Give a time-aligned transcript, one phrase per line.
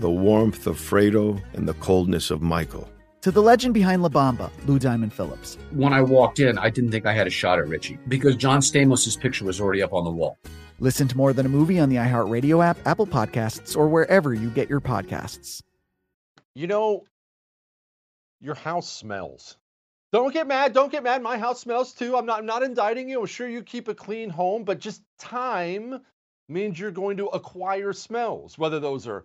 [0.00, 2.88] the warmth of Fredo, and the coldness of Michael.
[3.22, 5.58] To the legend behind La Bamba, Lou Diamond Phillips.
[5.72, 8.60] When I walked in, I didn't think I had a shot at Richie because John
[8.60, 10.38] Stamos' picture was already up on the wall.
[10.78, 14.50] Listen to More Than a Movie on the iHeartRadio app, Apple Podcasts, or wherever you
[14.50, 15.62] get your podcasts.
[16.54, 17.04] You know,
[18.40, 19.56] your house smells.
[20.12, 20.72] Don't get mad.
[20.72, 21.22] Don't get mad.
[21.22, 22.16] My house smells too.
[22.16, 23.20] I'm not I'm not indicting you.
[23.20, 26.00] I'm sure you keep a clean home, but just time
[26.48, 29.24] means you're going to acquire smells, whether those are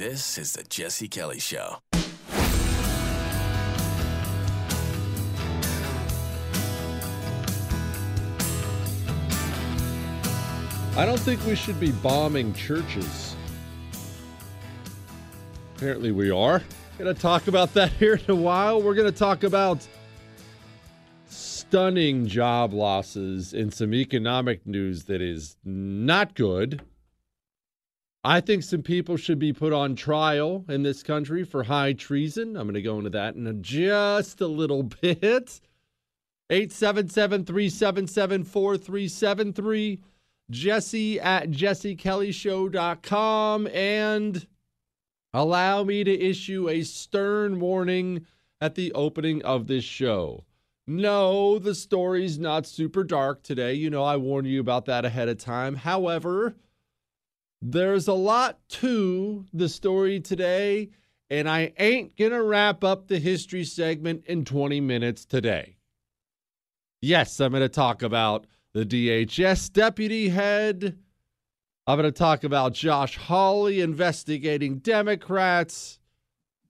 [0.00, 1.76] This is the Jesse Kelly Show.
[10.96, 13.36] I don't think we should be bombing churches.
[15.76, 16.62] Apparently, we are.
[16.96, 18.80] Going to talk about that here in a while.
[18.80, 19.86] We're going to talk about
[21.26, 26.80] stunning job losses and some economic news that is not good.
[28.22, 32.54] I think some people should be put on trial in this country for high treason.
[32.54, 35.62] I'm going to go into that in just a little bit.
[36.50, 40.02] 877 377 4373.
[40.50, 43.66] Jesse at jessekellyshow.com.
[43.68, 44.46] And
[45.32, 48.26] allow me to issue a stern warning
[48.60, 50.44] at the opening of this show.
[50.86, 53.72] No, the story's not super dark today.
[53.74, 55.76] You know, I warned you about that ahead of time.
[55.76, 56.56] However,
[57.62, 60.90] there's a lot to the story today,
[61.28, 65.76] and I ain't going to wrap up the history segment in 20 minutes today.
[67.02, 70.98] Yes, I'm going to talk about the DHS deputy head.
[71.86, 75.98] I'm going to talk about Josh Hawley investigating Democrats.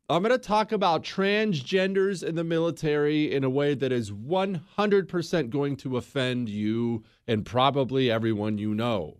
[0.09, 5.51] I'm going to talk about transgenders in the military in a way that is 100%
[5.51, 9.20] going to offend you and probably everyone you know.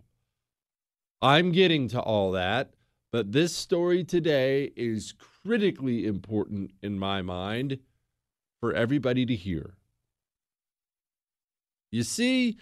[1.21, 2.73] I'm getting to all that,
[3.11, 5.13] but this story today is
[5.45, 7.79] critically important in my mind
[8.59, 9.75] for everybody to hear.
[11.91, 12.57] You see,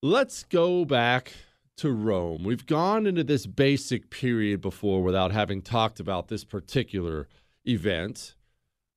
[0.00, 1.32] let's go back
[1.78, 2.44] to Rome.
[2.44, 7.26] We've gone into this basic period before without having talked about this particular
[7.64, 8.36] event,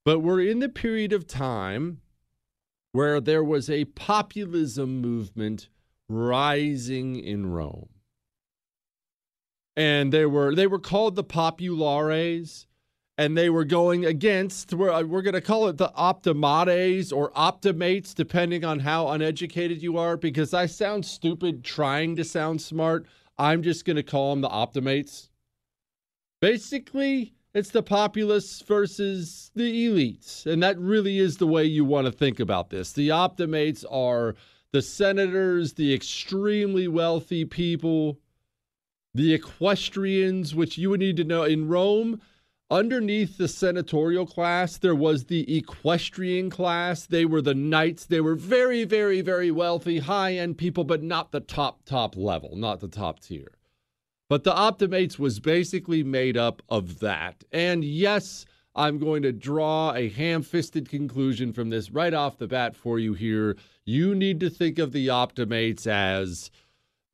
[0.03, 2.01] but we're in the period of time
[2.91, 5.69] where there was a populism movement
[6.07, 7.89] rising in Rome.
[9.77, 12.65] And they were they were called the populares
[13.17, 17.31] and they were going against we're, uh, we're going to call it the optimates or
[17.35, 23.05] optimates depending on how uneducated you are because i sound stupid trying to sound smart.
[23.37, 25.29] I'm just going to call them the optimates.
[26.41, 32.05] Basically it's the populace versus the elites and that really is the way you want
[32.05, 32.91] to think about this.
[32.91, 34.35] The optimates are
[34.71, 38.19] the senators the extremely wealthy people
[39.15, 42.21] the equestrians which you would need to know in rome
[42.71, 47.05] Underneath the senatorial class, there was the equestrian class.
[47.05, 48.07] They were the knights.
[48.07, 52.55] They were very, very, very wealthy, high end people, but not the top, top level,
[52.55, 53.51] not the top tier.
[54.29, 57.43] But the Optimates was basically made up of that.
[57.51, 62.47] And yes, I'm going to draw a ham fisted conclusion from this right off the
[62.47, 63.57] bat for you here.
[63.85, 66.49] You need to think of the Optimates as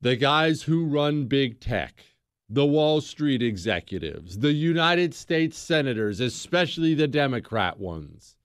[0.02, 2.04] the guys who run big tech
[2.48, 8.36] the Wall Street executives, the United States senators, especially the Democrat ones,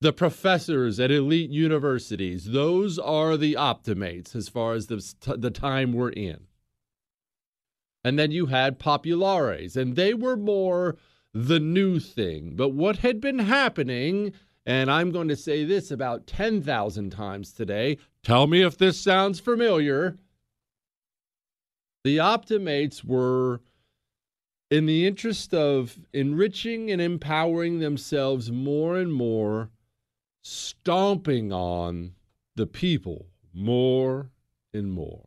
[0.00, 5.02] the professors at elite universities, those are the optimates as far as the,
[5.36, 6.46] the time we're in.
[8.04, 10.96] And then you had populares, and they were more
[11.34, 12.54] the new thing.
[12.54, 14.32] But what had been happening,
[14.64, 19.40] and I'm going to say this about 10,000 times today, tell me if this sounds
[19.40, 20.16] familiar
[22.06, 23.60] the Optimates were,
[24.70, 29.70] in the interest of enriching and empowering themselves more and more,
[30.40, 32.12] stomping on
[32.54, 34.30] the people more
[34.72, 35.26] and more.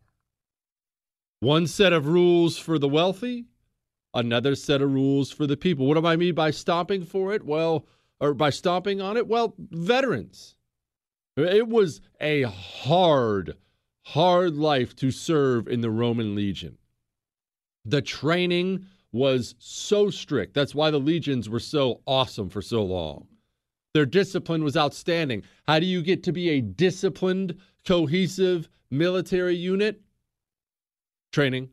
[1.41, 3.47] One set of rules for the wealthy,
[4.13, 5.85] another set of rules for the people.
[5.85, 7.43] What do I mean by stomping for it?
[7.43, 7.85] Well,
[8.21, 9.27] or by stomping on it?
[9.27, 10.55] Well, veterans.
[11.35, 13.57] It was a hard,
[14.13, 16.75] hard life to serve in the Roman legion.
[17.85, 20.55] The training was so strict.
[20.55, 23.27] That's why the legions were so awesome for so long.
[23.93, 25.43] Their discipline was outstanding.
[25.67, 30.01] How do you get to be a disciplined, cohesive military unit?
[31.31, 31.69] Training.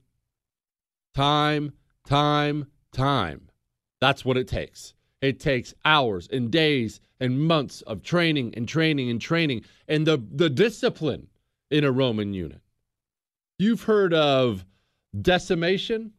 [1.14, 1.72] Time,
[2.06, 3.48] time, time.
[3.98, 4.92] That's what it takes.
[5.22, 10.22] It takes hours and days and months of training and training and training and the,
[10.30, 11.28] the discipline
[11.70, 12.60] in a Roman unit.
[13.58, 14.64] You've heard of
[15.20, 16.12] decimation.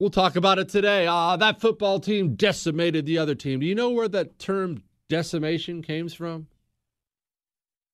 [0.00, 1.06] We'll talk about it today.
[1.06, 3.60] Ah, that football team decimated the other team.
[3.60, 6.48] Do you know where that term decimation came from?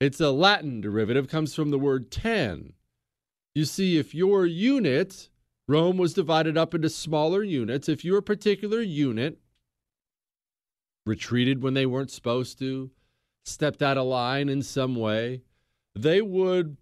[0.01, 2.73] It's a Latin derivative, comes from the word ten.
[3.55, 5.29] You see, if your unit,
[5.69, 9.39] Rome was divided up into smaller units, if your particular unit
[11.05, 12.91] retreated when they weren't supposed to,
[13.45, 15.43] stepped out of line in some way,
[16.03, 16.77] they would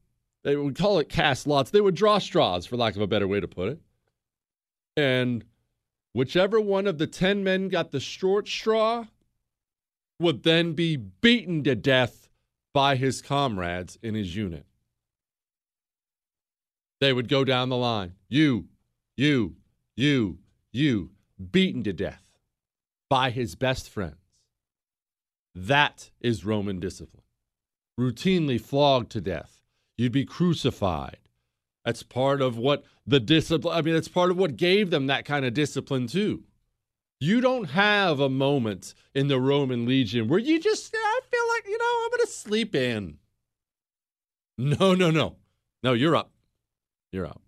[0.44, 1.70] they would call it cast lots.
[1.70, 3.80] They would draw straws, for lack of a better way to put it.
[4.96, 5.44] And
[6.12, 9.06] whichever one of the 10 men got the short straw
[10.20, 12.28] would then be beaten to death
[12.72, 14.66] by his comrades in his unit.
[17.00, 18.14] They would go down the line.
[18.28, 18.68] You,
[19.16, 19.56] you,
[19.96, 20.38] you,
[20.72, 21.10] you,
[21.52, 22.24] beaten to death
[23.08, 24.16] by his best friends.
[25.54, 27.22] That is Roman discipline.
[27.98, 29.58] Routinely flogged to death
[29.98, 31.18] You'd be crucified.
[31.84, 35.24] That's part of what the discipline, I mean, it's part of what gave them that
[35.24, 36.44] kind of discipline, too.
[37.20, 41.66] You don't have a moment in the Roman legion where you just, I feel like,
[41.66, 43.18] you know, I'm going to sleep in.
[44.56, 45.36] No, no, no.
[45.82, 46.30] No, you're up.
[47.10, 47.42] You're up.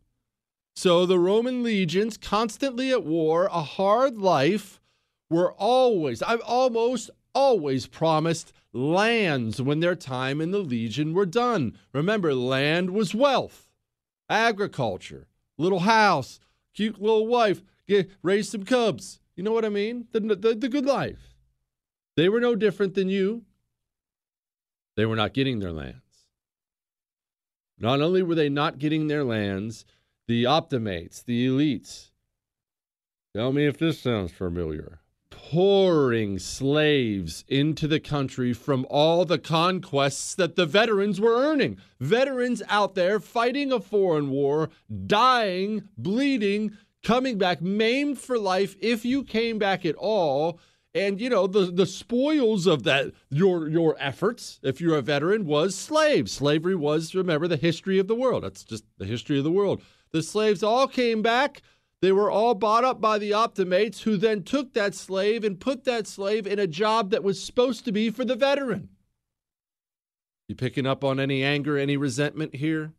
[0.75, 4.81] So the Roman legions, constantly at war, a hard life,
[5.29, 11.77] were always, I've almost always promised lands when their time in the Legion were done.
[11.93, 13.69] Remember, land was wealth,
[14.29, 16.41] agriculture, little house,
[16.75, 17.63] cute little wife.
[17.87, 19.21] get raise some cubs.
[19.37, 20.07] You know what I mean?
[20.13, 21.35] The, the, the good life.
[22.17, 23.45] They were no different than you.
[24.97, 25.97] They were not getting their lands.
[27.79, 29.87] Not only were they not getting their lands,
[30.29, 32.11] the optimates, the elites,
[33.35, 35.00] tell me if this sounds familiar,
[35.31, 41.79] pouring slaves into the country from all the conquests that the veterans were earning.
[41.99, 44.71] Veterans out there fighting a foreign war,
[45.07, 50.59] dying, bleeding, coming back maimed for life if you came back at all.
[50.93, 55.47] And you know the the spoils of that your your efforts if you're a veteran
[55.47, 56.33] was slaves.
[56.33, 58.43] Slavery was remember the history of the world.
[58.43, 59.83] That's just the history of the world.
[60.11, 61.63] The slaves all came back
[62.03, 65.85] they were all bought up by the optimates who then took that slave and put
[65.85, 68.89] that slave in a job that was supposed to be for the veteran
[70.49, 72.93] you picking up on any anger any resentment here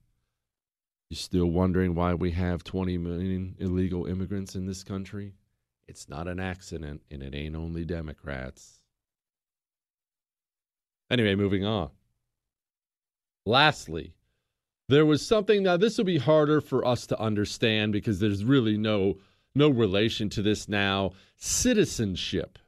[1.10, 5.34] you still wondering why we have 20 million illegal immigrants in this country
[5.92, 8.80] it's not an accident, and it ain't only Democrats.
[11.10, 11.90] Anyway, moving on.
[13.46, 14.14] Lastly,
[14.92, 18.78] there was something now this will be harder for us to understand because there's really
[18.78, 19.18] no
[19.56, 21.12] no relation to this now.
[21.38, 22.60] Citizenship.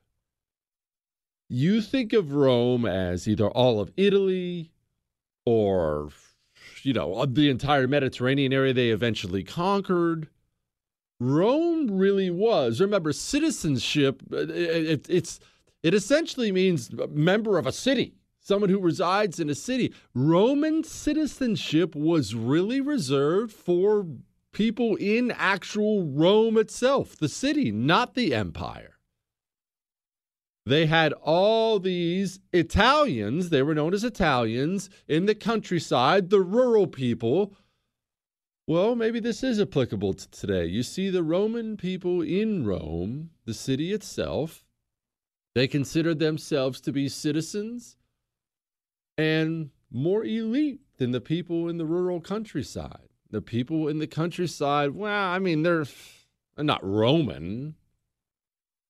[1.50, 4.72] You think of Rome as either all of Italy
[5.46, 6.10] or
[6.84, 10.28] you know, the entire Mediterranean area they eventually conquered
[11.20, 12.82] Rome really was.
[12.82, 15.40] Remember, citizenship, uh, it, it's,
[15.82, 19.94] it essentially means member of a city, someone who resides in a city.
[20.14, 24.06] Roman citizenship was really reserved for
[24.52, 29.00] people in actual Rome itself, the city, not the empire.
[30.66, 36.88] They had all these Italians, they were known as Italians, in the countryside, the rural
[36.88, 37.56] people
[38.66, 40.68] well, maybe this is applicable to today.
[40.68, 44.64] You see, the Roman people in Rome, the city itself,
[45.54, 47.98] they considered themselves to be citizens
[49.18, 53.10] and more elite than the people in the rural countryside.
[53.30, 55.86] The people in the countryside, well, I mean, they're
[56.58, 57.76] not Roman.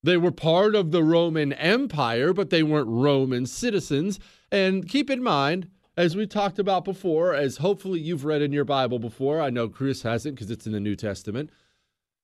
[0.02, 4.20] They were part of the Roman Empire, but they weren't Roman citizens.
[4.52, 8.64] And keep in mind, as we talked about before, as hopefully you've read in your
[8.66, 11.50] Bible before, I know Chris hasn't because it's in the New Testament.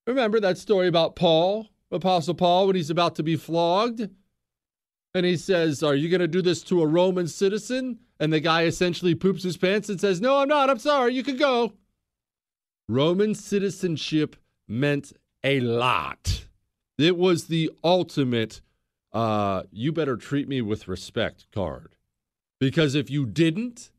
[0.06, 4.10] Remember that story about Paul, Apostle Paul, when he's about to be flogged?
[5.14, 7.98] And he says, Are you going to do this to a Roman citizen?
[8.18, 10.70] And the guy essentially poops his pants and says, No, I'm not.
[10.70, 11.14] I'm sorry.
[11.14, 11.72] You can go.
[12.88, 14.36] Roman citizenship
[14.68, 15.12] meant
[15.42, 16.44] a lot.
[16.98, 18.60] It was the ultimate,
[19.12, 21.96] uh, you better treat me with respect card.
[22.58, 23.90] Because if you didn't,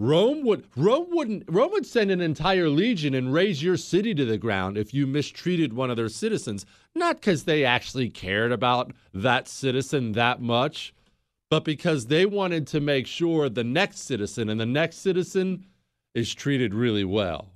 [0.00, 4.24] Rome would Rome wouldn't Rome would send an entire legion and raze your city to
[4.24, 6.64] the ground if you mistreated one of their citizens,
[6.94, 10.94] not because they actually cared about that citizen that much,
[11.50, 15.66] but because they wanted to make sure the next citizen and the next citizen
[16.14, 17.52] is treated really well.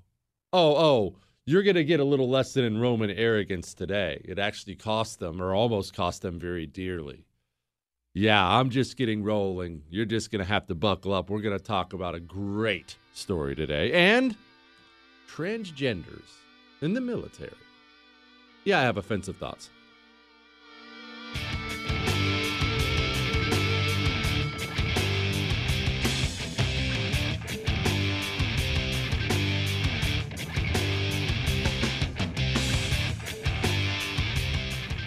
[0.53, 4.21] Oh, oh, you're going to get a little lesson in Roman arrogance today.
[4.23, 7.25] It actually cost them or almost cost them very dearly.
[8.17, 9.83] Yeah, I'm just getting rolling.
[9.91, 11.31] You're just going to have to buckle up.
[11.31, 14.37] We're going to talk about a great story today and
[15.29, 16.23] transgenders
[16.81, 17.51] in the military.
[18.63, 19.69] Yeah, I have offensive thoughts.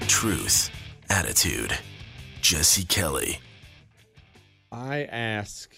[0.08, 0.72] Truth,
[1.10, 1.78] attitude
[2.48, 3.40] Jesse Kelly.
[4.72, 5.76] I ask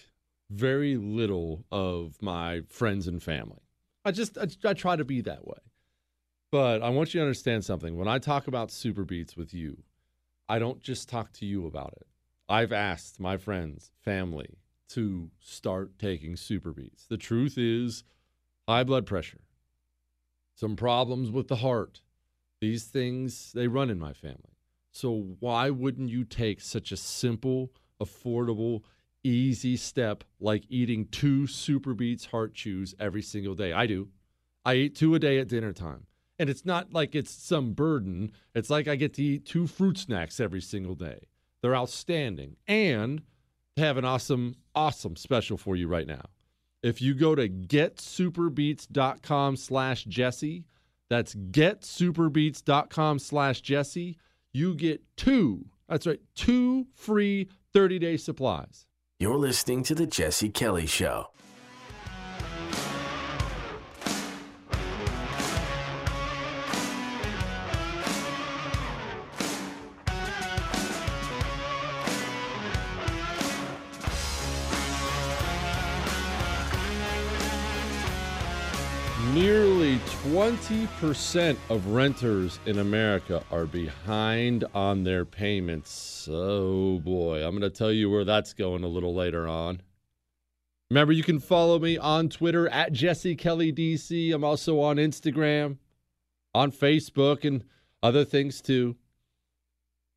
[0.50, 3.58] very little of my friends and family.
[4.04, 5.58] I just I, I, try to be that way.
[6.52, 7.96] But I want you to understand something.
[7.96, 9.82] When I talk about SuperBeets with you,
[10.48, 12.06] I don't just talk to you about it.
[12.48, 14.56] I've asked my friends, family
[14.90, 17.08] to start taking SuperBeets.
[17.08, 18.04] The truth is
[18.68, 19.40] high blood pressure,
[20.54, 22.00] some problems with the heart.
[22.60, 24.54] These things they run in my family.
[24.92, 28.82] So why wouldn't you take such a simple, affordable,
[29.22, 33.72] easy step like eating two SuperBeets heart chews every single day?
[33.72, 34.08] I do.
[34.64, 36.06] I eat two a day at dinner time.
[36.38, 38.32] And it's not like it's some burden.
[38.54, 41.26] It's like I get to eat two fruit snacks every single day.
[41.60, 42.56] They're outstanding.
[42.66, 43.22] And
[43.76, 46.26] have an awesome, awesome special for you right now.
[46.82, 50.64] If you go to getsuperbeets.com slash Jesse,
[51.08, 54.16] that's getsuperbeets.com slash Jesse
[54.52, 58.86] you get two, that's right, two free 30 day supplies.
[59.18, 61.26] You're listening to The Jesse Kelly Show.
[80.50, 86.28] 20% of renters in America are behind on their payments.
[86.28, 89.80] Oh boy, I'm going to tell you where that's going a little later on.
[90.90, 94.34] Remember, you can follow me on Twitter at Jesse Kelly DC.
[94.34, 95.78] I'm also on Instagram,
[96.52, 97.62] on Facebook, and
[98.02, 98.96] other things too.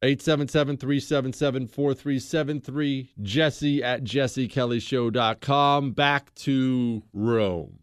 [0.02, 3.12] 877 377 4373.
[3.22, 5.92] Jesse at jessekellyshow.com.
[5.92, 7.83] Back to Rome.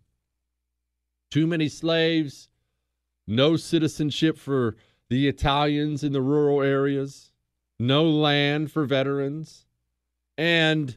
[1.31, 2.49] Too many slaves,
[3.27, 4.77] no citizenship for
[5.09, 7.33] the Italians in the rural areas,
[7.79, 9.67] no land for veterans.
[10.37, 10.97] And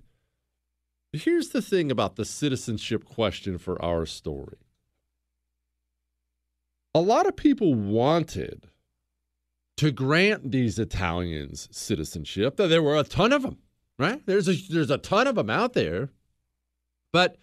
[1.12, 4.58] here's the thing about the citizenship question for our story
[6.96, 8.68] a lot of people wanted
[9.78, 12.58] to grant these Italians citizenship.
[12.58, 13.58] There were a ton of them,
[13.98, 14.24] right?
[14.25, 16.10] There's a there's a ton of them out there.
[17.12, 17.38] But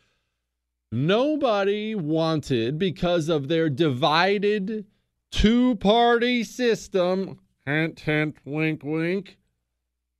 [0.92, 4.86] nobody wanted because of their divided
[5.30, 9.38] two-party system, hint hint wink wink.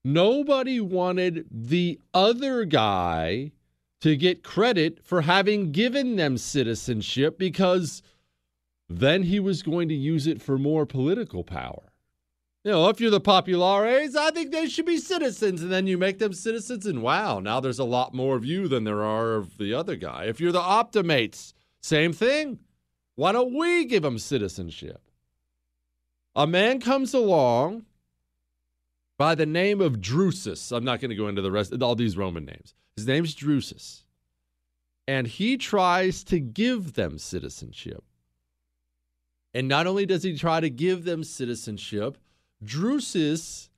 [0.05, 3.53] Nobody wanted the other guy
[4.01, 8.03] to get credit for having given them citizenship because
[8.89, 11.90] then he was going to use it for more political power.
[12.63, 15.63] You know, if you're the populares, I think they should be citizens.
[15.63, 18.69] And then you make them citizens, and wow, now there's a lot more of you
[18.69, 20.25] than there are of the other guy.
[20.25, 22.59] If you're the optimates, same thing.
[23.15, 25.01] Why don't we give them citizenship?
[26.37, 27.87] A man comes along
[29.17, 30.71] by the name of Drusus.
[30.75, 32.75] I'm not going to go into the rest of all these Roman names.
[32.97, 34.05] His name's Drusus.
[35.09, 38.05] And he tries to give them citizenship.
[39.53, 42.17] And not only does he try to give them citizenship,
[42.65, 43.69] Drusus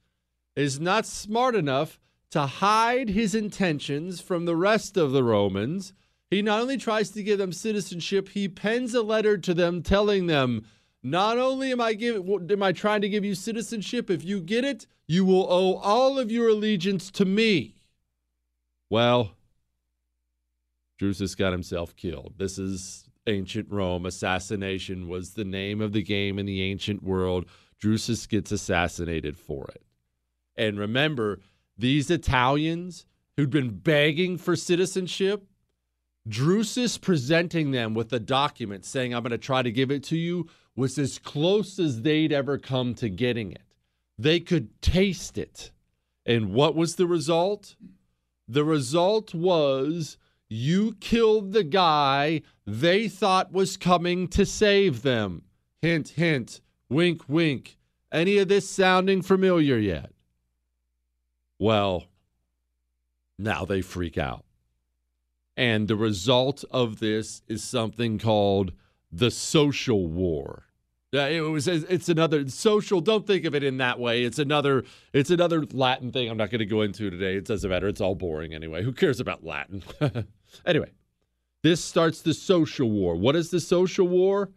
[0.57, 1.99] is not smart enough
[2.31, 5.93] to hide his intentions from the rest of the Romans.
[6.31, 10.27] He not only tries to give them citizenship, he pens a letter to them telling
[10.27, 10.67] them,
[11.03, 14.65] not only am I giving am I trying to give you citizenship, if you get
[14.65, 17.75] it, you will owe all of your allegiance to me.
[18.89, 19.33] Well,
[21.01, 22.35] Drusus got himself killed.
[22.39, 24.07] This is ancient Rome.
[24.07, 27.47] Assassination was the name of the game in the ancient world.
[27.83, 29.83] Drusus gets assassinated for it.
[30.57, 31.41] And remember,
[31.77, 35.47] these Italians who'd been begging for citizenship,
[36.29, 40.17] Drusus presenting them with a document saying, I'm going to try to give it to
[40.17, 43.63] you, was as close as they'd ever come to getting it.
[44.19, 45.73] They could taste it.
[46.25, 47.75] And what was the result?
[48.47, 50.17] The result was
[50.49, 55.43] you killed the guy they thought was coming to save them.
[55.81, 56.61] Hint, hint,
[56.93, 57.77] wink, wink.
[58.13, 60.11] Any of this sounding familiar yet?
[61.59, 62.07] Well,
[63.39, 64.45] now they freak out.
[65.57, 68.73] And the result of this is something called
[69.11, 70.65] the social war.
[71.13, 71.69] Yeah, it was.
[71.69, 73.03] It's another social.
[73.03, 74.25] Don't think of it in that way.
[74.25, 74.85] It's another.
[75.13, 76.31] It's another Latin thing.
[76.31, 77.37] I'm not going to go into today.
[77.37, 77.87] It doesn't matter.
[77.87, 78.83] It's all boring anyway.
[78.83, 79.83] Who cares about Latin?
[80.67, 80.91] anyway,
[81.63, 83.15] this starts the social war.
[83.15, 84.51] What is the social war?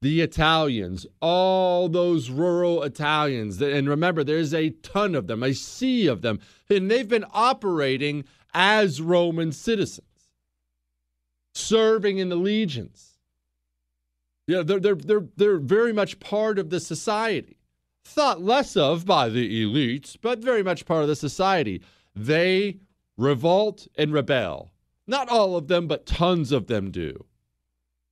[0.00, 6.06] The Italians, all those rural Italians, and remember, there's a ton of them, a sea
[6.06, 6.38] of them,
[6.70, 10.06] and they've been operating as Roman citizens,
[11.52, 13.18] serving in the legions
[14.48, 17.58] yeah, they're, they're, they're, they're very much part of the society.
[18.02, 21.82] Thought less of by the elites, but very much part of the society.
[22.16, 22.78] They
[23.18, 24.70] revolt and rebel.
[25.06, 27.26] Not all of them, but tons of them do.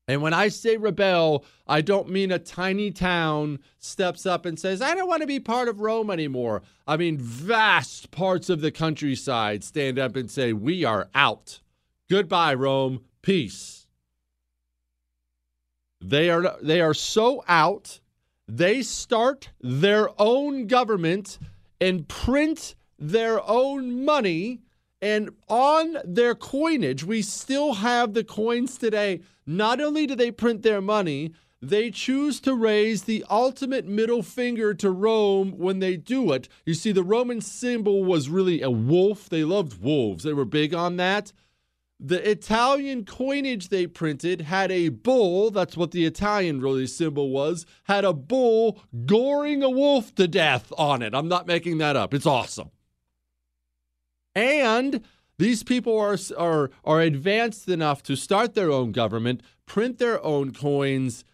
[0.09, 4.81] And when I say rebel, I don't mean a tiny town steps up and says,
[4.81, 6.62] I don't want to be part of Rome anymore.
[6.87, 11.61] I mean, vast parts of the countryside stand up and say, We are out.
[12.09, 13.01] Goodbye, Rome.
[13.23, 13.88] Peace.
[16.01, 17.99] They are they are so out.
[18.47, 21.40] They start their own government
[21.81, 24.61] and print their own money
[25.03, 29.21] and on their coinage we still have the coins today.
[29.46, 31.32] Not only do they print their money,
[31.62, 36.48] they choose to raise the ultimate middle finger to Rome when they do it.
[36.64, 39.28] You see, the Roman symbol was really a wolf.
[39.28, 41.32] They loved wolves, they were big on that.
[41.98, 47.64] The Italian coinage they printed had a bull, that's what the Italian really symbol was,
[47.85, 51.14] had a bull goring a wolf to death on it.
[51.14, 52.12] I'm not making that up.
[52.12, 52.70] It's awesome.
[54.35, 55.02] And
[55.38, 60.53] these people are, are, are advanced enough to start their own government, print their own
[60.53, 61.25] coins,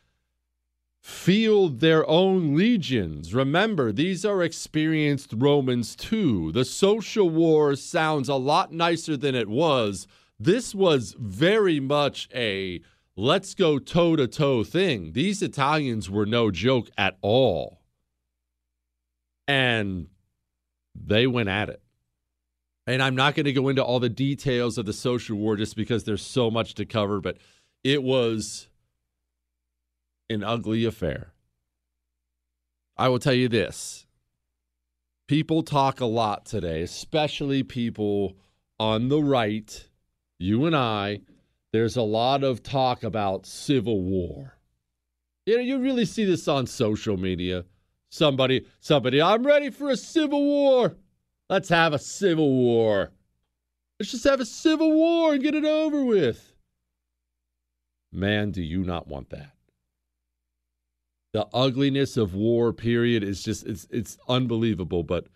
[1.00, 3.34] field their own legions.
[3.34, 6.52] Remember, these are experienced Romans too.
[6.52, 10.06] The social war sounds a lot nicer than it was
[10.42, 12.80] this was very much a
[13.16, 15.12] let's go toe to toe thing.
[15.12, 17.80] These Italians were no joke at all.
[19.46, 20.08] And
[20.94, 21.81] they went at it.
[22.86, 25.76] And I'm not going to go into all the details of the social war just
[25.76, 27.38] because there's so much to cover, but
[27.84, 28.68] it was
[30.28, 31.32] an ugly affair.
[32.96, 34.06] I will tell you this
[35.28, 38.36] people talk a lot today, especially people
[38.78, 39.88] on the right,
[40.38, 41.20] you and I.
[41.72, 44.58] There's a lot of talk about civil war.
[45.46, 47.64] You know, you really see this on social media.
[48.10, 50.96] Somebody, somebody, I'm ready for a civil war.
[51.52, 53.12] Let's have a civil war.
[54.00, 56.54] Let's just have a civil war and get it over with.
[58.10, 59.52] Man, do you not want that?
[61.34, 65.02] The ugliness of war, period, is just it's it's unbelievable.
[65.02, 65.26] But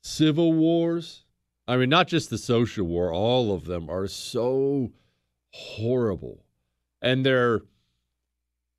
[0.00, 1.24] civil wars,
[1.66, 4.92] I mean, not just the social war, all of them are so
[5.52, 6.44] horrible.
[7.02, 7.62] And they're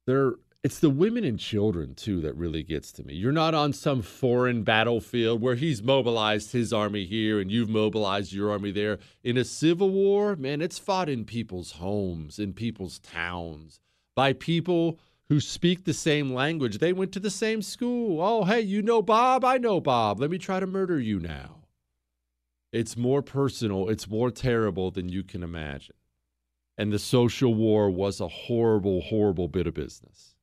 [0.08, 3.14] they're it's the women and children too that really gets to me.
[3.14, 8.34] You're not on some foreign battlefield where he's mobilized his army here and you've mobilized
[8.34, 8.98] your army there.
[9.24, 13.80] In a civil war, man, it's fought in people's homes, in people's towns,
[14.16, 14.98] by people
[15.30, 16.80] who speak the same language.
[16.80, 18.20] They went to the same school.
[18.20, 19.46] Oh, hey, you know Bob?
[19.46, 20.20] I know Bob.
[20.20, 21.58] Let me try to murder you now.
[22.74, 25.96] It's more personal, it's more terrible than you can imagine.
[26.76, 30.35] And the social war was a horrible, horrible bit of business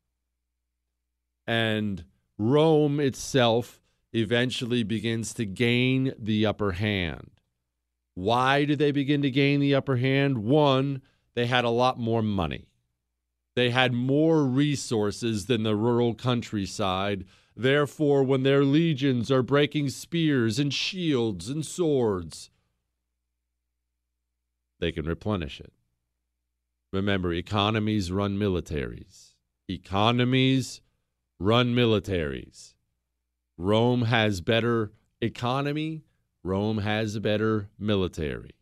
[1.47, 2.05] and
[2.39, 3.81] Rome itself
[4.13, 7.31] eventually begins to gain the upper hand.
[8.15, 10.39] Why do they begin to gain the upper hand?
[10.39, 11.03] One,
[11.35, 12.67] they had a lot more money.
[13.55, 17.25] They had more resources than the rural countryside.
[17.57, 22.51] Therefore, when their legions are breaking spears and shields and swords,
[24.79, 25.73] they can replenish it.
[26.93, 29.35] Remember, economies run militaries.
[29.69, 30.82] Economies
[31.43, 32.75] run militaries.
[33.59, 36.03] Rome has better economy,
[36.45, 38.53] Rome has a better military.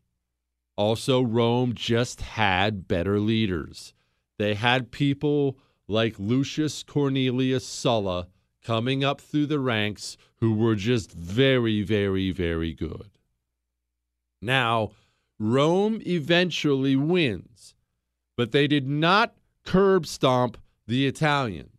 [0.77, 3.93] Also, Rome just had better leaders.
[4.39, 8.29] They had people like Lucius Cornelius Sulla
[8.65, 13.11] coming up through the ranks who were just very, very, very good.
[14.41, 14.93] Now,
[15.39, 17.75] Rome eventually wins,
[18.37, 19.35] but they did not
[19.67, 21.70] curb stomp the Italians.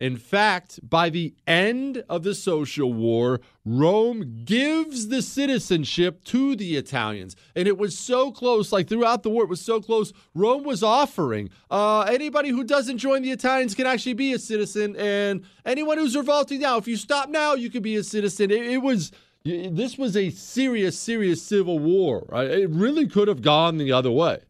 [0.00, 6.76] In fact, by the end of the social war, Rome gives the citizenship to the
[6.76, 7.36] Italians.
[7.54, 10.14] And it was so close, like throughout the war, it was so close.
[10.34, 14.96] Rome was offering uh, anybody who doesn't join the Italians can actually be a citizen.
[14.96, 18.50] And anyone who's revolting now, if you stop now, you could be a citizen.
[18.50, 19.12] It, it was.
[19.42, 22.26] This was a serious, serious civil war.
[22.28, 22.50] Right?
[22.50, 24.40] It really could have gone the other way.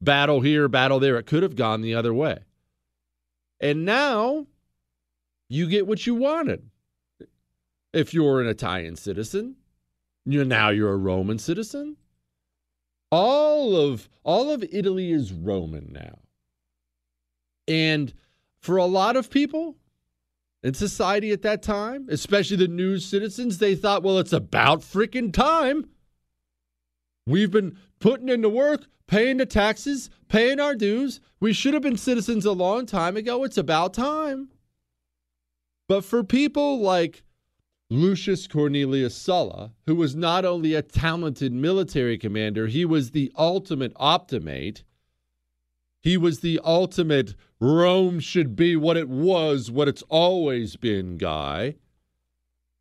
[0.00, 1.16] Battle here, battle there.
[1.16, 2.40] It could have gone the other way.
[3.60, 4.46] And now
[5.48, 6.68] you get what you wanted.
[7.92, 9.56] If you're an Italian citizen,
[10.24, 11.96] you now you're a Roman citizen.
[13.10, 16.18] All of all of Italy is Roman now.
[17.68, 18.12] And
[18.58, 19.76] for a lot of people
[20.62, 25.32] in society at that time, especially the new citizens, they thought, well, it's about freaking
[25.32, 25.88] time.
[27.26, 31.20] We've been putting in the work, paying the taxes, paying our dues.
[31.38, 33.44] We should have been citizens a long time ago.
[33.44, 34.48] It's about time.
[35.88, 37.22] But for people like
[37.88, 43.92] Lucius Cornelius Sulla, who was not only a talented military commander, he was the ultimate
[43.96, 44.82] optimate.
[46.02, 51.76] He was the ultimate Rome should be what it was, what it's always been guy.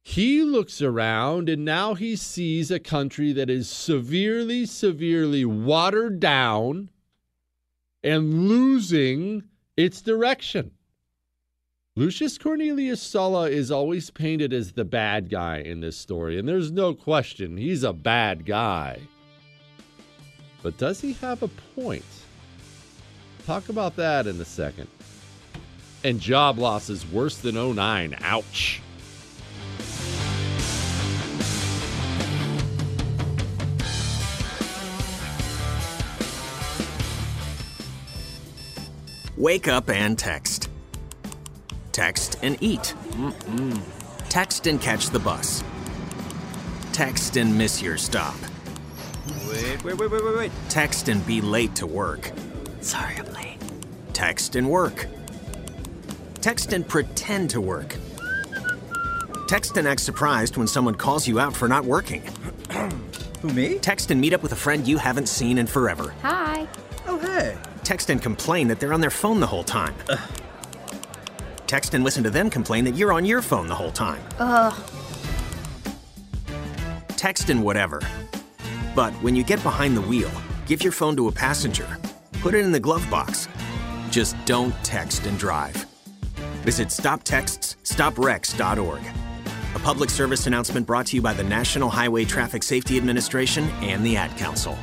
[0.01, 6.89] He looks around and now he sees a country that is severely, severely watered down
[8.03, 9.43] and losing
[9.75, 10.71] its direction.
[11.97, 16.69] Lucius Cornelius Sulla is always painted as the bad guy in this story, and there's
[16.69, 18.99] no question he's a bad guy.
[20.61, 22.03] But does he have a point?
[23.45, 24.89] Talk about that in a second.
[26.03, 28.17] And job losses worse than 09.
[28.19, 28.81] Ouch.
[39.37, 40.64] Wake up and text
[41.95, 42.93] Text and eat.
[43.11, 43.81] Mm-mm.
[44.27, 45.63] Text and catch the bus.
[46.91, 48.35] Text and miss your stop.
[49.47, 50.51] Wait, wait, wait, wait, wait, wait.
[50.67, 52.33] Text and be late to work.
[52.81, 53.59] Sorry, I'm late.
[54.11, 55.07] Text and work.
[56.41, 57.95] Text and pretend to work.
[59.47, 62.23] Text and act surprised when someone calls you out for not working.
[63.41, 63.79] Who, me?
[63.79, 66.13] Text and meet up with a friend you haven't seen in forever.
[66.23, 66.67] Hi.
[67.07, 67.55] Oh, hey.
[67.85, 69.95] Text and complain that they're on their phone the whole time.
[71.67, 74.23] Text and listen to them complain that you're on your phone the whole time.
[74.39, 74.73] Ugh.
[77.09, 78.01] Text and whatever.
[78.95, 80.31] But when you get behind the wheel,
[80.65, 81.97] give your phone to a passenger.
[82.41, 83.49] Put it in the glove box.
[84.09, 85.75] Just don't text and drive.
[86.63, 89.01] Visit stoptextsstopwrecks.org.
[89.75, 94.05] A public service announcement brought to you by the National Highway Traffic Safety Administration and
[94.05, 94.77] the Ad Council.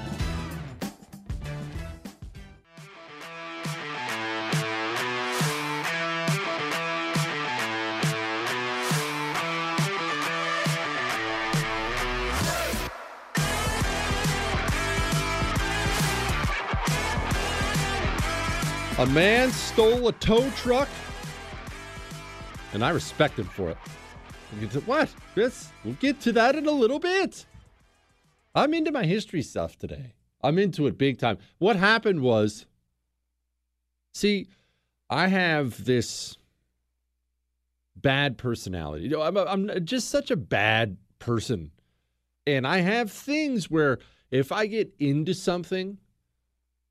[19.02, 20.88] A man stole a tow truck,
[22.72, 23.76] and I respect him for it.
[24.86, 25.12] What?
[25.34, 25.70] Chris?
[25.84, 27.44] We'll get to that in a little bit.
[28.54, 30.14] I'm into my history stuff today.
[30.40, 31.38] I'm into it big time.
[31.58, 32.66] What happened was,
[34.14, 34.46] see,
[35.10, 36.36] I have this
[37.96, 39.06] bad personality.
[39.06, 41.72] You know, I'm, I'm just such a bad person.
[42.46, 43.98] And I have things where
[44.30, 45.98] if I get into something,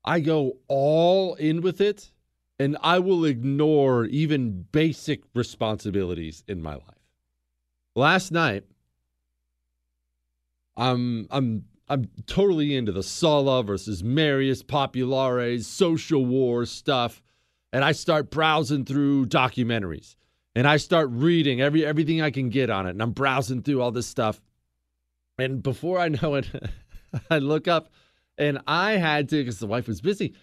[0.04, 2.10] I go all in with it
[2.58, 7.08] and I will ignore even basic responsibilities in my life.
[7.94, 8.64] Last night,
[10.76, 17.22] I'm I'm I'm totally into the Sulla versus Marius Populares social war stuff,
[17.72, 20.16] and I start browsing through documentaries
[20.54, 23.80] and I start reading every everything I can get on it, and I'm browsing through
[23.80, 24.40] all this stuff.
[25.38, 26.48] And before I know it,
[27.30, 27.90] I look up
[28.38, 30.34] and I had to, because the wife was busy,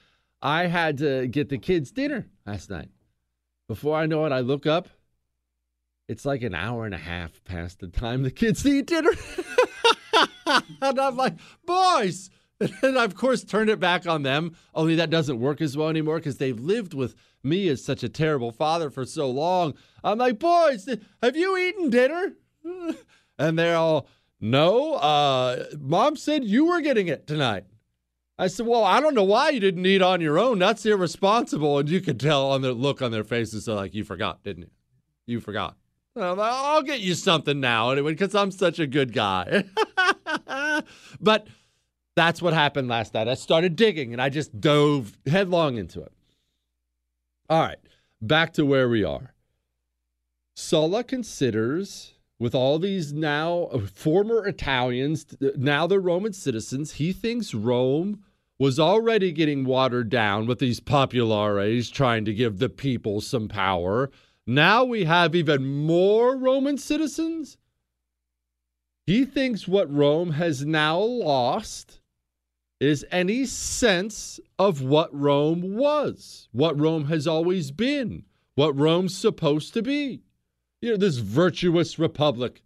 [0.41, 2.89] I had to get the kids dinner last night.
[3.67, 4.89] Before I know it, I look up.
[6.07, 9.11] It's like an hour and a half past the time the kids eat dinner.
[10.81, 12.29] and I'm like, boys.
[12.81, 14.55] And I, of course, turned it back on them.
[14.73, 18.09] Only that doesn't work as well anymore because they've lived with me as such a
[18.09, 19.75] terrible father for so long.
[20.03, 20.89] I'm like, boys,
[21.21, 22.33] have you eaten dinner?
[23.41, 24.05] And they're all,
[24.41, 27.63] no, uh, mom said you were getting it tonight.
[28.39, 30.59] I said, well, I don't know why you didn't eat on your own.
[30.59, 31.77] That's irresponsible.
[31.77, 34.63] And you could tell on the look on their faces, they're like, you forgot, didn't
[34.63, 34.69] you?
[35.25, 35.75] You forgot.
[36.15, 39.65] And I'm like, I'll get you something now anyway, because I'm such a good guy.
[41.19, 41.47] but
[42.15, 43.27] that's what happened last night.
[43.27, 46.13] I started digging and I just dove headlong into it.
[47.49, 47.79] All right,
[48.21, 49.33] back to where we are.
[50.55, 55.25] Sulla considers with all these now uh, former Italians,
[55.57, 58.23] now they're Roman citizens, he thinks Rome
[58.59, 64.11] was already getting watered down with these populares trying to give the people some power.
[64.45, 67.57] Now we have even more Roman citizens.
[69.07, 72.01] He thinks what Rome has now lost
[72.79, 79.73] is any sense of what Rome was, what Rome has always been, what Rome's supposed
[79.73, 80.21] to be
[80.81, 82.63] you know, this virtuous republic.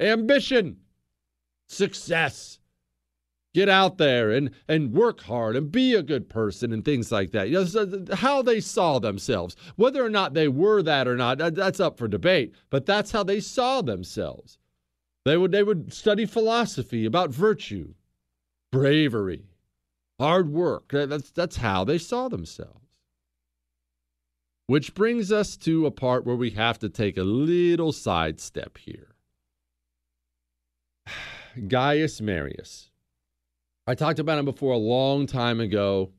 [0.00, 0.78] Ambition,
[1.68, 2.58] success.
[3.58, 7.32] Get out there and, and work hard and be a good person and things like
[7.32, 7.48] that.
[7.48, 9.56] You know, how they saw themselves.
[9.74, 12.54] Whether or not they were that or not, that's up for debate.
[12.70, 14.58] But that's how they saw themselves.
[15.24, 17.94] They would they would study philosophy about virtue,
[18.70, 19.48] bravery,
[20.20, 20.90] hard work.
[20.92, 22.86] That's that's how they saw themselves.
[24.68, 29.16] Which brings us to a part where we have to take a little sidestep here.
[31.66, 32.87] Gaius Marius.
[33.88, 36.12] I talked about him before a long time ago.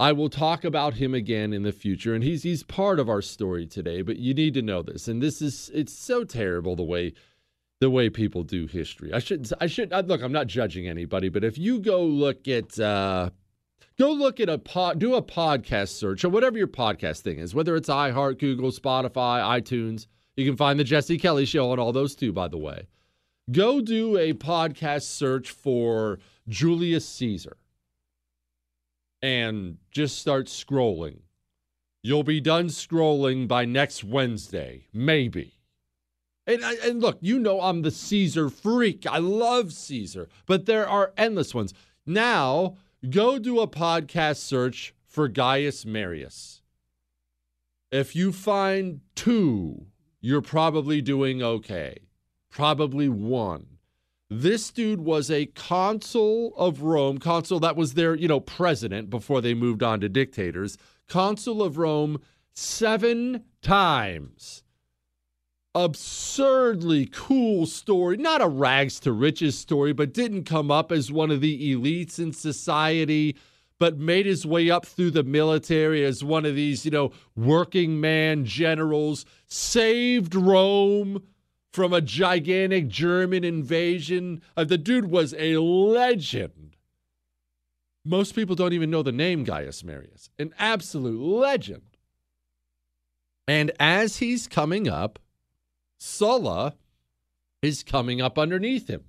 [0.00, 3.22] I will talk about him again in the future, and he's he's part of our
[3.22, 4.02] story today.
[4.02, 7.12] But you need to know this, and this is it's so terrible the way
[7.80, 9.12] the way people do history.
[9.12, 10.20] I should I should look.
[10.20, 13.30] I'm not judging anybody, but if you go look at uh,
[13.98, 17.54] Go look at a pod, do a podcast search or whatever your podcast thing is,
[17.54, 20.06] whether it's iHeart, Google, Spotify, iTunes.
[20.36, 22.86] You can find the Jesse Kelly Show on all those too, by the way.
[23.50, 27.56] Go do a podcast search for Julius Caesar
[29.20, 31.20] and just start scrolling.
[32.02, 35.58] You'll be done scrolling by next Wednesday, maybe.
[36.46, 39.06] And, and look, you know I'm the Caesar freak.
[39.06, 41.72] I love Caesar, but there are endless ones.
[42.04, 42.76] Now,
[43.10, 46.62] Go do a podcast search for Gaius Marius.
[47.90, 49.86] If you find two,
[50.20, 51.96] you're probably doing okay.
[52.48, 53.71] Probably one.
[54.34, 59.42] This dude was a consul of Rome, consul that was their, you know, president before
[59.42, 62.18] they moved on to dictators, consul of Rome
[62.54, 64.62] seven times
[65.74, 68.16] absurdly cool story.
[68.16, 72.18] Not a rags to riches story, but didn't come up as one of the elites
[72.18, 73.36] in society.
[73.82, 78.00] but made his way up through the military as one of these, you know, working
[78.00, 81.20] man generals, saved Rome
[81.72, 84.42] from a gigantic German invasion.
[84.56, 86.76] Uh, the dude was a legend.
[88.04, 91.82] Most people don't even know the name Gaius Marius, an absolute legend.
[93.46, 95.18] And as he's coming up,
[95.98, 96.74] Sulla
[97.62, 99.04] is coming up underneath him.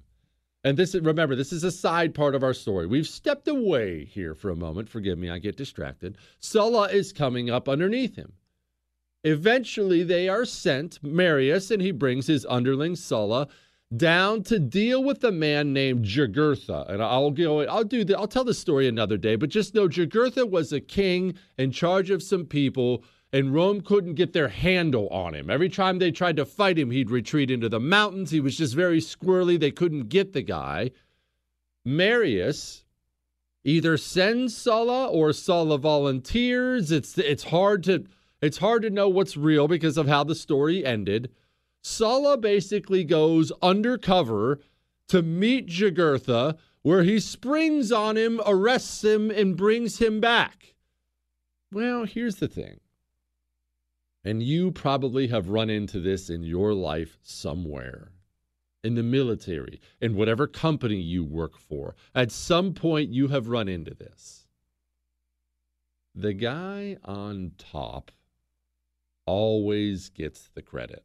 [0.63, 2.87] And this remember, this is a side part of our story.
[2.87, 4.89] We've stepped away here for a moment.
[4.89, 6.17] Forgive me, I get distracted.
[6.39, 8.33] Sulla is coming up underneath him.
[9.23, 13.47] Eventually, they are sent, Marius, and he brings his underling Sulla
[13.95, 16.89] down to deal with a man named Jugurtha.
[16.89, 19.87] And I'll go, I'll do the, I'll tell the story another day, but just know
[19.87, 25.07] Jugurtha was a king in charge of some people and Rome couldn't get their handle
[25.09, 25.49] on him.
[25.49, 28.29] Every time they tried to fight him, he'd retreat into the mountains.
[28.29, 29.59] He was just very squirrely.
[29.59, 30.91] They couldn't get the guy.
[31.83, 32.85] Marius
[33.63, 36.91] either sends Sulla or Sulla volunteers.
[36.91, 38.05] It's it's hard to
[38.43, 41.31] it's hard to know what's real because of how the story ended.
[41.81, 44.59] Sulla basically goes undercover
[45.07, 50.75] to meet Jugurtha, where he springs on him, arrests him, and brings him back.
[51.71, 52.79] Well, here's the thing
[54.23, 58.11] and you probably have run into this in your life somewhere
[58.83, 61.95] in the military, in whatever company you work for.
[62.13, 64.47] At some point, you have run into this.
[66.13, 68.11] The guy on top
[69.25, 71.03] always gets the credit.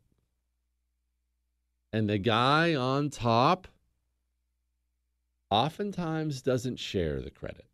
[1.92, 3.68] And the guy on top
[5.50, 7.64] oftentimes doesn't share the credit.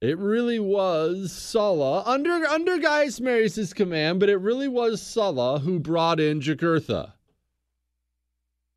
[0.00, 5.78] It really was Sulla under under Gaius Marius' command, but it really was Sulla who
[5.78, 7.12] brought in Jugurtha.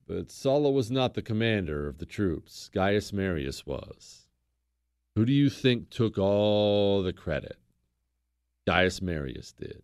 [0.08, 2.70] But Sulla was not the commander of the troops.
[2.74, 4.28] Gaius Marius was.
[5.16, 7.58] Who do you think took all the credit?
[8.68, 9.82] Gaius Marius did.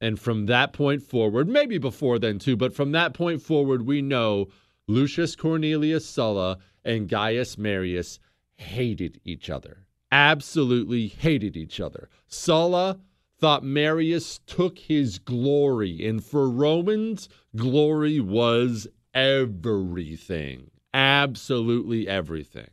[0.00, 4.00] And from that point forward, maybe before then too, but from that point forward, we
[4.00, 4.46] know
[4.86, 8.20] Lucius Cornelius Sulla and Gaius Marius
[8.54, 12.08] hated each other absolutely hated each other.
[12.26, 12.98] Sulla
[13.38, 20.70] thought Marius took his glory, and for Romans, glory was everything.
[20.92, 22.70] Absolutely everything.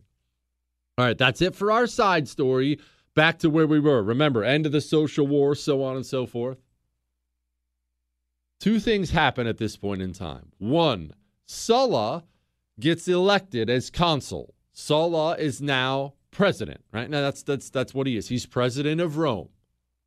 [0.97, 2.79] All right, that's it for our side story.
[3.15, 4.03] Back to where we were.
[4.03, 6.57] Remember, end of the social war, so on and so forth.
[8.59, 10.51] Two things happen at this point in time.
[10.57, 11.13] One,
[11.45, 12.23] Sulla
[12.79, 14.53] gets elected as consul.
[14.73, 17.09] Sulla is now president, right?
[17.09, 18.27] Now that's that's that's what he is.
[18.27, 19.49] He's president of Rome.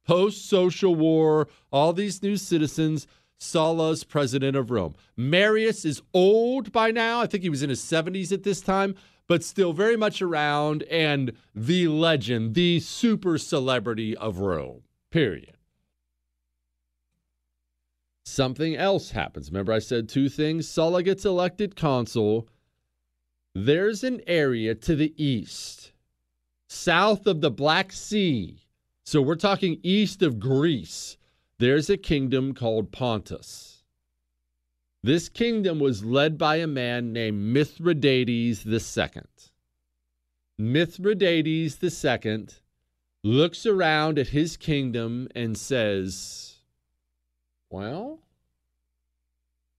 [0.07, 3.07] Post social war, all these new citizens,
[3.39, 4.95] Sulla's president of Rome.
[5.17, 7.21] Marius is old by now.
[7.21, 8.95] I think he was in his 70s at this time,
[9.29, 14.83] but still very much around and the legend, the super celebrity of Rome.
[15.11, 15.55] Period.
[18.25, 19.51] Something else happens.
[19.51, 20.69] Remember, I said two things.
[20.69, 22.49] Sulla gets elected consul.
[23.55, 25.93] There's an area to the east
[26.69, 28.59] south of the Black Sea.
[29.05, 31.17] So we're talking east of Greece.
[31.59, 33.78] There's a kingdom called Pontus.
[35.09, 39.23] This kingdom was led by a man named Mithridates II.
[40.59, 42.47] Mithridates II
[43.25, 46.57] looks around at his kingdom and says,
[47.71, 48.21] Well,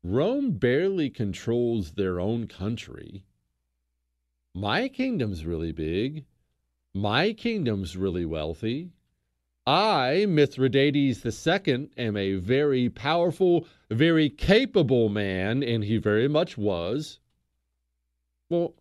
[0.03, 3.23] Rome barely controls their own country.
[4.55, 6.25] My kingdom's really big.
[6.91, 8.93] My kingdom's really wealthy.
[9.69, 17.19] I, Mithridates II, am a very powerful, very capable man, and he very much was.
[18.49, 18.73] Well,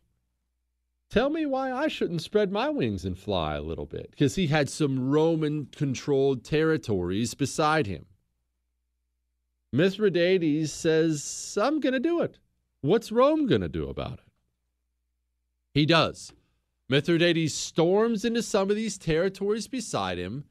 [1.11, 4.47] tell me why I shouldn't spread my wings and fly a little bit, because he
[4.47, 8.07] had some Roman controlled territories beside him.
[9.71, 12.39] Mithridates says, I'm going to do it.
[12.81, 14.33] What's Rome going to do about it?
[15.75, 16.33] He does.
[16.89, 20.45] Mithridates storms into some of these territories beside him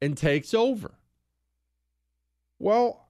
[0.00, 0.94] and takes over.
[2.58, 3.08] Well,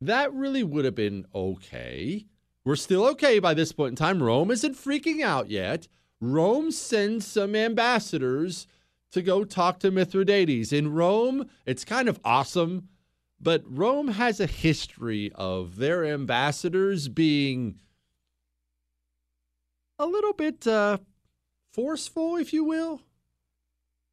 [0.00, 2.26] that really would have been okay.
[2.64, 4.22] We're still okay by this point in time.
[4.22, 5.88] Rome isn't freaking out yet.
[6.20, 8.66] Rome sends some ambassadors
[9.12, 10.72] to go talk to Mithridates.
[10.72, 12.88] In Rome, it's kind of awesome,
[13.40, 17.80] but Rome has a history of their ambassadors being
[19.98, 20.98] a little bit uh,
[21.72, 23.00] forceful, if you will.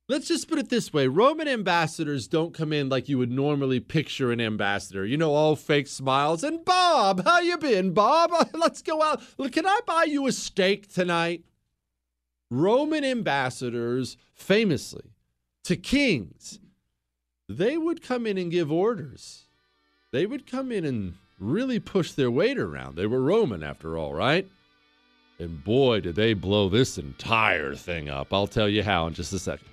[0.08, 3.80] Let's just put it this way Roman ambassadors don't come in like you would normally
[3.80, 5.06] picture an ambassador.
[5.06, 6.44] You know, all fake smiles.
[6.44, 8.32] And Bob, how you been, Bob?
[8.54, 9.22] Let's go out.
[9.52, 11.44] Can I buy you a steak tonight?
[12.52, 15.06] Roman ambassadors, famously,
[15.64, 16.60] to kings,
[17.50, 19.46] they would come in and give orders.
[20.12, 22.96] They would come in and really push their weight around.
[22.96, 24.48] They were Roman, after all, right?
[25.40, 28.32] And boy, did they blow this entire thing up.
[28.32, 29.68] I'll tell you how in just a second.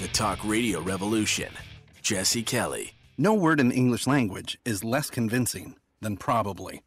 [0.00, 1.52] The Talk Radio Revolution.
[2.02, 2.92] Jesse Kelly.
[3.18, 6.82] No word in the English language is less convincing than probably.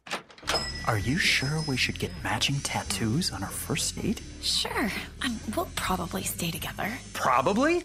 [0.86, 4.20] Are you sure we should get matching tattoos on our first date?
[4.40, 4.90] Sure.
[5.22, 6.90] Um, we'll probably stay together.
[7.12, 7.84] Probably?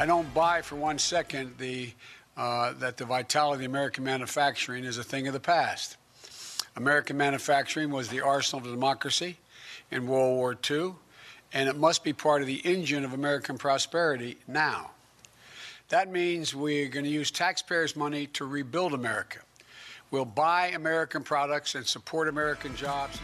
[0.00, 1.92] I don't buy for one second the
[2.34, 5.98] uh, that the vitality of American manufacturing is a thing of the past.
[6.74, 9.36] American manufacturing was the arsenal of democracy
[9.90, 10.94] in World War II,
[11.52, 14.92] and it must be part of the engine of American prosperity now.
[15.90, 19.40] That means we're going to use taxpayers' money to rebuild America.
[20.10, 23.18] We'll buy American products and support American jobs.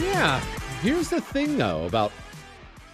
[0.00, 0.40] Yeah.
[0.82, 2.10] Here's the thing, though, about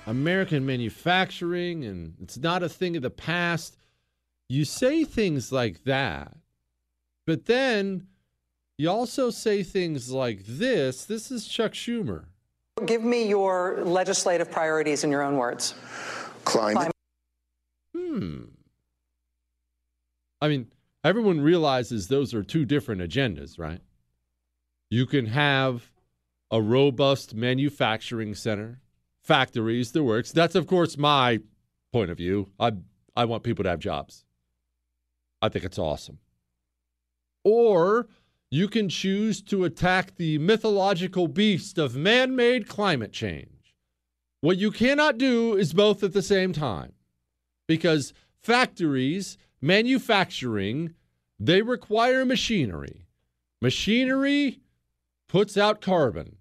[0.07, 3.77] American manufacturing, and it's not a thing of the past.
[4.49, 6.37] You say things like that,
[7.27, 8.07] but then
[8.77, 11.05] you also say things like this.
[11.05, 12.25] This is Chuck Schumer.
[12.87, 15.75] Give me your legislative priorities in your own words.
[16.45, 16.91] Climate.
[17.95, 18.43] Hmm.
[20.41, 20.67] I mean,
[21.05, 23.81] everyone realizes those are two different agendas, right?
[24.91, 25.91] You can have
[26.51, 28.81] a robust manufacturing center,
[29.25, 30.31] factories, the works.
[30.31, 31.41] That's, of course, my
[31.93, 32.51] point of view.
[32.61, 32.73] I,
[33.17, 34.25] I want people to have jobs.
[35.43, 36.19] I think it's awesome.
[37.43, 38.07] Or
[38.51, 43.75] you can choose to attack the mythological beast of man made climate change.
[44.41, 46.93] What you cannot do is both at the same time
[47.67, 48.13] because
[48.43, 50.95] factories, manufacturing,
[51.41, 53.07] they require machinery.
[53.61, 54.61] Machinery
[55.29, 56.37] puts out carbon.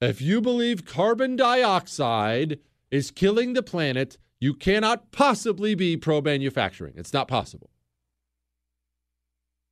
[0.00, 2.58] If you believe carbon dioxide
[2.90, 6.94] is killing the planet, you cannot possibly be pro manufacturing.
[6.96, 7.70] It's not possible.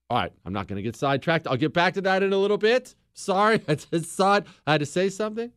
[0.08, 1.46] All right, I'm not going to get sidetracked.
[1.46, 2.94] I'll get back to that in a little bit.
[3.12, 4.46] Sorry, I just saw it.
[4.66, 5.52] I had to say something.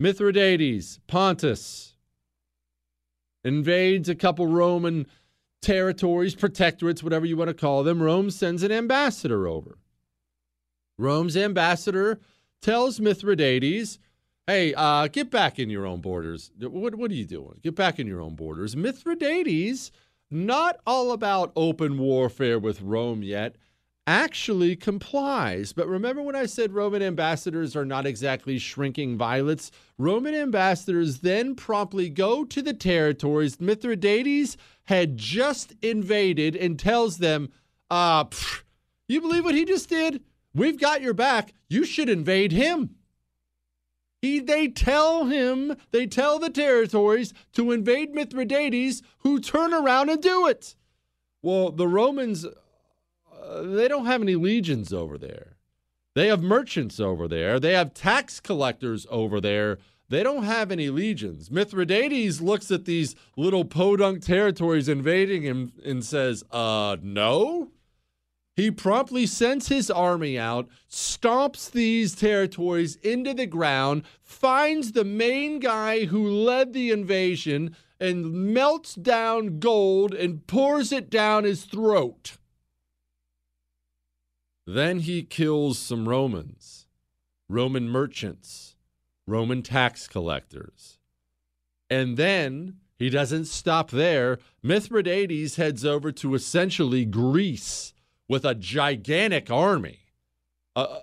[0.00, 1.94] Mithridates, Pontus,
[3.44, 5.06] invades a couple Roman
[5.62, 8.02] territories, protectorates, whatever you want to call them.
[8.02, 9.78] Rome sends an ambassador over.
[10.98, 12.20] Rome's ambassador
[12.64, 13.98] tells Mithridates,
[14.46, 16.50] hey, uh, get back in your own borders.
[16.58, 17.60] What, what are you doing?
[17.62, 18.74] Get back in your own borders.
[18.74, 19.90] Mithridates,
[20.30, 23.56] not all about open warfare with Rome yet,
[24.06, 25.74] actually complies.
[25.74, 29.70] But remember when I said Roman ambassadors are not exactly shrinking violets?
[29.98, 37.50] Roman ambassadors then promptly go to the territories Mithridates had just invaded and tells them,
[37.90, 38.62] uh, pff,
[39.06, 40.22] you believe what he just did?
[40.54, 41.52] We've got your back.
[41.68, 42.96] You should invade him.
[44.22, 50.22] He, they tell him, they tell the territories to invade Mithridates, who turn around and
[50.22, 50.76] do it.
[51.42, 55.56] Well, the Romans, uh, they don't have any legions over there.
[56.14, 57.60] They have merchants over there.
[57.60, 59.78] They have tax collectors over there.
[60.08, 61.50] They don't have any legions.
[61.50, 67.72] Mithridates looks at these little podunk territories invading him and says, uh, no.
[68.56, 75.58] He promptly sends his army out, stomps these territories into the ground, finds the main
[75.58, 82.36] guy who led the invasion, and melts down gold and pours it down his throat.
[84.66, 86.86] Then he kills some Romans,
[87.48, 88.76] Roman merchants,
[89.26, 90.98] Roman tax collectors.
[91.90, 94.38] And then he doesn't stop there.
[94.62, 97.93] Mithridates heads over to essentially Greece
[98.28, 100.00] with a gigantic army.
[100.76, 100.98] Uh,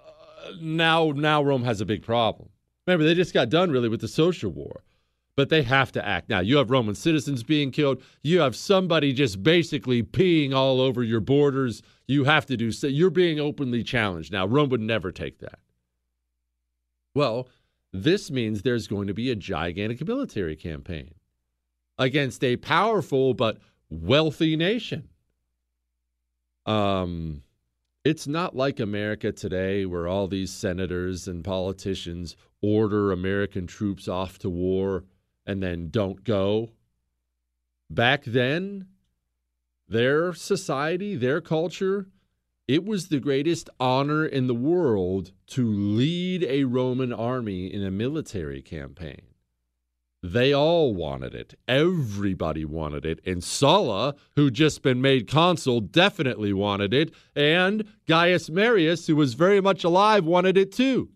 [0.59, 2.49] now, now Rome has a big problem.
[2.85, 4.83] Remember, they just got done really with the social war,
[5.35, 6.39] but they have to act now.
[6.39, 8.01] You have Roman citizens being killed.
[8.23, 11.81] You have somebody just basically peeing all over your borders.
[12.07, 12.87] You have to do so.
[12.87, 14.45] You're being openly challenged now.
[14.45, 15.59] Rome would never take that.
[17.13, 17.47] Well,
[17.93, 21.13] this means there's going to be a gigantic military campaign
[21.97, 23.57] against a powerful but
[23.89, 25.09] wealthy nation.
[26.65, 27.43] Um,
[28.03, 34.39] it's not like America today where all these senators and politicians order American troops off
[34.39, 35.05] to war
[35.45, 36.71] and then don't go.
[37.89, 38.87] Back then,
[39.87, 42.07] their society, their culture,
[42.67, 47.91] it was the greatest honor in the world to lead a Roman army in a
[47.91, 49.30] military campaign.
[50.23, 51.55] They all wanted it.
[51.67, 53.19] Everybody wanted it.
[53.25, 57.11] And Sulla, who'd just been made consul, definitely wanted it.
[57.35, 61.09] And Gaius Marius, who was very much alive, wanted it too.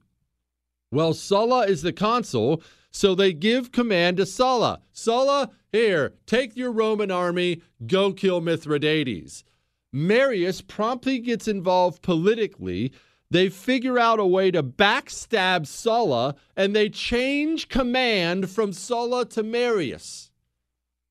[0.91, 4.81] Well, Sulla is the consul, so they give command to Sulla.
[4.91, 9.43] Sulla, here, take your Roman army, go kill Mithridates.
[9.91, 12.91] Marius promptly gets involved politically
[13.35, 19.43] they figure out a way to backstab Sulla and they change command from Sulla to
[19.43, 20.31] Marius.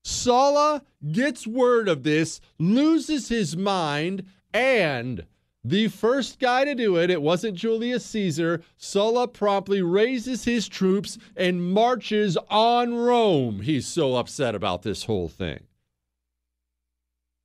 [0.03, 5.27] Sulla gets word of this, loses his mind, and
[5.63, 8.63] the first guy to do it, it wasn't Julius Caesar.
[8.75, 13.61] Sulla promptly raises his troops and marches on Rome.
[13.61, 15.65] He's so upset about this whole thing.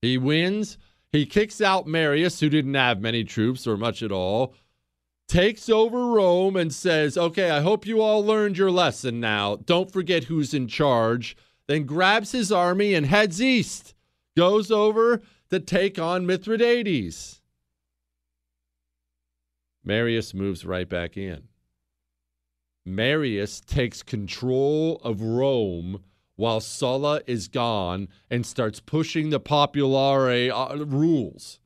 [0.01, 0.79] He wins.
[1.13, 4.55] He kicks out Marius, who didn't have many troops or much at all
[5.31, 9.57] takes over Rome and says, Okay, I hope you all learned your lesson now.
[9.65, 11.37] Don't forget who's in charge.
[11.69, 13.95] Then grabs his army and heads east,
[14.37, 17.41] goes over to take on Mithridates.
[19.85, 21.45] Marius moves right back in.
[22.85, 26.03] Marius takes control of Rome
[26.35, 31.60] while Sulla is gone and starts pushing the populare uh, rules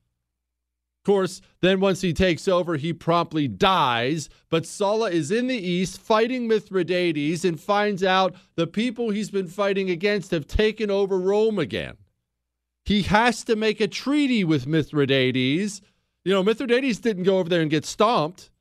[1.05, 4.29] course, then once he takes over, he promptly dies.
[4.49, 9.47] But Sulla is in the east fighting Mithridates and finds out the people he's been
[9.47, 11.95] fighting against have taken over Rome again.
[12.83, 15.81] He has to make a treaty with Mithridates.
[16.23, 18.51] You know, Mithridates didn't go over there and get stomped.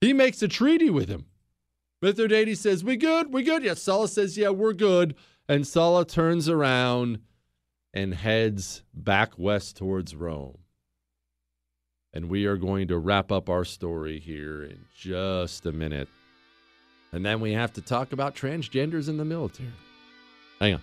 [0.00, 1.26] He makes a treaty with him.
[2.00, 3.32] Mithridates says, We good?
[3.32, 3.62] We good?
[3.62, 3.74] Yeah.
[3.74, 5.14] Sulla says, Yeah, we're good.
[5.48, 7.20] And Sulla turns around
[7.94, 10.58] and heads back west towards Rome.
[12.14, 16.08] And we are going to wrap up our story here in just a minute.
[17.12, 19.70] And then we have to talk about transgenders in the military.
[20.60, 20.82] Hang on.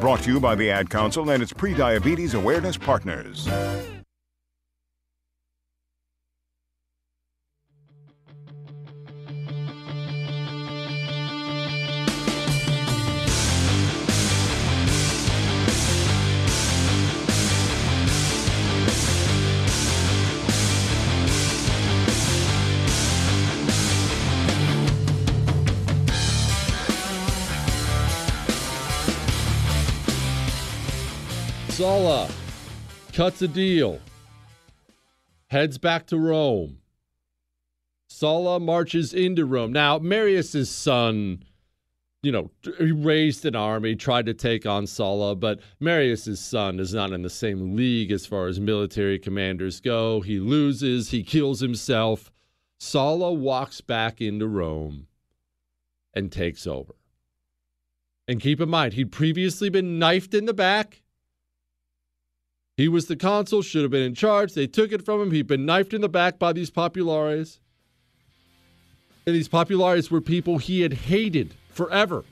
[0.00, 3.48] Brought to you by the Ad Council and its pre-diabetes awareness partners.
[31.76, 32.26] Sulla
[33.12, 34.00] cuts a deal,
[35.48, 36.78] heads back to Rome.
[38.08, 39.72] Sulla marches into Rome.
[39.72, 41.44] Now, Marius's son
[42.22, 46.94] you know, he raised an army, tried to take on Sulla, but Marius's son is
[46.94, 50.22] not in the same league as far as military commanders go.
[50.22, 52.32] He loses, he kills himself.
[52.78, 55.08] Sulla walks back into Rome
[56.14, 56.94] and takes over.
[58.26, 61.02] And keep in mind, he'd previously been knifed in the back.
[62.76, 64.52] He was the consul, should have been in charge.
[64.52, 65.30] They took it from him.
[65.30, 67.58] He'd been knifed in the back by these populares.
[69.26, 72.24] And these populares were people he had hated forever.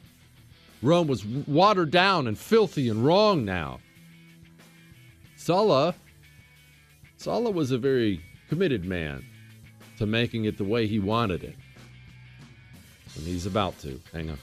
[0.82, 3.80] Rome was watered down and filthy and wrong now.
[5.36, 5.94] Sulla,
[7.16, 9.24] Sulla was a very committed man
[9.96, 11.56] to making it the way he wanted it.
[13.16, 13.98] And he's about to.
[14.12, 14.38] Hang on.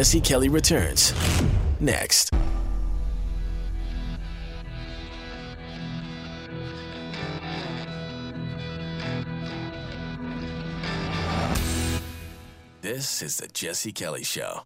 [0.00, 1.12] Jesse Kelly returns
[1.78, 2.30] next.
[12.80, 14.62] This is the Jesse Kelly Show.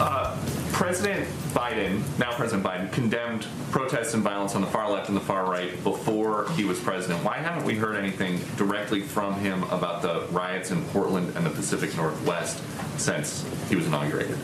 [0.00, 0.36] Uh,
[0.72, 5.20] President Biden, now President Biden, condemned protests and violence on the far left and the
[5.20, 7.24] far right before he was president.
[7.24, 11.50] Why haven't we heard anything directly from him about the riots in Portland and the
[11.50, 12.60] Pacific Northwest
[12.98, 14.36] since he was inaugurated?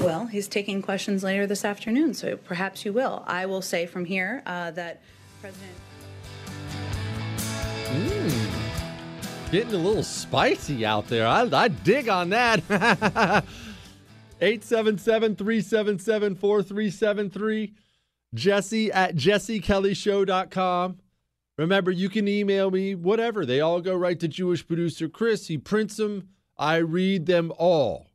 [0.00, 3.22] Well, he's taking questions later this afternoon, so perhaps you will.
[3.28, 5.00] I will say from here uh, that
[5.40, 5.72] President.
[7.86, 9.50] Mm.
[9.52, 11.28] Getting a little spicy out there.
[11.28, 13.44] I, I dig on that.
[14.40, 17.74] 877 377 4373.
[18.34, 20.98] Jesse at jessekellyshow.com.
[21.56, 23.46] Remember, you can email me, whatever.
[23.46, 25.46] They all go right to Jewish producer Chris.
[25.46, 26.28] He prints them.
[26.58, 28.10] I read them all.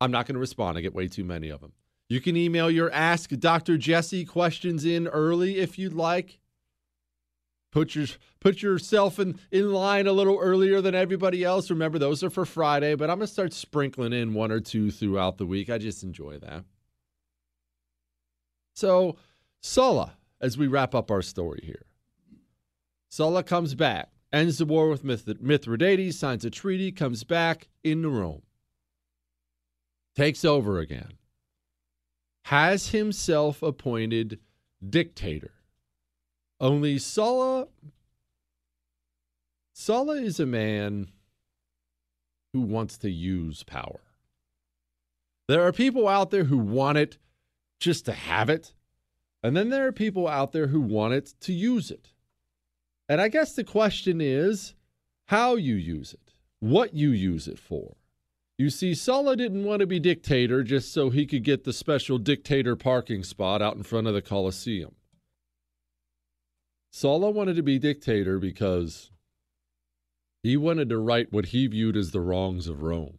[0.00, 0.78] I'm not going to respond.
[0.78, 1.72] I get way too many of them.
[2.08, 3.78] You can email your Ask Dr.
[3.78, 6.38] Jesse questions in early if you'd like.
[7.74, 8.06] Put your
[8.38, 11.70] put yourself in, in line a little earlier than everybody else.
[11.70, 15.38] Remember, those are for Friday, but I'm gonna start sprinkling in one or two throughout
[15.38, 15.68] the week.
[15.68, 16.62] I just enjoy that.
[18.74, 19.16] So,
[19.60, 21.86] Sulla, as we wrap up our story here.
[23.08, 28.08] Sulla comes back, ends the war with Mith- Mithridates, signs a treaty, comes back into
[28.08, 28.42] Rome,
[30.14, 31.14] takes over again,
[32.44, 34.38] has himself appointed
[34.88, 35.53] dictator.
[36.64, 37.66] Only Sulla
[39.74, 41.08] Sulla is a man
[42.54, 44.00] who wants to use power.
[45.46, 47.18] There are people out there who want it
[47.80, 48.72] just to have it,
[49.42, 52.12] and then there are people out there who want it to use it.
[53.10, 54.72] And I guess the question is
[55.26, 57.96] how you use it, what you use it for.
[58.56, 62.16] You see, Sulla didn't want to be dictator just so he could get the special
[62.16, 64.94] dictator parking spot out in front of the Colosseum.
[66.96, 69.10] Sulla wanted to be dictator because
[70.44, 73.18] he wanted to right what he viewed as the wrongs of Rome.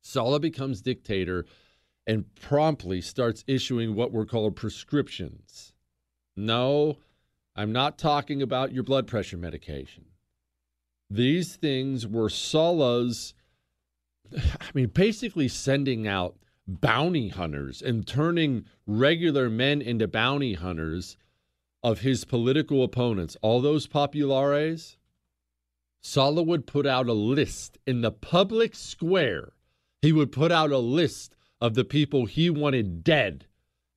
[0.00, 1.44] Sulla becomes dictator
[2.06, 5.74] and promptly starts issuing what were called prescriptions.
[6.34, 6.96] No,
[7.54, 10.06] I'm not talking about your blood pressure medication.
[11.10, 13.34] These things were Sulla's,
[14.34, 21.18] I mean, basically sending out bounty hunters and turning regular men into bounty hunters
[21.86, 24.96] of his political opponents, all those populares,
[26.00, 29.52] Sulla would put out a list in the public square.
[30.02, 33.46] He would put out a list of the people he wanted dead,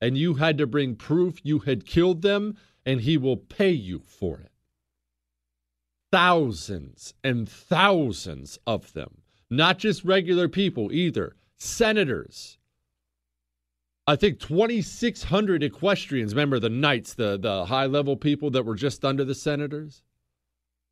[0.00, 3.98] and you had to bring proof you had killed them, and he will pay you
[3.98, 4.52] for it.
[6.12, 12.56] Thousands and thousands of them, not just regular people either, senators,
[14.06, 16.34] I think 2,600 equestrians.
[16.34, 20.02] Remember the knights, the, the high level people that were just under the senators?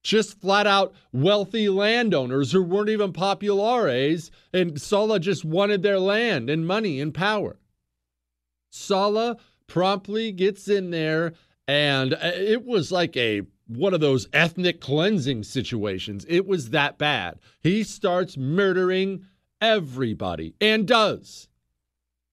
[0.03, 6.49] Just flat out wealthy landowners who weren't even populares, and Sulla just wanted their land
[6.49, 7.59] and money and power.
[8.71, 11.33] Sulla promptly gets in there,
[11.67, 16.25] and uh, it was like a one of those ethnic cleansing situations.
[16.29, 17.39] It was that bad.
[17.61, 19.27] He starts murdering
[19.61, 21.49] everybody and does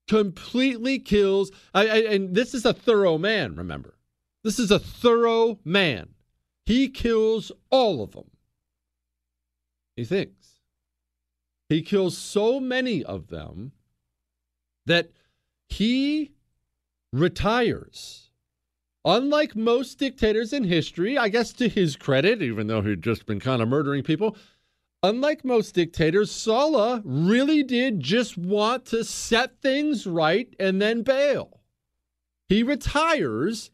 [0.08, 1.52] completely kills.
[1.74, 3.96] I, I, and this is a thorough man, remember.
[4.44, 6.10] This is a thorough man.
[6.66, 8.30] He kills all of them.
[9.96, 10.60] He thinks.
[11.70, 13.72] He kills so many of them
[14.86, 15.12] that
[15.68, 16.32] he
[17.12, 18.30] retires.
[19.04, 23.40] Unlike most dictators in history, I guess to his credit, even though he'd just been
[23.40, 24.36] kind of murdering people,
[25.04, 31.62] unlike most dictators, Sulla really did just want to set things right and then bail.
[32.48, 33.72] He retires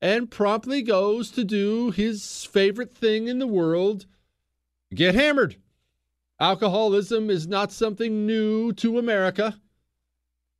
[0.00, 4.06] and promptly goes to do his favorite thing in the world
[4.94, 5.56] get hammered.
[6.40, 9.60] Alcoholism is not something new to America.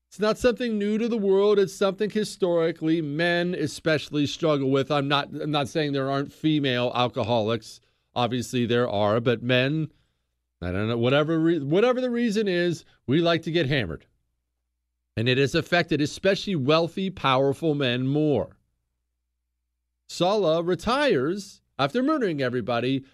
[0.09, 1.59] It's not something new to the world.
[1.59, 4.91] It's something historically men especially struggle with.
[4.91, 7.81] I'm not I'm not saying there aren't female alcoholics.
[8.15, 9.91] Obviously there are, but men
[10.63, 14.07] I don't know whatever re- whatever the reason is, we like to get hammered.
[15.17, 18.57] And it has affected especially wealthy, powerful men more.
[20.09, 23.05] Sulla retires after murdering everybody,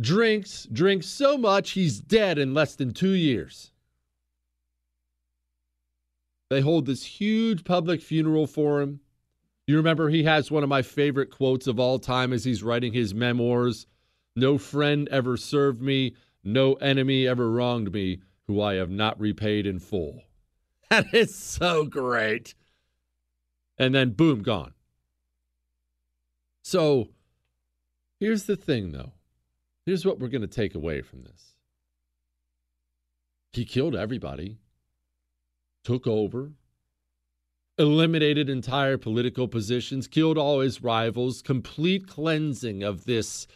[0.00, 3.72] drinks, drinks so much he's dead in less than 2 years.
[6.50, 9.00] They hold this huge public funeral for him.
[9.66, 12.92] You remember he has one of my favorite quotes of all time as he's writing
[12.92, 13.86] his memoirs
[14.36, 16.14] No friend ever served me,
[16.44, 20.22] no enemy ever wronged me, who I have not repaid in full.
[20.90, 22.54] That is so great.
[23.78, 24.74] And then, boom, gone.
[26.62, 27.08] So
[28.20, 29.12] here's the thing, though.
[29.86, 31.54] Here's what we're going to take away from this
[33.52, 34.58] he killed everybody
[35.84, 36.52] took over,
[37.78, 43.46] eliminated entire political positions, killed all his rivals, complete cleansing of this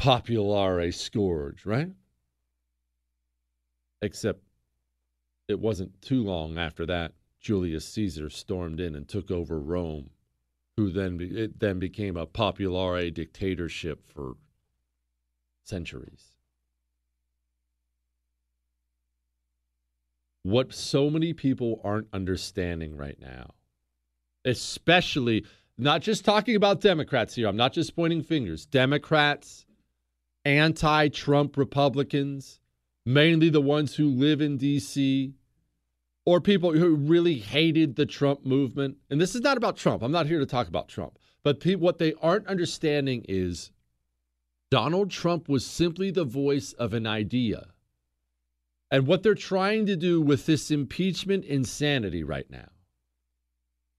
[0.00, 1.90] populare scourge, right?
[4.00, 4.42] Except
[5.48, 10.10] it wasn't too long after that Julius Caesar stormed in and took over Rome,
[10.76, 14.34] who then it then became a populare dictatorship for
[15.64, 16.32] centuries.
[20.48, 23.50] what so many people aren't understanding right now,
[24.44, 25.44] especially
[25.76, 27.46] not just talking about Democrats here.
[27.46, 28.66] I'm not just pointing fingers.
[28.66, 29.66] Democrats,
[30.48, 32.60] anti Trump Republicans,
[33.04, 35.34] mainly the ones who live in D.C.,
[36.24, 38.96] or people who really hated the Trump movement.
[39.08, 40.02] And this is not about Trump.
[40.02, 41.18] I'm not here to talk about Trump.
[41.42, 43.70] But pe- what they aren't understanding is
[44.70, 47.68] Donald Trump was simply the voice of an idea
[48.90, 52.68] and what they're trying to do with this impeachment insanity right now.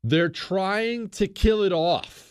[0.03, 2.28] They're trying to kill it off.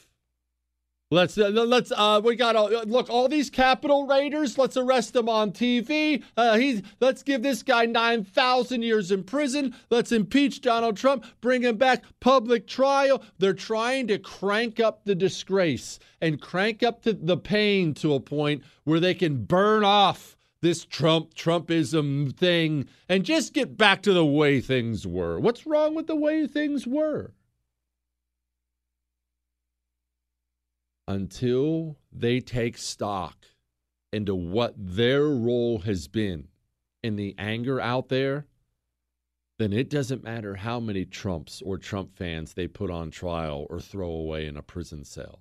[1.11, 4.59] Let's uh, let's uh we got all look all these Capitol raiders.
[4.59, 6.22] Let's arrest them on TV.
[6.36, 9.74] Uh, he's let's give this guy nine thousand years in prison.
[9.88, 11.24] Let's impeach Donald Trump.
[11.40, 12.04] Bring him back.
[12.20, 13.22] Public trial.
[13.38, 18.20] They're trying to crank up the disgrace and crank up to the pain to a
[18.20, 24.12] point where they can burn off this Trump Trumpism thing and just get back to
[24.12, 25.40] the way things were.
[25.40, 27.32] What's wrong with the way things were?
[31.09, 33.46] Until they take stock
[34.12, 36.48] into what their role has been
[37.02, 38.46] in the anger out there,
[39.59, 43.80] then it doesn't matter how many Trumps or Trump fans they put on trial or
[43.80, 45.40] throw away in a prison cell.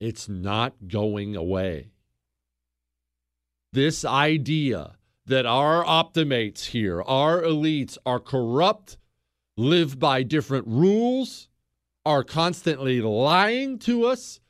[0.00, 1.90] It's not going away
[3.76, 4.96] this idea
[5.26, 8.96] that our optimates here, our elites, are corrupt,
[9.58, 11.48] live by different rules,
[12.06, 14.40] are constantly lying to us,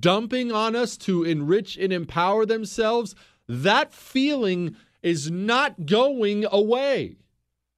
[0.00, 3.14] dumping on us to enrich and empower themselves,
[3.48, 7.16] that feeling is not going away.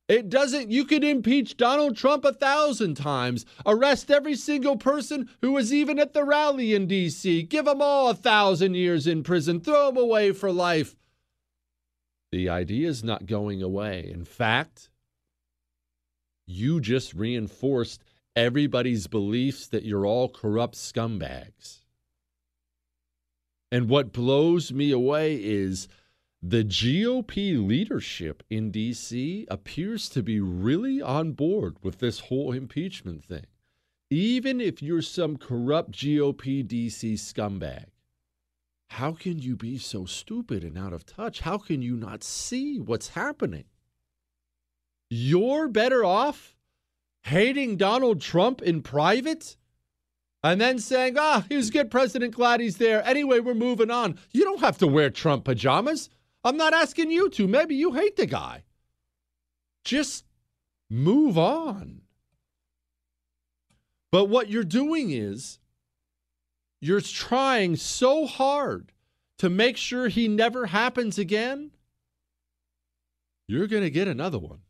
[0.08, 5.52] It doesn't, you could impeach Donald Trump a thousand times, arrest every single person who
[5.52, 9.60] was even at the rally in D.C., give them all a thousand years in prison,
[9.60, 10.94] throw them away for life.
[12.30, 14.08] The idea is not going away.
[14.08, 14.90] In fact,
[16.46, 18.04] you just reinforced
[18.36, 21.80] everybody's beliefs that you're all corrupt scumbags.
[23.76, 25.86] And what blows me away is
[26.40, 33.22] the GOP leadership in DC appears to be really on board with this whole impeachment
[33.22, 33.44] thing.
[34.08, 37.88] Even if you're some corrupt GOP DC scumbag,
[38.88, 41.40] how can you be so stupid and out of touch?
[41.40, 43.64] How can you not see what's happening?
[45.10, 46.56] You're better off
[47.24, 49.58] hating Donald Trump in private
[50.50, 53.04] and then saying, ah, he was good president, glad he's there.
[53.04, 54.18] Anyway, we're moving on.
[54.32, 56.10] You don't have to wear Trump pajamas.
[56.44, 57.46] I'm not asking you to.
[57.46, 58.62] Maybe you hate the guy.
[59.84, 60.26] Just
[60.88, 62.02] Move on.
[64.12, 65.58] But what you're doing is
[66.80, 68.92] you're trying so hard
[69.38, 71.72] to make sure he never happens again.
[73.48, 74.60] You're going to get another one,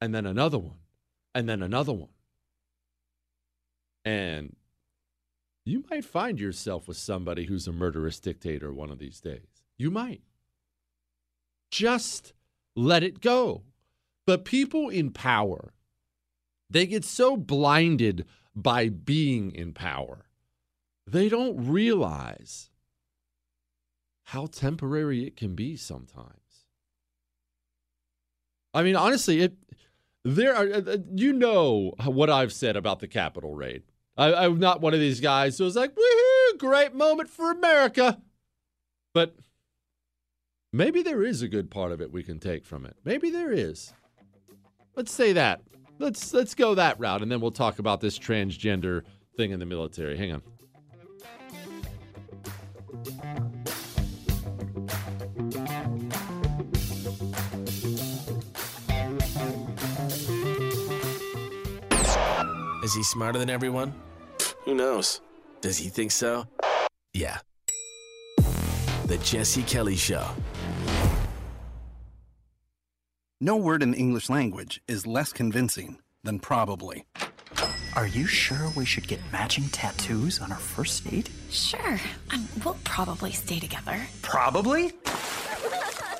[0.00, 0.78] and then another one,
[1.34, 2.08] and then another one.
[4.04, 4.56] And
[5.64, 9.62] you might find yourself with somebody who's a murderous dictator one of these days.
[9.78, 10.22] You might.
[11.70, 12.34] Just
[12.76, 13.62] let it go.
[14.26, 15.72] But people in power,
[16.70, 20.26] they get so blinded by being in power,
[21.06, 22.70] they don't realize
[24.28, 26.66] how temporary it can be sometimes.
[28.72, 29.54] I mean, honestly, it
[30.24, 33.82] there are uh, you know what I've said about the Capitol raid.
[34.16, 38.20] I, am not one of these guys who's like, woohoo, great moment for America.
[39.12, 39.34] But
[40.72, 42.96] maybe there is a good part of it we can take from it.
[43.04, 43.92] Maybe there is.
[44.94, 45.62] Let's say that.
[45.98, 49.02] Let's let's go that route, and then we'll talk about this transgender
[49.36, 50.16] thing in the military.
[50.16, 50.42] Hang on.
[62.82, 63.94] Is he smarter than everyone?
[64.64, 65.20] Who knows?
[65.60, 66.46] Does he think so?
[67.12, 67.38] Yeah.
[69.06, 70.26] The Jesse Kelly Show.
[73.40, 77.04] No word in the English language is less convincing than probably.
[77.94, 81.28] Are you sure we should get matching tattoos on our first date?
[81.50, 82.00] Sure.
[82.32, 84.00] Um, we'll probably stay together.
[84.22, 84.92] Probably?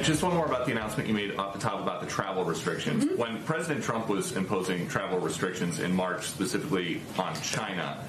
[0.00, 2.42] And just one more about the announcement you made off the top about the travel
[2.42, 3.04] restrictions.
[3.04, 3.18] Mm-hmm.
[3.18, 8.02] When President Trump was imposing travel restrictions in March, specifically on China,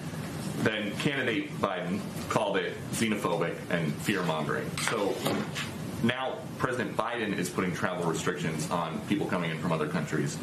[0.60, 4.72] then candidate Biden called it xenophobic and fear mongering.
[4.84, 5.14] So
[6.02, 10.38] now President Biden is putting travel restrictions on people coming in from other countries.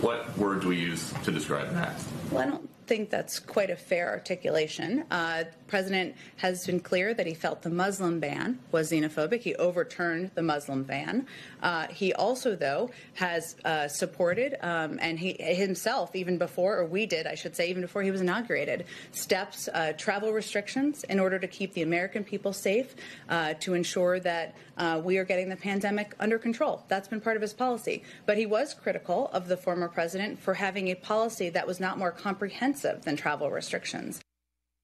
[0.00, 2.00] What word do we use to describe that?
[2.30, 5.04] Well, I don't think that's quite a fair articulation.
[5.10, 9.40] Uh, the president has been clear that he felt the Muslim ban was xenophobic.
[9.40, 11.26] He overturned the Muslim ban.
[11.62, 17.06] Uh, he also, though, has uh, supported, um, and he himself, even before, or we
[17.06, 21.38] did, I should say, even before he was inaugurated, steps, uh, travel restrictions in order
[21.38, 22.94] to keep the American people safe,
[23.28, 26.84] uh, to ensure that uh, we are getting the pandemic under control.
[26.88, 28.02] That's been part of his policy.
[28.26, 31.96] But he was critical of the former president for having a policy that was not
[31.98, 34.20] more comprehensive than travel restrictions.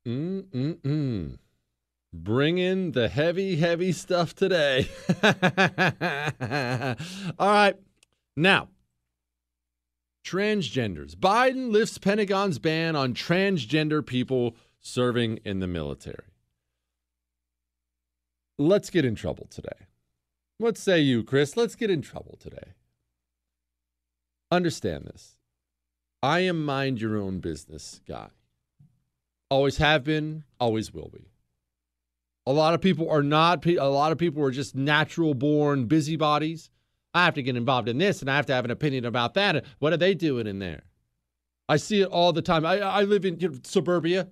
[0.06, 1.38] Mm-mm-mm.
[2.12, 4.88] Bring in the heavy, heavy stuff today.
[7.38, 7.76] All right.
[8.36, 8.68] Now,
[10.24, 11.14] transgenders.
[11.14, 16.24] Biden lifts Pentagon's ban on transgender people serving in the military.
[18.58, 19.86] Let's get in trouble today.
[20.58, 21.56] What say you, Chris?
[21.56, 22.74] Let's get in trouble today.
[24.50, 25.36] Understand this.
[26.22, 28.28] I am mind your own business guy.
[29.48, 31.30] Always have been, always will be.
[32.46, 36.70] A lot of people are not, a lot of people are just natural born busybodies.
[37.14, 39.34] I have to get involved in this and I have to have an opinion about
[39.34, 39.64] that.
[39.78, 40.82] What are they doing in there?
[41.68, 42.66] I see it all the time.
[42.66, 44.28] I, I live in you know, suburbia.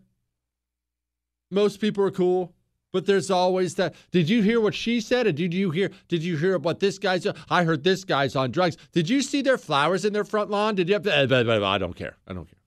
[1.50, 2.54] Most people are cool,
[2.92, 3.94] but there's always that.
[4.10, 5.26] Did you hear what she said?
[5.26, 5.90] Or did you hear?
[6.08, 7.26] Did you hear what this guy's?
[7.50, 8.76] I heard this guy's on drugs.
[8.92, 10.74] Did you see their flowers in their front lawn?
[10.74, 10.94] Did you?
[10.94, 12.16] Have to, I don't care.
[12.26, 12.58] I don't care.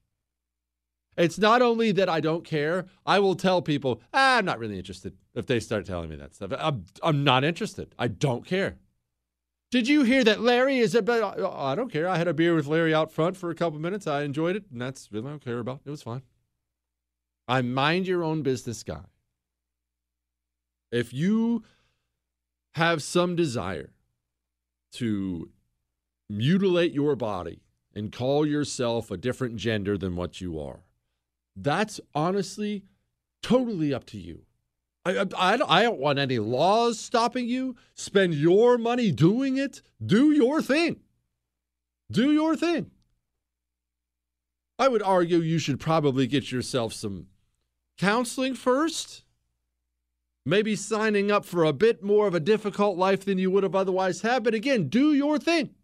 [1.18, 2.86] It's not only that I don't care.
[3.06, 6.36] I will tell people ah, I'm not really interested if they start telling me that
[6.36, 6.52] stuff.
[6.58, 7.94] I'm I'm not interested.
[8.00, 8.78] I don't care.
[9.72, 11.24] Did you hear that Larry is a bit?
[11.24, 12.08] I don't care.
[12.08, 14.06] I had a beer with Larry out front for a couple minutes.
[14.06, 15.80] I enjoyed it, and that's really I don't care about.
[15.86, 16.24] It was fine.
[17.48, 19.02] I'm mind your own business guy.
[20.92, 21.64] If you
[22.76, 23.92] have some desire
[24.94, 25.50] to
[26.30, 27.62] mutilate your body
[27.94, 30.82] and call yourself a different gender than what you are,
[31.56, 32.84] that's honestly
[33.42, 34.44] totally up to you.
[35.06, 37.76] I, I, I don't want any laws stopping you.
[37.96, 39.82] Spend your money doing it.
[40.06, 40.98] Do your thing.
[42.12, 42.92] Do your thing.
[44.78, 47.28] I would argue you should probably get yourself some
[47.98, 49.24] counseling first.
[50.46, 53.76] Maybe signing up for a bit more of a difficult life than you would have
[53.76, 54.44] otherwise had.
[54.44, 55.76] But again, do your thing.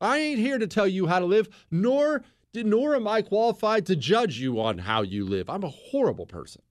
[0.00, 2.22] I ain't here to tell you how to live, nor,
[2.54, 5.50] nor am I qualified to judge you on how you live.
[5.50, 6.62] I'm a horrible person.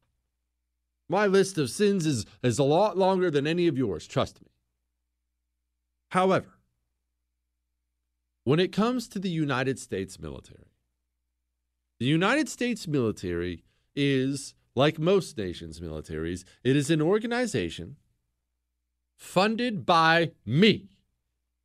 [1.10, 4.48] My list of sins is, is a lot longer than any of yours, trust me.
[6.10, 6.60] However,
[8.44, 10.72] when it comes to the United States military,
[12.00, 13.64] the United States military
[13.96, 17.98] is, like most nations' militaries, it is an organization
[19.18, 20.90] funded by me,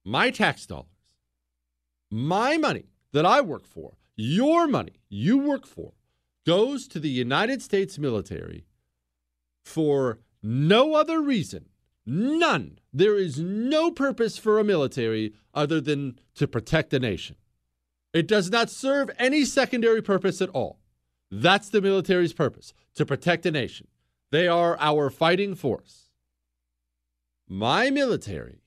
[0.05, 0.87] my tax dollars,
[2.11, 5.93] my money that I work for, your money you work for,
[6.47, 8.65] goes to the United States military
[9.65, 11.67] for no other reason,
[12.07, 12.79] none.
[12.93, 17.37] There is no purpose for a military other than to protect a nation.
[18.15, 20.78] It does not serve any secondary purpose at all.
[21.31, 23.89] That's the military's purpose to protect a nation.
[24.31, 26.11] They are our fighting force.
[27.49, 28.63] My military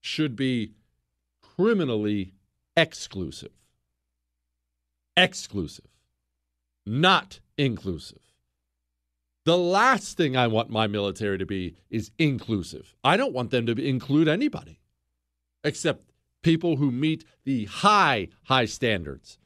[0.00, 0.72] should be
[1.42, 2.34] criminally
[2.76, 3.52] exclusive.
[5.16, 5.88] Exclusive,
[6.84, 8.20] not inclusive.
[9.44, 12.96] The last thing I want my military to be is inclusive.
[13.04, 14.80] I don't want them to include anybody
[15.62, 16.10] except
[16.42, 19.38] people who meet the high, high standards.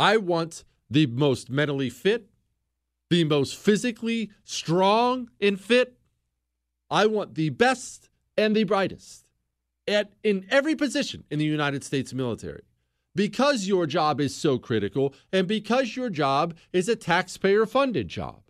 [0.00, 2.30] I want the most mentally fit,
[3.10, 5.98] the most physically strong and fit.
[6.90, 9.26] I want the best and the brightest
[9.86, 12.62] at in every position in the United States military
[13.14, 18.40] because your job is so critical and because your job is a taxpayer funded job.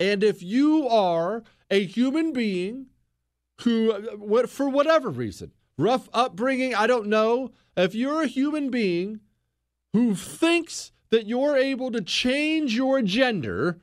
[0.00, 2.86] And if you are a human being
[3.60, 9.20] who, for whatever reason, rough upbringing, I don't know, if you're a human being
[9.92, 13.78] who thinks that you're able to change your gender,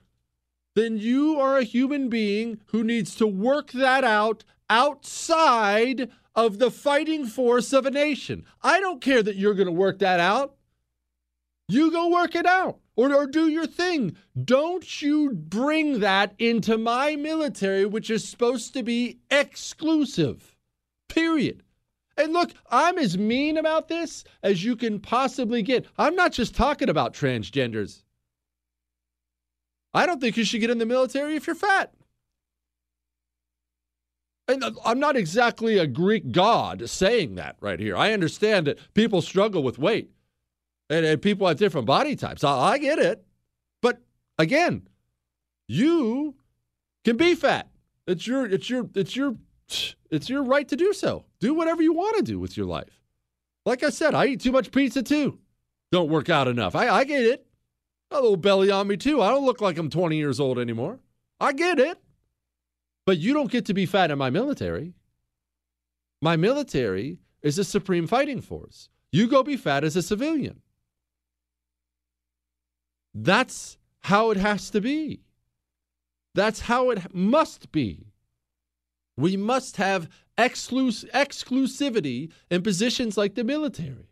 [0.75, 6.71] then you are a human being who needs to work that out outside of the
[6.71, 8.45] fighting force of a nation.
[8.61, 10.55] I don't care that you're going to work that out.
[11.69, 14.15] You go work it out or, or do your thing.
[14.43, 20.55] Don't you bring that into my military, which is supposed to be exclusive.
[21.07, 21.62] Period.
[22.17, 25.85] And look, I'm as mean about this as you can possibly get.
[25.97, 28.03] I'm not just talking about transgenders.
[29.93, 31.93] I don't think you should get in the military if you're fat.
[34.47, 37.95] And uh, I'm not exactly a Greek god saying that right here.
[37.95, 40.11] I understand that people struggle with weight
[40.89, 42.43] and, and people have different body types.
[42.43, 43.23] I, I get it.
[43.81, 44.01] But
[44.37, 44.87] again,
[45.67, 46.35] you
[47.05, 47.69] can be fat.
[48.05, 49.35] It's your it's your it's your
[50.11, 51.25] it's your right to do so.
[51.43, 53.01] Do whatever you want to do with your life.
[53.65, 55.39] Like I said, I eat too much pizza too.
[55.91, 56.73] Don't work out enough.
[56.73, 57.45] I, I get it.
[58.11, 59.21] A little belly on me too.
[59.21, 61.01] I don't look like I'm 20 years old anymore.
[61.41, 61.97] I get it.
[63.05, 64.93] But you don't get to be fat in my military.
[66.21, 68.87] My military is a supreme fighting force.
[69.11, 70.61] You go be fat as a civilian.
[73.13, 75.25] That's how it has to be.
[76.35, 78.13] That's how it must be.
[79.17, 80.07] We must have
[80.37, 84.09] exclus- exclusivity in positions like the military.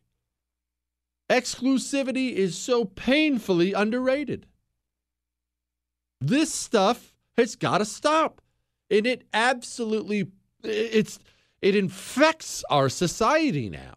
[1.30, 4.46] Exclusivity is so painfully underrated.
[6.20, 8.42] This stuff has got to stop
[8.92, 10.28] and it absolutely
[10.64, 11.18] it's
[11.62, 13.94] it infects our society now.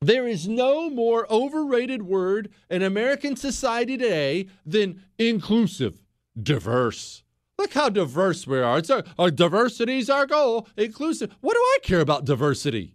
[0.00, 6.00] There is no more overrated word in American society today than inclusive,
[6.40, 7.24] diverse.
[7.58, 8.78] Look how diverse we are.
[8.78, 10.68] It's our, our diversity is our goal.
[10.76, 11.34] Inclusive.
[11.40, 12.94] What do I care about diversity?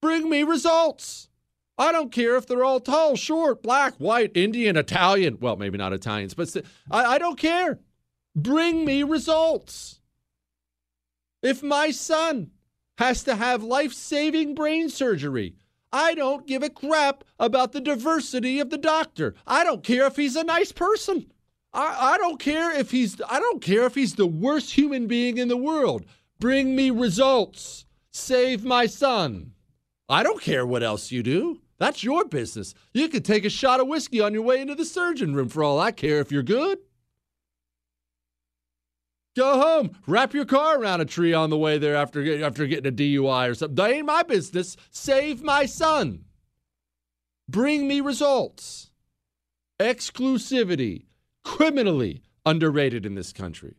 [0.00, 1.28] Bring me results.
[1.76, 5.38] I don't care if they're all tall, short, black, white, Indian, Italian.
[5.40, 6.54] Well, maybe not Italians, but
[6.90, 7.80] I, I don't care.
[8.36, 10.00] Bring me results.
[11.42, 12.52] If my son
[12.98, 15.56] has to have life saving brain surgery,
[15.92, 19.34] I don't give a crap about the diversity of the doctor.
[19.46, 21.32] I don't care if he's a nice person.
[21.74, 25.38] I, I don't care if he's I don't care if he's the worst human being
[25.38, 26.06] in the world.
[26.38, 27.84] Bring me results.
[28.12, 29.52] Save my son.
[30.08, 31.60] I don't care what else you do.
[31.78, 32.74] That's your business.
[32.92, 35.64] You could take a shot of whiskey on your way into the surgeon room for
[35.64, 36.78] all I care if you're good.
[39.36, 39.96] Go home.
[40.06, 43.50] Wrap your car around a tree on the way there after, after getting a DUI
[43.50, 43.74] or something.
[43.74, 44.76] That ain't my business.
[44.90, 46.24] Save my son.
[47.48, 48.90] Bring me results.
[49.80, 51.06] Exclusivity,
[51.44, 53.76] criminally underrated in this country.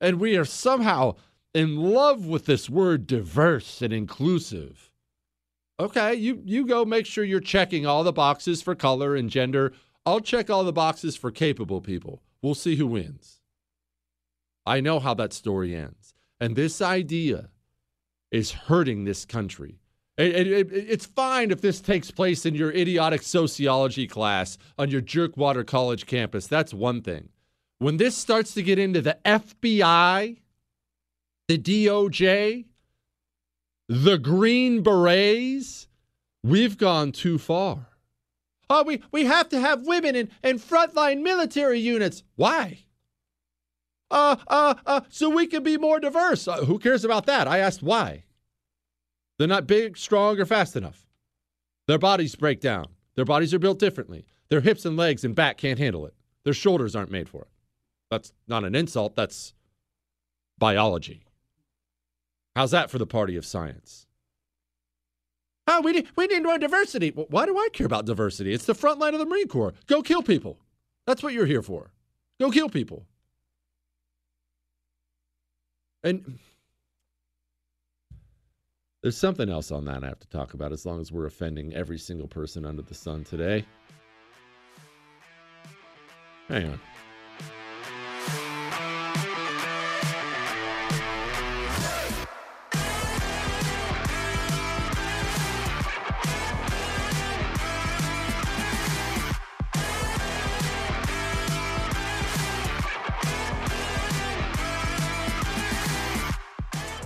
[0.00, 1.16] And we are somehow
[1.52, 4.90] in love with this word diverse and inclusive.
[5.78, 9.72] Okay, you, you go make sure you're checking all the boxes for color and gender.
[10.06, 12.22] I'll check all the boxes for capable people.
[12.42, 13.40] We'll see who wins.
[14.66, 16.14] I know how that story ends.
[16.40, 17.50] And this idea
[18.30, 19.79] is hurting this country.
[20.20, 24.90] It, it, it, it's fine if this takes place in your idiotic sociology class on
[24.90, 26.46] your Jerkwater College campus.
[26.46, 27.30] That's one thing.
[27.78, 30.36] When this starts to get into the FBI,
[31.48, 32.66] the DOJ,
[33.88, 35.88] the Green Berets,
[36.42, 37.86] we've gone too far.
[38.68, 42.22] Oh, we, we have to have women in, in frontline military units.
[42.36, 42.80] Why?
[44.10, 46.46] Uh, uh, uh, so we can be more diverse.
[46.46, 47.48] Uh, who cares about that?
[47.48, 48.24] I asked why.
[49.40, 51.06] They're not big, strong, or fast enough.
[51.88, 52.88] Their bodies break down.
[53.14, 54.26] Their bodies are built differently.
[54.50, 56.12] Their hips and legs and back can't handle it.
[56.44, 57.48] Their shoulders aren't made for it.
[58.10, 59.54] That's not an insult, that's
[60.58, 61.24] biology.
[62.54, 64.06] How's that for the party of science?
[65.66, 67.08] Oh, we need, we need more diversity.
[67.08, 68.52] Why do I care about diversity?
[68.52, 69.72] It's the front line of the Marine Corps.
[69.86, 70.58] Go kill people.
[71.06, 71.92] That's what you're here for.
[72.38, 73.06] Go kill people.
[76.04, 76.38] And
[79.02, 81.74] there's something else on that I have to talk about as long as we're offending
[81.74, 83.64] every single person under the sun today.
[86.48, 86.80] Hang on.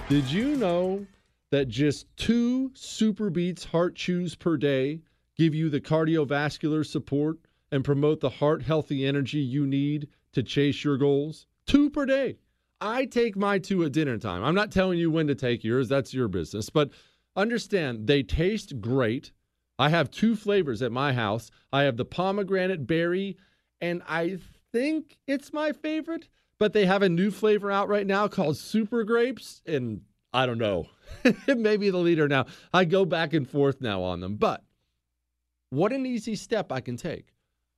[0.09, 1.05] Did you know
[1.51, 5.01] that just two SuperBeets heart chews per day
[5.37, 7.39] give you the cardiovascular support
[7.71, 11.47] and promote the heart healthy energy you need to chase your goals?
[11.67, 12.37] Two per day.
[12.81, 14.45] I take my two at dinner time.
[14.45, 16.71] I'm not telling you when to take yours, that's your business.
[16.71, 16.91] But
[17.37, 19.33] understand, they taste great.
[19.79, 21.51] I have two flavors at my house.
[21.73, 23.37] I have the pomegranate berry,
[23.81, 24.39] and I
[24.73, 26.29] think it's my favorite
[26.59, 30.03] but they have a new flavor out right now called Super Grapes, and
[30.35, 30.89] I don't know.
[31.25, 32.47] it may be the leader now.
[32.73, 34.65] I go back and forth now on them, but
[35.71, 37.29] what an easy step I can take.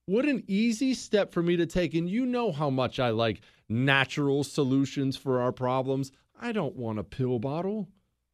[0.06, 1.92] What an easy step for me to take.
[1.94, 6.12] And you know how much I like natural solutions for our problems.
[6.40, 7.88] I don't want a pill bottle.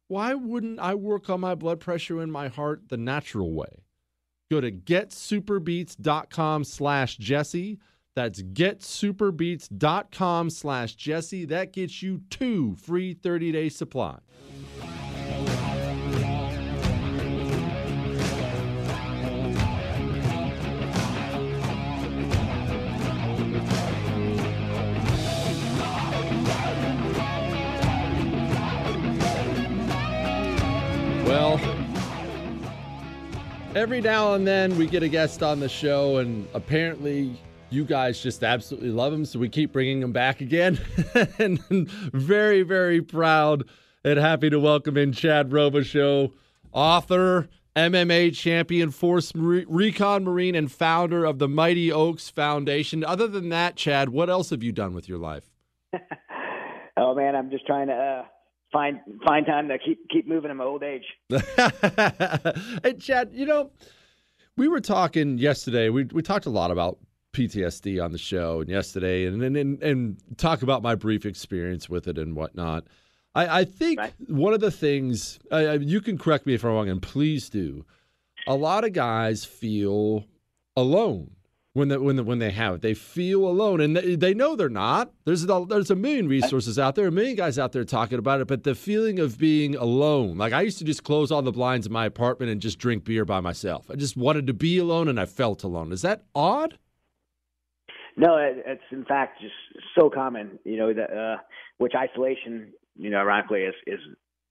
[0.07, 3.83] Why wouldn't I work on my blood pressure and my heart the natural way?
[4.51, 7.79] Go to getsuperbeets.com slash Jesse.
[8.15, 11.45] That's getsuperbeets.com slash Jesse.
[11.45, 14.19] That gets you two free 30 day supply.
[31.25, 31.59] Well,
[33.75, 37.39] every now and then we get a guest on the show, and apparently
[37.73, 40.79] you guys just absolutely love him, so we keep bringing him back again.
[41.39, 41.59] and
[41.89, 43.63] very, very proud
[44.03, 46.31] and happy to welcome in Chad Robichaux,
[46.71, 53.03] author, MMA champion, Force Recon Marine, and founder of the Mighty Oaks Foundation.
[53.03, 55.49] Other than that, Chad, what else have you done with your life?
[56.97, 58.25] oh man, I'm just trying to uh,
[58.71, 61.05] find find time to keep keep moving in my old age.
[61.29, 63.71] hey, Chad, you know,
[64.57, 65.89] we were talking yesterday.
[65.89, 66.99] We we talked a lot about
[67.33, 71.89] PTSD on the show and yesterday, and and and, and talk about my brief experience
[71.89, 72.85] with it and whatnot.
[73.35, 74.13] I, I think right.
[74.27, 77.85] one of the things uh, you can correct me if I'm wrong, and please do.
[78.47, 80.25] A lot of guys feel
[80.75, 81.31] alone
[81.73, 82.81] when the, when the, when they have it.
[82.81, 85.11] They feel alone, and they, they know they're not.
[85.25, 88.41] There's a, there's a million resources out there, a million guys out there talking about
[88.41, 88.47] it.
[88.47, 91.87] But the feeling of being alone, like I used to just close all the blinds
[91.87, 93.89] in my apartment and just drink beer by myself.
[93.89, 95.91] I just wanted to be alone, and I felt alone.
[95.91, 96.77] Is that odd?
[98.15, 99.53] No, it, it's in fact just
[99.97, 100.59] so common.
[100.63, 101.37] You know, that uh,
[101.77, 103.99] which isolation, you know, ironically is is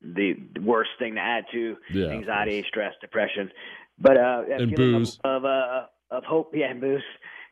[0.03, 3.51] the worst thing to add to yeah, anxiety, stress, depression.
[3.99, 7.03] But uh, and booze of of, uh, of hope, yeah, and booze.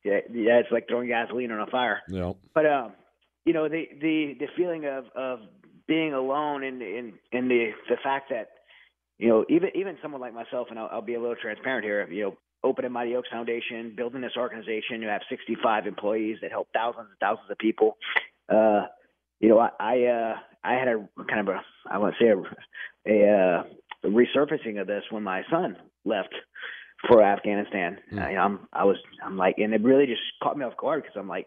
[0.05, 2.03] yeah, yeah, it's like throwing gasoline on a fire.
[2.09, 2.33] Yeah.
[2.55, 2.93] But um,
[3.45, 5.41] you know, the the the feeling of of
[5.87, 8.51] being alone and in in the the fact that
[9.19, 12.09] you know even even someone like myself, and I'll, I'll be a little transparent here.
[12.11, 15.03] You know, opening Mighty Oaks Foundation, building this organization.
[15.03, 17.97] You have 65 employees that help thousands and thousands of people.
[18.49, 18.87] Uh,
[19.41, 21.61] you know, I I, uh, I had a kind of a
[21.91, 23.63] I want to say a, a, uh,
[24.05, 26.35] a resurfacing of this when my son left
[27.09, 27.99] for Afghanistan.
[28.13, 28.23] Mm.
[28.23, 31.17] I, I'm I was I'm like, and it really just caught me off guard because
[31.19, 31.47] I'm like,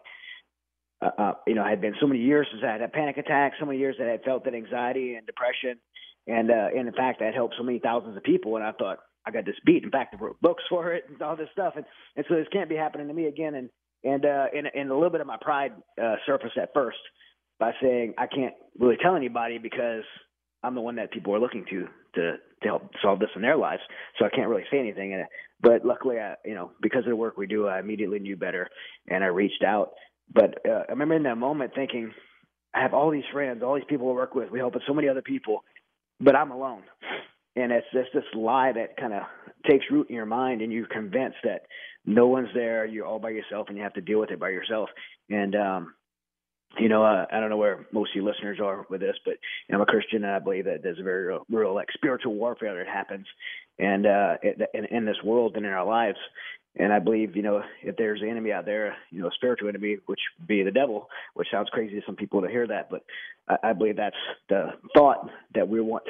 [1.00, 3.18] uh, uh, you know, I had been so many years since I had a panic
[3.18, 5.78] attack, so many years that I had felt that anxiety and depression,
[6.26, 8.72] and uh, and in fact, I had helped so many thousands of people, and I
[8.72, 9.84] thought I got this beat.
[9.84, 11.84] In fact, I wrote books for it and all this stuff, and
[12.16, 13.70] and so this can't be happening to me again, and
[14.04, 15.72] and uh, and, and a little bit of my pride
[16.02, 16.98] uh, surfaced at first
[17.58, 20.04] by saying I can't really tell anybody because
[20.62, 22.32] I'm the one that people are looking to to
[22.62, 23.82] to help solve this in their lives.
[24.18, 25.14] So I can't really say anything.
[25.14, 25.24] And
[25.60, 28.68] but luckily, I you know because of the work we do, I immediately knew better
[29.08, 29.92] and I reached out.
[30.32, 32.12] But uh, I remember in that moment thinking,
[32.74, 34.50] I have all these friends, all these people I work with.
[34.50, 35.64] We help with so many other people,
[36.20, 36.82] but I'm alone.
[37.56, 39.22] And it's just this lie that kind of
[39.70, 41.62] takes root in your mind, and you're convinced that
[42.04, 42.84] no one's there.
[42.84, 44.88] You're all by yourself, and you have to deal with it by yourself.
[45.30, 45.94] And um,
[46.78, 49.34] you know, uh, I don't know where most of you listeners are with this, but
[49.72, 52.76] I'm a Christian, and I believe that there's a very real, real like spiritual warfare
[52.76, 53.26] that happens,
[53.78, 54.36] and uh,
[54.74, 56.18] in, in this world and in our lives.
[56.76, 59.68] And I believe, you know, if there's an enemy out there, you know, a spiritual
[59.68, 62.90] enemy, which would be the devil, which sounds crazy to some people to hear that,
[62.90, 63.04] but
[63.48, 64.16] I, I believe that's
[64.48, 66.04] the thought that we want.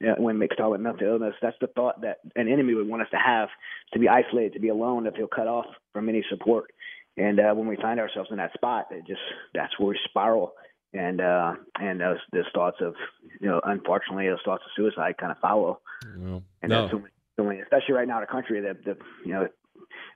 [0.00, 3.02] Know, when mixed talk with mental illness, that's the thought that an enemy would want
[3.02, 3.48] us to have,
[3.92, 6.72] to be isolated, to be alone, to feel cut off from any support.
[7.16, 9.20] And uh, when we find ourselves in that spot, it just
[9.54, 10.54] that's where we spiral.
[10.94, 12.94] And uh, and those, those thoughts of,
[13.40, 15.80] you know, unfortunately, those thoughts of suicide kind of follow.
[16.16, 16.80] Well, And no.
[16.82, 19.48] that's so many, so many, especially right now in the country that the you know,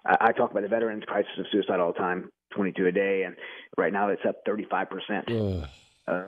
[0.06, 3.22] I, I talk about the veterans crisis of suicide all the time, 22 a day,
[3.24, 3.36] and
[3.76, 5.28] right now it's up 35 percent
[6.08, 6.24] uh,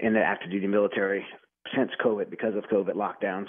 [0.00, 1.26] in the active duty military
[1.74, 3.48] since COVID because of COVID lockdowns.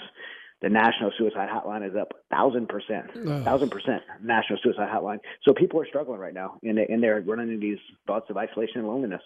[0.62, 3.08] The national suicide hotline is up thousand percent,
[3.44, 5.18] thousand percent national suicide hotline.
[5.44, 8.82] So people are struggling right now, and and they're running into these thoughts of isolation
[8.82, 9.24] and loneliness.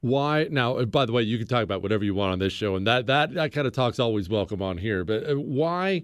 [0.00, 0.78] Why now?
[0.78, 2.84] uh, By the way, you can talk about whatever you want on this show, and
[2.84, 5.04] that that that kind of talk's always welcome on here.
[5.04, 6.02] But uh, why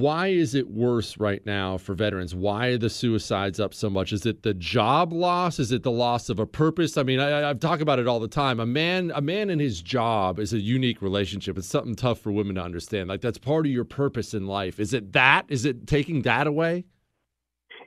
[0.00, 2.34] why is it worse right now for veterans?
[2.34, 4.12] Why are the suicides up so much?
[4.12, 5.58] Is it the job loss?
[5.58, 6.96] Is it the loss of a purpose?
[6.96, 8.60] I mean, I, I talk about it all the time.
[8.60, 11.58] A man, a man in his job is a unique relationship.
[11.58, 13.08] It's something tough for women to understand.
[13.08, 14.80] Like that's part of your purpose in life.
[14.80, 15.46] Is it that?
[15.48, 16.84] Is it taking that away?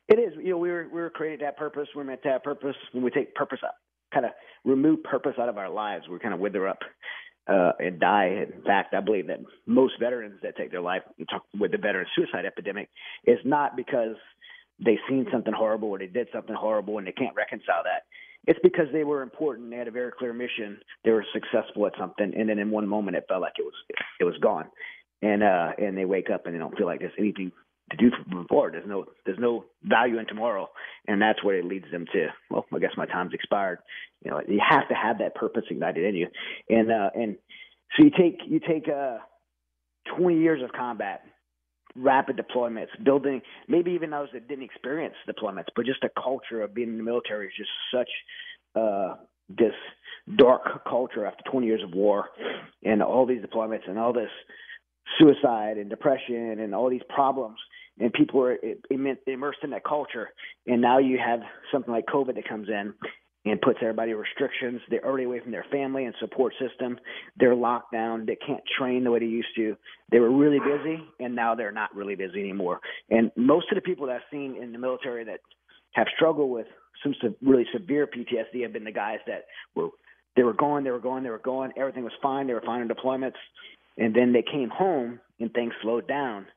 [0.07, 0.33] It is.
[0.37, 1.87] You know, we were we were created that purpose.
[1.95, 2.75] We're meant to have purpose.
[2.91, 3.73] When we take purpose out,
[4.13, 4.31] kind of
[4.63, 6.79] remove purpose out of our lives, we kind of wither up
[7.47, 8.45] uh, and die.
[8.53, 12.07] In fact, I believe that most veterans that take their life, talk with the veteran
[12.15, 12.89] suicide epidemic,
[13.25, 14.15] is not because
[14.83, 18.03] they've seen something horrible or they did something horrible and they can't reconcile that.
[18.47, 19.71] It's because they were important.
[19.71, 20.79] They had a very clear mission.
[21.03, 23.73] They were successful at something, and then in one moment, it felt like it was
[24.19, 24.65] it was gone.
[25.23, 27.51] And uh, and they wake up and they don't feel like there's anything
[27.91, 28.11] to do
[28.49, 28.73] forward.
[28.73, 30.69] There's no there's no value in tomorrow,
[31.07, 32.27] and that's where it leads them to.
[32.49, 33.79] Well, I guess my time's expired.
[34.23, 36.27] You know, you have to have that purpose ignited in you,
[36.69, 37.37] and uh, and
[37.95, 39.17] so you take you take uh,
[40.17, 41.21] 20 years of combat,
[41.95, 46.73] rapid deployments, building maybe even those that didn't experience deployments, but just a culture of
[46.73, 48.09] being in the military is just such
[48.75, 49.15] uh,
[49.49, 49.73] this
[50.37, 52.29] dark culture after 20 years of war,
[52.83, 54.29] and all these deployments and all this
[55.19, 57.59] suicide and depression and all these problems
[57.99, 58.55] and people
[58.89, 60.29] im- immersed in that culture.
[60.67, 61.39] And now you have
[61.71, 62.93] something like covid that comes in
[63.45, 64.81] and puts everybody restrictions.
[64.89, 66.99] They're already away from their family and support system.
[67.37, 68.25] They're locked down.
[68.25, 69.77] They can't train the way they used to.
[70.11, 72.79] They were really busy and now they're not really busy anymore.
[73.09, 75.39] And most of the people that i've seen in the military that
[75.93, 76.67] have struggled with
[77.03, 79.45] some really severe ptsd have been the guys that
[79.75, 79.89] were
[80.35, 82.47] they were going they were going they were going everything was fine.
[82.47, 83.37] They were fine in deployments.
[83.97, 86.47] And then they came home and things slowed down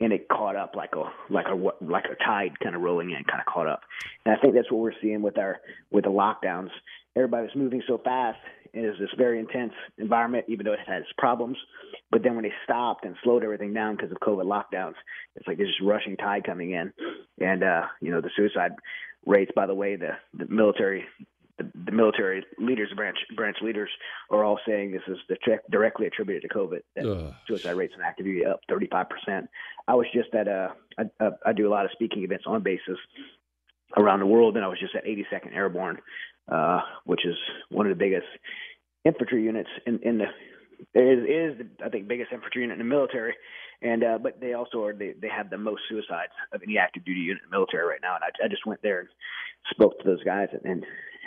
[0.00, 3.24] and it caught up like a like a like a tide kind of rolling in
[3.24, 3.80] kind of caught up.
[4.24, 5.60] And i think that's what we're seeing with our
[5.90, 6.70] with the lockdowns.
[7.16, 8.38] Everybody was moving so fast
[8.72, 11.56] it was this very intense environment even though it had its problems.
[12.10, 14.94] But then when they stopped and slowed everything down because of covid lockdowns
[15.36, 16.92] it's like this rushing tide coming in.
[17.40, 18.72] And uh you know the suicide
[19.26, 21.04] rates by the way the the military
[21.58, 23.90] the, the military leaders, branch branch leaders,
[24.30, 25.18] are all saying this is
[25.70, 26.80] directly attributed to COVID.
[26.96, 27.34] That Ugh.
[27.46, 29.48] suicide rates in active duty up 35 percent.
[29.86, 30.72] I was just at a
[31.44, 32.98] I do a lot of speaking events on bases
[33.96, 35.98] around the world, and I was just at 82nd Airborne,
[36.50, 37.36] uh, which is
[37.70, 38.26] one of the biggest
[39.04, 40.26] infantry units in, in the
[40.94, 43.34] is is I think biggest infantry unit in the military,
[43.82, 47.04] and uh, but they also are they they have the most suicides of any active
[47.04, 48.14] duty unit in the military right now.
[48.14, 49.08] And I, I just went there and
[49.70, 50.84] spoke to those guys, and, and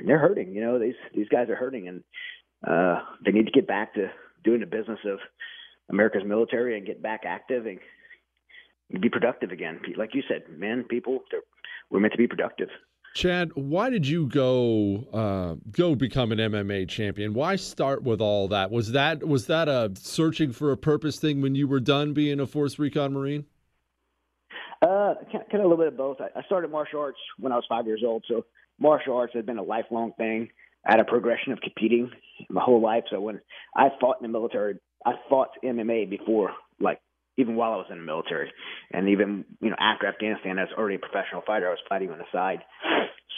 [0.08, 0.54] they're hurting.
[0.54, 2.04] You know, these these guys are hurting, and
[2.68, 4.10] uh, they need to get back to
[4.44, 5.20] doing the business of
[5.90, 7.80] America's military and get back active and
[9.02, 9.80] be productive again.
[9.96, 11.20] Like you said, man, people
[11.90, 12.70] we're meant to be productive.
[13.18, 17.34] Chad, why did you go uh, go become an MMA champion?
[17.34, 18.70] Why start with all that?
[18.70, 22.40] Was that was that a searching for a purpose thing when you were done being
[22.40, 23.46] a Force Recon Marine?
[24.84, 26.18] Uh, kind of a little bit of both.
[26.22, 28.46] I started martial arts when I was five years old, so
[28.80, 30.50] martial arts has been a lifelong thing.
[30.86, 32.12] I had a progression of competing
[32.52, 33.06] my whole life.
[33.10, 33.42] So when
[33.76, 37.00] I fought in the military, I fought MMA before, like
[37.38, 38.52] even while I was in the military,
[38.92, 41.68] and even you know after Afghanistan, I was already a professional fighter.
[41.68, 42.60] I was fighting on the side.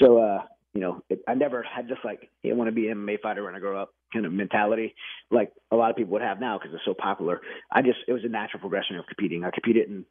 [0.02, 0.44] So uh,
[0.74, 3.44] you know, it, I never had just like, I want to be an MMA fighter
[3.44, 4.96] when I grow up kind of mentality,
[5.32, 7.42] like a lot of people would have now because it's so popular.
[7.72, 9.44] I just it was a natural progression of competing.
[9.44, 10.06] I competed in,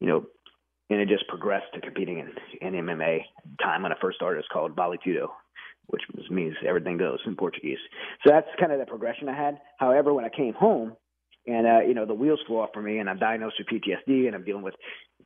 [0.00, 0.26] you know,
[0.90, 2.30] and it just progressed to competing in,
[2.60, 3.20] in MMA.
[3.62, 5.28] Time when I first started, it's called Vale Tudo,
[5.86, 7.78] which means everything goes in Portuguese.
[8.24, 9.58] So that's kind of the progression I had.
[9.78, 10.96] However, when I came home,
[11.46, 14.26] and uh, you know the wheels flew off for me, and I'm diagnosed with PTSD,
[14.26, 14.74] and I'm dealing with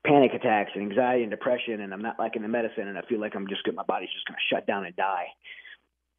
[0.07, 3.21] panic attacks and anxiety and depression, and I'm not liking the medicine, and I feel
[3.21, 5.27] like I'm just my body's just going to shut down and die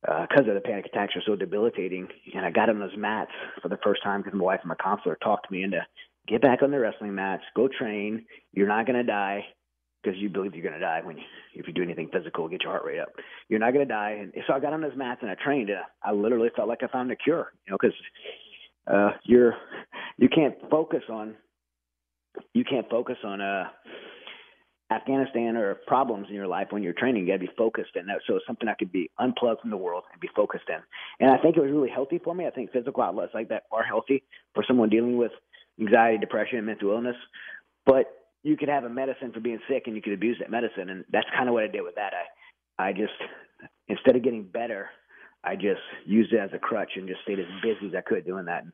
[0.02, 2.08] because uh, of the panic attacks are so debilitating.
[2.34, 3.32] And I got on those mats
[3.62, 5.86] for the first time because my wife and my counselor talked me into
[6.28, 8.26] get back on the wrestling mats, go train.
[8.54, 9.46] You're not going to die
[10.04, 12.64] because you believe you're going to die when you, if you do anything physical, get
[12.64, 13.10] your heart rate up.
[13.50, 14.18] You're not going to die.
[14.20, 16.84] And so I got on those mats and I trained, and I literally felt like
[16.84, 17.52] I found a cure.
[17.68, 17.96] You know, because
[18.92, 19.56] uh, you're
[20.18, 21.36] you can't focus on
[22.54, 23.66] you can't focus on uh
[24.92, 27.22] Afghanistan or problems in your life when you're training.
[27.22, 29.70] You got to be focused, and that, so it's something I could be unplugged from
[29.70, 30.80] the world and be focused in.
[31.22, 32.46] And I think it was really healthy for me.
[32.46, 35.32] I think physical outlets like that are healthy for someone dealing with
[35.80, 37.16] anxiety, depression, and mental illness.
[37.86, 38.08] But
[38.44, 41.06] you could have a medicine for being sick, and you could abuse that medicine, and
[41.10, 42.12] that's kind of what I did with that.
[42.78, 43.14] I, I just
[43.88, 44.90] instead of getting better,
[45.44, 48.26] I just used it as a crutch and just stayed as busy as I could
[48.26, 48.64] doing that.
[48.64, 48.74] And,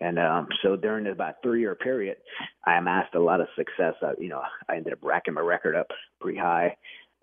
[0.00, 2.16] and um, so during about three year period,
[2.64, 3.94] I amassed a lot of success.
[4.02, 5.88] I, you know, I ended up racking my record up
[6.20, 6.76] pretty high.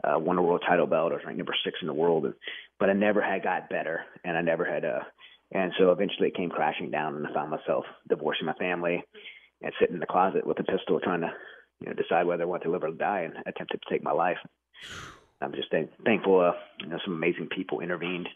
[0.04, 1.12] Uh, won a world title belt.
[1.12, 2.34] I was ranked number six in the world, and,
[2.80, 5.00] but I never had got better, and I never had uh
[5.52, 9.04] And so eventually it came crashing down, and I found myself divorcing my family
[9.62, 11.32] and sitting in the closet with a pistol, trying to,
[11.80, 14.12] you know, decide whether I want to live or die, and attempted to take my
[14.12, 14.38] life.
[15.42, 16.42] I'm just thankful.
[16.42, 18.28] Uh, you know, some amazing people intervened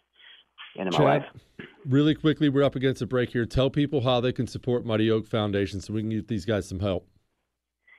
[0.75, 1.67] into my Chad, life.
[1.85, 3.45] Really quickly, we're up against a break here.
[3.45, 6.67] Tell people how they can support Mighty Oak Foundation so we can get these guys
[6.67, 7.07] some help.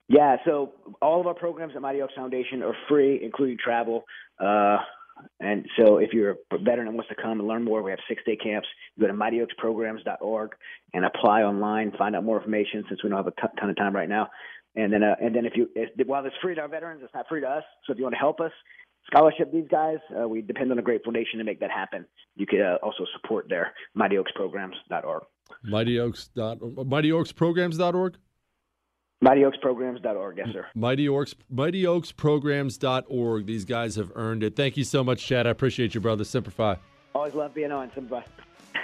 [0.08, 4.04] Yeah, so all of our programs at Mighty Oaks Foundation are free, including travel.
[4.38, 4.78] Uh,
[5.38, 8.00] and so if you're a veteran and wants to come and learn more, we have
[8.08, 8.66] six day camps.
[8.96, 10.50] You go to mightyoaksprograms.org
[10.94, 13.94] and apply online, find out more information since we don't have a ton of time
[13.94, 14.28] right now.
[14.74, 17.14] And then, uh, and then if you, if, while it's free to our veterans, it's
[17.14, 17.64] not free to us.
[17.86, 18.52] So if you want to help us,
[19.06, 19.98] scholarship these guys.
[20.18, 22.04] Uh, we depend on a grateful nation to make that happen.
[22.36, 25.22] You could uh, also support their mightyoaksprograms.org.
[25.64, 28.16] Mighty Oaks dot Mighty Oaks Programs.org?
[29.22, 30.66] MightyOaksPrograms.org, yes, sir.
[30.74, 33.46] Mighty Oaks Mighty Oaks Programs.org.
[33.46, 34.56] These guys have earned it.
[34.56, 35.46] Thank you so much, Chad.
[35.46, 36.24] I appreciate you, brother.
[36.24, 36.76] Semper Fi.
[37.14, 37.90] Always love being on.
[37.94, 38.80] Semper Fi.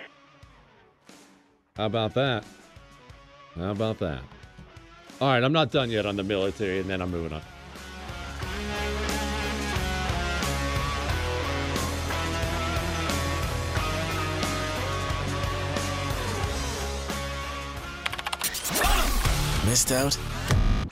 [1.77, 2.45] How about that?
[3.55, 4.21] How about that?
[5.21, 7.43] All right, I'm not done yet on the military, and then I'm moving on.
[19.67, 20.17] Missed out?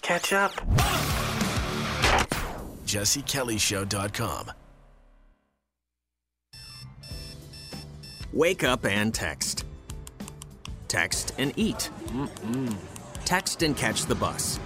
[0.02, 0.50] Catch up.
[2.86, 4.50] JesseKellyShow.com.
[8.32, 9.64] Wake up and text.
[10.88, 11.88] Text and eat.
[12.08, 12.74] Mm-mm.
[13.24, 14.58] Text and catch the bus.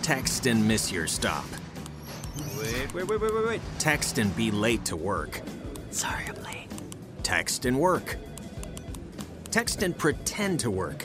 [0.00, 1.44] Text and miss your stop.
[2.56, 3.60] Wait, wait, wait, wait, wait, wait.
[3.78, 5.42] Text and be late to work.
[5.90, 6.68] Sorry, I'm late.
[7.22, 8.16] Text and work.
[9.50, 11.04] Text and pretend to work.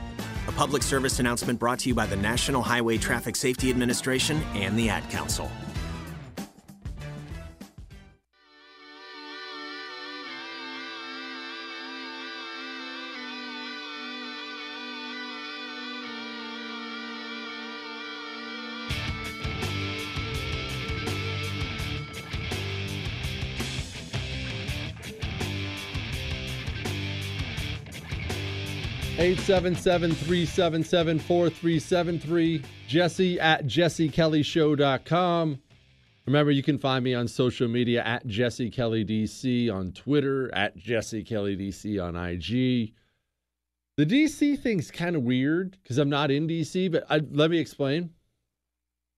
[0.47, 4.77] A public service announcement brought to you by the National Highway Traffic Safety Administration and
[4.77, 5.49] the Ad Council.
[29.31, 32.63] 877 377 4373.
[32.85, 35.61] Jesse at jessekellyshow.com.
[36.25, 40.75] Remember, you can find me on social media at Jesse Kelly DC on Twitter, at
[40.75, 42.93] Jesse Kelly DC on IG.
[43.95, 47.59] The DC thing's kind of weird because I'm not in DC, but I, let me
[47.59, 48.09] explain.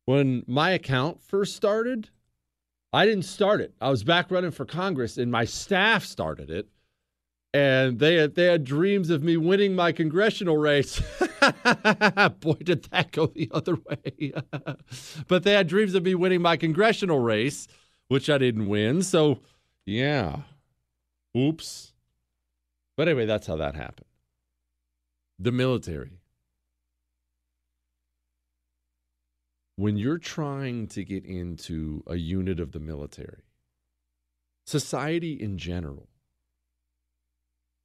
[0.05, 2.11] When my account first started,
[2.93, 3.73] I didn't start it.
[3.81, 6.67] I was back running for Congress, and my staff started it.
[7.53, 10.99] And they had, they had dreams of me winning my congressional race.
[12.39, 14.33] Boy, did that go the other way.
[15.27, 17.67] but they had dreams of me winning my congressional race,
[18.07, 19.03] which I didn't win.
[19.03, 19.39] So,
[19.85, 20.37] yeah.
[21.37, 21.93] Oops.
[22.97, 24.07] But anyway, that's how that happened.
[25.37, 26.19] The military.
[29.75, 33.43] When you're trying to get into a unit of the military,
[34.65, 36.07] society in general,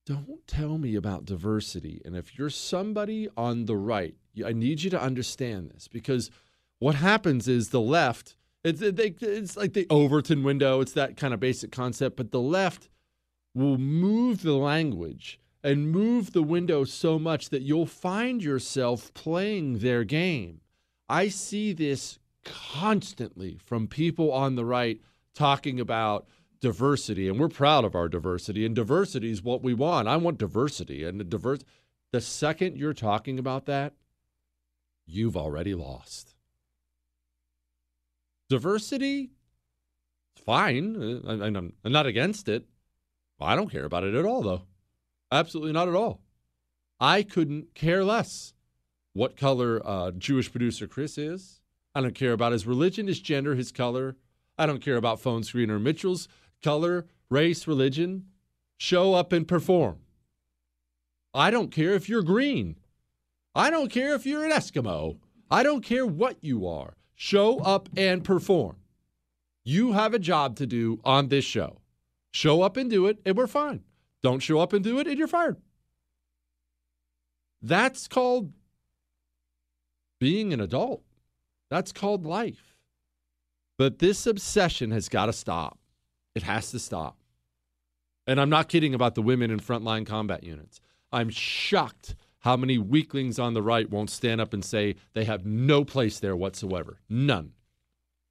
[0.08, 2.00] don't tell me about diversity.
[2.02, 6.30] And if you're somebody on the right, I need you to understand this because
[6.78, 11.40] what happens is the left, it's, it's like the Overton window, it's that kind of
[11.40, 12.88] basic concept, but the left
[13.54, 19.80] will move the language and move the window so much that you'll find yourself playing
[19.80, 20.62] their game.
[21.06, 25.02] I see this constantly from people on the right
[25.34, 26.26] talking about
[26.60, 30.08] diversity, and we're proud of our diversity, and diversity is what we want.
[30.08, 31.60] I want diversity, and the diverse.
[32.12, 33.94] The second you're talking about that,
[35.06, 36.34] you've already lost.
[38.48, 39.30] Diversity,
[40.34, 41.22] fine.
[41.26, 42.64] I'm, I'm not against it.
[43.40, 44.62] I don't care about it at all, though.
[45.30, 46.22] Absolutely not at all.
[46.98, 48.54] I couldn't care less
[49.12, 51.60] what color uh, Jewish producer Chris is.
[51.94, 54.16] I don't care about his religion, his gender, his color.
[54.56, 56.28] I don't care about phone screener Mitchell's
[56.62, 58.26] color, race, religion,
[58.76, 59.98] show up and perform.
[61.34, 62.76] I don't care if you're green.
[63.54, 65.18] I don't care if you're an Eskimo.
[65.50, 66.94] I don't care what you are.
[67.14, 68.76] Show up and perform.
[69.64, 71.80] You have a job to do on this show.
[72.30, 73.82] Show up and do it, and we're fine.
[74.22, 75.56] Don't show up and do it, and you're fired.
[77.60, 78.52] That's called
[80.20, 81.02] being an adult.
[81.70, 82.76] That's called life.
[83.76, 85.78] But this obsession has got to stop.
[86.38, 87.18] It has to stop.
[88.24, 90.80] And I'm not kidding about the women in frontline combat units.
[91.10, 95.44] I'm shocked how many weaklings on the right won't stand up and say they have
[95.44, 97.00] no place there whatsoever.
[97.08, 97.54] None.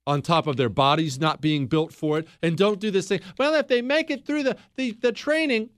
[0.06, 2.26] On top of their bodies not being built for it.
[2.42, 3.20] And don't do this thing.
[3.38, 5.68] Well, if they make it through the, the, the training,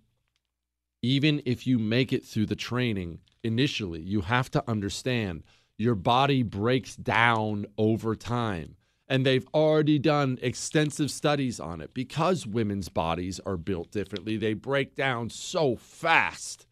[1.02, 5.42] even if you make it through the training initially, you have to understand
[5.78, 8.76] your body breaks down over time
[9.10, 14.36] and they've already done extensive studies on it because women's bodies are built differently.
[14.36, 16.68] They break down so fast.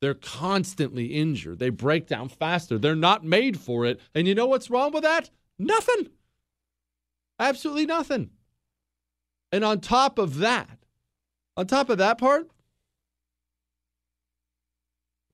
[0.00, 1.58] They're constantly injured.
[1.58, 2.78] They break down faster.
[2.78, 4.00] They're not made for it.
[4.14, 5.30] And you know what's wrong with that?
[5.58, 6.10] Nothing.
[7.40, 8.30] Absolutely nothing.
[9.50, 10.78] And on top of that,
[11.56, 12.48] on top of that part,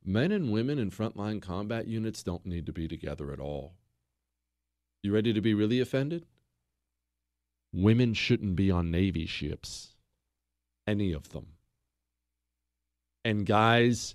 [0.02, 3.74] men and women in frontline combat units don't need to be together at all.
[5.02, 6.24] You ready to be really offended?
[7.72, 9.94] Women shouldn't be on Navy ships,
[10.86, 11.48] any of them.
[13.24, 14.14] And guys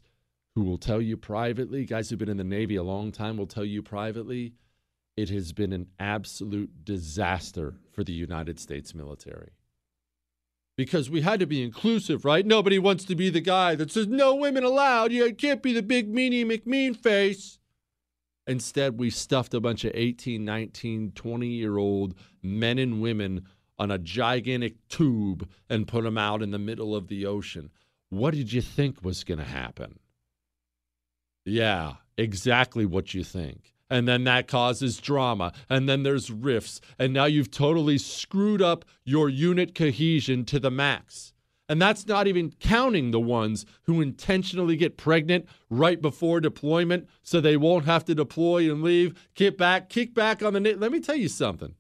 [0.56, 3.48] who will tell you privately, guys who've been in the Navy a long time will
[3.48, 4.54] tell you privately,
[5.18, 9.52] it has been an absolute disaster for the United States military.
[10.78, 12.46] Because we had to be inclusive, right?
[12.46, 15.12] Nobody wants to be the guy that says, no women allowed.
[15.12, 17.60] You can't be the big meanie McMean face.
[18.48, 23.46] Instead, we stuffed a bunch of 18, 19, 20 year old men and women
[23.78, 27.72] on a gigantic tube and put them out in the middle of the ocean.
[28.10, 30.00] What did you think was going to happen?
[31.46, 33.74] Yeah, exactly what you think.
[33.90, 35.52] And then that causes drama.
[35.70, 36.80] And then there's rifts.
[36.98, 41.34] And now you've totally screwed up your unit cohesion to the max.
[41.72, 47.40] And that's not even counting the ones who intentionally get pregnant right before deployment so
[47.40, 50.82] they won't have to deploy and leave, kick back, kick back on the net.
[50.82, 51.76] Let me tell you something.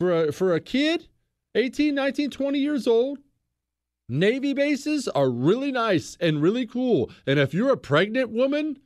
[0.00, 1.06] For a, for a kid,
[1.54, 3.20] 18, 19, 20 years old,
[4.08, 7.08] Navy bases are really nice and really cool.
[7.24, 8.80] And if you're a pregnant woman,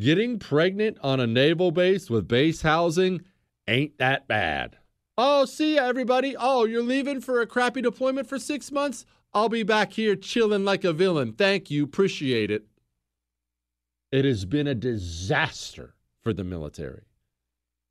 [0.00, 3.20] getting pregnant on a naval base with base housing
[3.68, 4.78] ain't that bad.
[5.16, 6.36] Oh, see ya, everybody.
[6.36, 9.04] Oh, you're leaving for a crappy deployment for six months?
[9.34, 11.32] I'll be back here chilling like a villain.
[11.32, 11.84] Thank you.
[11.84, 12.64] Appreciate it.
[14.10, 17.02] It has been a disaster for the military.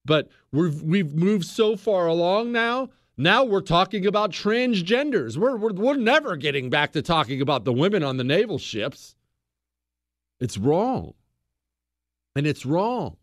[0.04, 2.90] But we've, we've moved so far along now.
[3.18, 5.38] Now we're talking about transgenders.
[5.38, 9.16] We're, we're, we're never getting back to talking about the women on the naval ships.
[10.40, 11.14] It's wrong.
[12.36, 13.18] And it's wrong.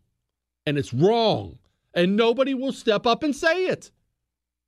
[0.65, 1.59] And it's wrong.
[1.93, 3.91] And nobody will step up and say it.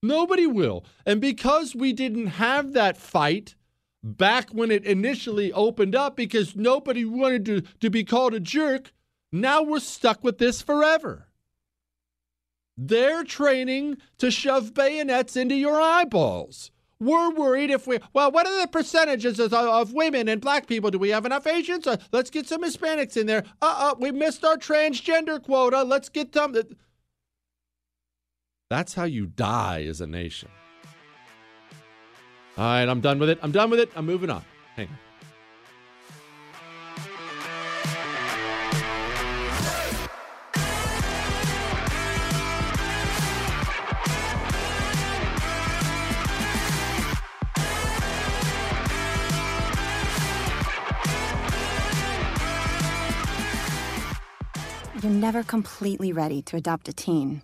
[0.03, 0.85] Nobody will.
[1.05, 3.55] And because we didn't have that fight
[4.03, 8.93] back when it initially opened up, because nobody wanted to, to be called a jerk,
[9.31, 11.27] now we're stuck with this forever.
[12.77, 16.71] They're training to shove bayonets into your eyeballs.
[16.99, 20.89] We're worried if we, well, what are the percentages of, of women and black people?
[20.89, 21.85] Do we have enough Asians?
[21.85, 23.43] Uh, let's get some Hispanics in there.
[23.61, 25.83] Uh uh, we missed our transgender quota.
[25.83, 26.55] Let's get them.
[28.69, 30.49] That's how you die as a nation.
[32.57, 33.39] All right, I'm done with it.
[33.41, 33.89] I'm done with it.
[33.95, 34.43] I'm moving on.
[34.75, 34.97] Hang on.
[55.01, 57.43] You're never completely ready to adopt a teen.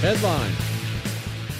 [0.00, 0.52] Headline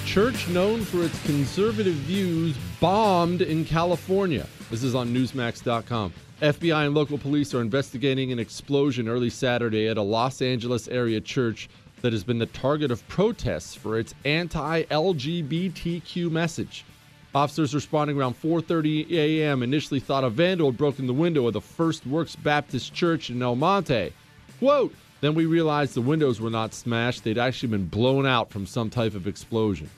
[0.05, 4.45] Church known for its conservative views bombed in California.
[4.69, 6.13] This is on Newsmax.com.
[6.43, 11.19] FBI and local police are investigating an explosion early Saturday at a Los Angeles area
[11.19, 11.67] church
[12.01, 16.85] that has been the target of protests for its anti-LGBTQ message.
[17.33, 19.63] Officers responding around 4:30 a.m.
[19.63, 23.41] initially thought a vandal had broken the window of the First Works Baptist Church in
[23.41, 24.13] El Monte.
[24.59, 28.65] Quote, then we realized the windows were not smashed, they'd actually been blown out from
[28.65, 29.89] some type of explosion.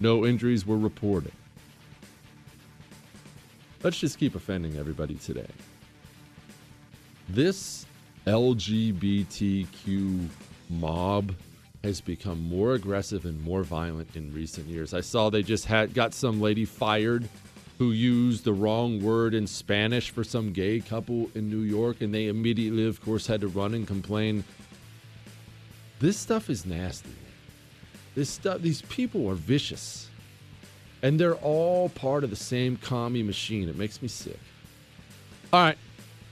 [0.00, 1.32] No injuries were reported.
[3.82, 5.46] Let's just keep offending everybody today.
[7.28, 7.86] This
[8.26, 10.28] LGBTQ
[10.70, 11.34] mob
[11.84, 14.92] has become more aggressive and more violent in recent years.
[14.92, 17.28] I saw they just had got some lady fired
[17.78, 22.12] who used the wrong word in Spanish for some gay couple in New York, and
[22.12, 24.44] they immediately, of course, had to run and complain.
[25.98, 27.10] This stuff is nasty.
[28.14, 30.08] This stuff, these people are vicious,
[31.02, 33.68] and they're all part of the same commie machine.
[33.68, 34.38] It makes me sick.
[35.52, 35.78] All right,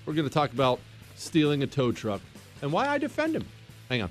[0.05, 0.81] we're going to talk about
[1.15, 2.20] stealing a tow truck
[2.62, 3.45] and why I defend him.
[3.89, 4.11] Hang on.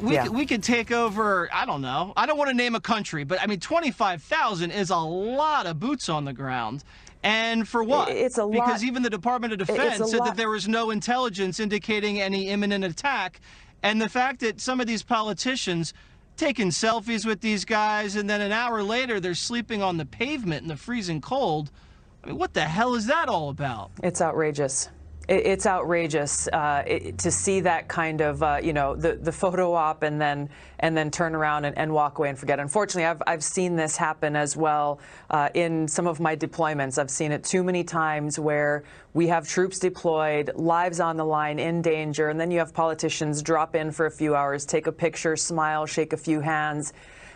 [0.00, 0.24] We, we, Yeah.
[0.24, 2.12] could, we could take over, I don't know.
[2.16, 5.78] I don't want to name a country, but I mean, 25,000 is a lot of
[5.78, 6.84] boots on the ground.
[7.22, 8.08] And for what?
[8.10, 10.90] It's a lot- Because even the Department of Defense said lot- that there was no
[10.90, 13.40] intelligence indicating any imminent attack.
[13.82, 15.94] And the fact that some of these politicians
[16.36, 20.62] taking selfies with these guys and then an hour later they're sleeping on the pavement
[20.62, 21.70] in the freezing cold.
[22.22, 23.90] I mean, what the hell is that all about?
[24.02, 24.88] It's outrageous.
[25.28, 29.32] It, it's outrageous uh, it, to see that kind of uh, you know the, the
[29.32, 30.48] photo op and then
[30.80, 32.58] and then turn around and, and walk away and forget.
[32.58, 35.00] Unfortunately, I've, I've seen this happen as well
[35.30, 36.98] uh, in some of my deployments.
[36.98, 38.84] I've seen it too many times where
[39.14, 43.42] we have troops deployed, lives on the line, in danger, and then you have politicians
[43.42, 46.92] drop in for a few hours, take a picture, smile, shake a few hands,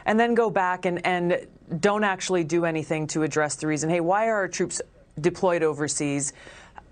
[0.06, 1.46] and then go back and, and
[1.80, 3.90] don't actually do anything to address the reason.
[3.90, 4.80] Hey, why are our troops
[5.20, 6.32] deployed overseas?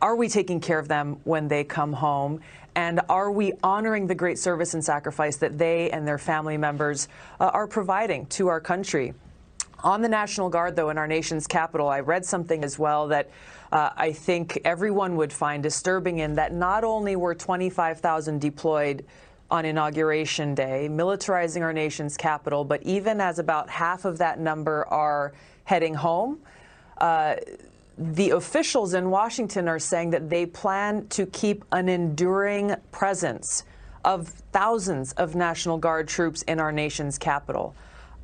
[0.02, 2.40] Are we taking care of them when they come home?
[2.74, 7.09] And are we honoring the great service and sacrifice that they and their family members
[7.39, 9.12] uh, are providing to our country?
[9.82, 13.31] On the National Guard, though, in our nation's capital, I read something as well that
[13.72, 19.05] uh, I think everyone would find disturbing in that not only were 25,000 deployed
[19.51, 24.86] on Inauguration Day, militarizing our nation's capital, but even as about half of that number
[24.89, 25.32] are
[25.64, 26.40] heading home,
[26.98, 27.36] uh,
[27.98, 33.64] the officials in Washington are saying that they plan to keep an enduring presence
[34.04, 37.74] of thousands of National Guard troops in our nation's capital.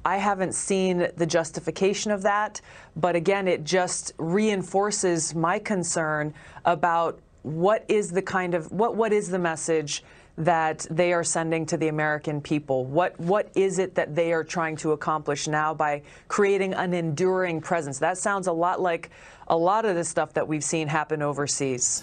[0.04, 2.60] I haven't seen the justification of that,
[2.94, 6.32] but again, it just reinforces my concern
[6.64, 10.02] about what is the kind of what what is the message
[10.38, 12.84] that they are sending to the American people?
[12.84, 17.60] What what is it that they are trying to accomplish now by creating an enduring
[17.60, 17.98] presence?
[17.98, 19.10] That sounds a lot like
[19.48, 22.02] a lot of the stuff that we've seen happen overseas.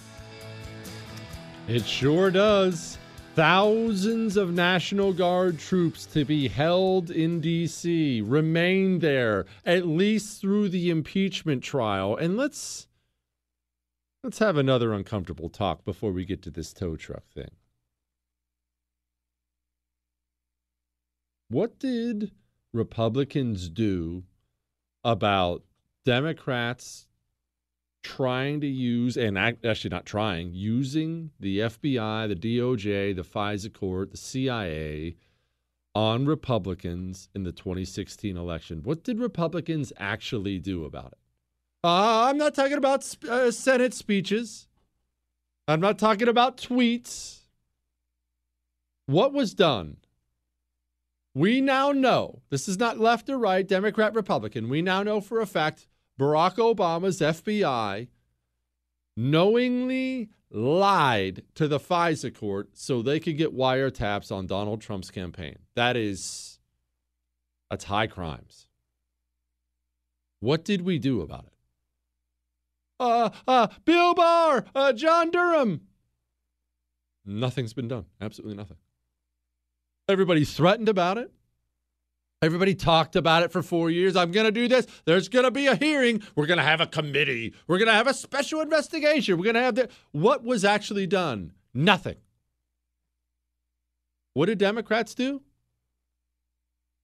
[1.68, 2.98] It sure does.
[3.36, 10.70] Thousands of National Guard troops to be held in D.C., remain there at least through
[10.70, 12.15] the impeachment trial.
[12.15, 12.88] And let's
[14.24, 17.49] let's have another uncomfortable talk before we get to this tow truck thing.
[21.49, 22.32] What did
[22.72, 24.24] Republicans do
[25.03, 25.64] about
[26.06, 27.07] Democrats
[28.04, 34.12] trying to use, and actually not trying, using the FBI, the DOJ, the FISA court,
[34.12, 35.16] the CIA
[35.96, 38.82] on Republicans in the 2016 election.
[38.84, 41.18] What did Republicans actually do about it?
[41.84, 44.68] Uh, I'm not talking about uh, Senate speeches.
[45.68, 47.42] I'm not talking about tweets.
[49.06, 49.98] What was done?
[51.36, 54.70] We now know this is not left or right, Democrat, Republican.
[54.70, 55.88] We now know for a fact
[56.19, 58.07] Barack Obama's FBI
[59.18, 65.57] knowingly lied to the FISA court so they could get wiretaps on Donald Trump's campaign.
[65.76, 66.60] That is,
[67.69, 68.68] that's high crimes.
[70.40, 71.53] What did we do about it?
[72.99, 75.81] Uh, uh, Bill Barr, uh, John Durham.
[77.26, 78.06] Nothing's been done.
[78.22, 78.77] Absolutely nothing.
[80.07, 81.31] Everybody threatened about it.
[82.44, 84.18] Everybody talked about it for four years.
[84.18, 84.86] I'm going to do this.
[85.06, 86.22] There's going to be a hearing.
[86.36, 87.53] We're going to have a committee.
[87.68, 89.38] We're going to have a special investigation.
[89.38, 89.90] We're going to have the.
[90.11, 91.53] What was actually done?
[91.74, 92.18] Nothing.
[94.34, 95.41] What did Democrats do?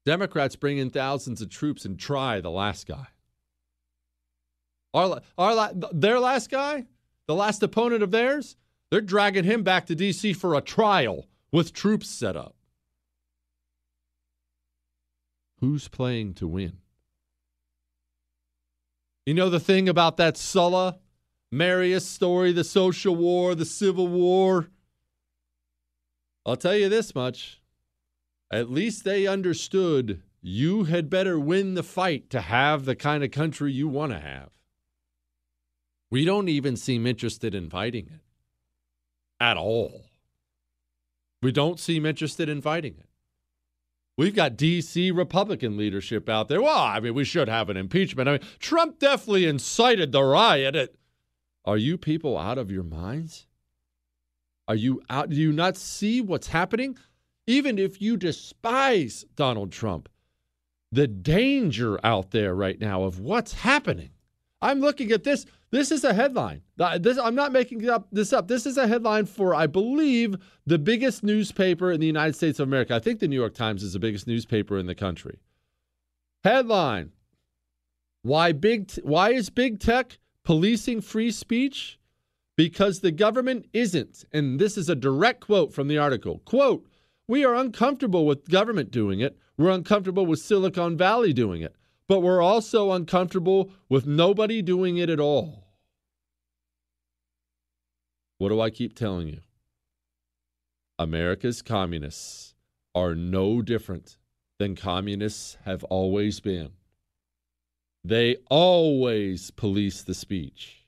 [0.06, 3.08] Democrats bring in thousands of troops and try the last guy.
[4.94, 6.88] Our, our, their last guy,
[7.28, 8.58] the last opponent of theirs,
[8.90, 10.34] they're dragging him back to D.C.
[10.34, 12.56] for a trial with troops set up.
[15.60, 16.78] Who's playing to win?
[19.26, 21.00] You know the thing about that Sulla,
[21.52, 24.70] Marius story, the social war, the civil war?
[26.46, 27.62] I'll tell you this much.
[28.52, 33.32] At least they understood you had better win the fight to have the kind of
[33.32, 34.50] country you want to have.
[36.10, 38.22] We don't even seem interested in fighting it
[39.40, 40.06] at all.
[41.42, 43.09] We don't seem interested in fighting it.
[44.20, 45.12] We've got D.C.
[45.12, 46.62] Republican leadership out there.
[46.62, 48.28] Well, I mean, we should have an impeachment.
[48.28, 50.94] I mean, Trump definitely incited the riot.
[51.64, 53.48] Are you people out of your minds?
[54.68, 55.30] Are you out?
[55.30, 56.98] Do you not see what's happening?
[57.48, 60.10] Even if you despise Donald Trump,
[60.92, 64.10] the danger out there right now of what's happening.
[64.62, 65.46] I'm looking at this.
[65.72, 66.62] This is a headline.
[67.00, 68.48] This, I'm not making up this up.
[68.48, 70.36] This is a headline for, I believe,
[70.66, 72.96] the biggest newspaper in the United States of America.
[72.96, 75.40] I think the New York Times is the biggest newspaper in the country.
[76.44, 77.12] Headline:
[78.24, 78.92] Why big?
[79.04, 82.00] Why is big tech policing free speech?
[82.56, 84.26] Because the government isn't.
[84.34, 86.40] And this is a direct quote from the article.
[86.46, 86.88] Quote:
[87.28, 89.38] We are uncomfortable with government doing it.
[89.56, 91.76] We're uncomfortable with Silicon Valley doing it
[92.10, 95.68] but we're also uncomfortable with nobody doing it at all.
[98.40, 99.42] What do I keep telling you?
[100.98, 102.56] America's communists
[102.96, 104.18] are no different
[104.58, 106.72] than communists have always been.
[108.04, 110.88] They always police the speech.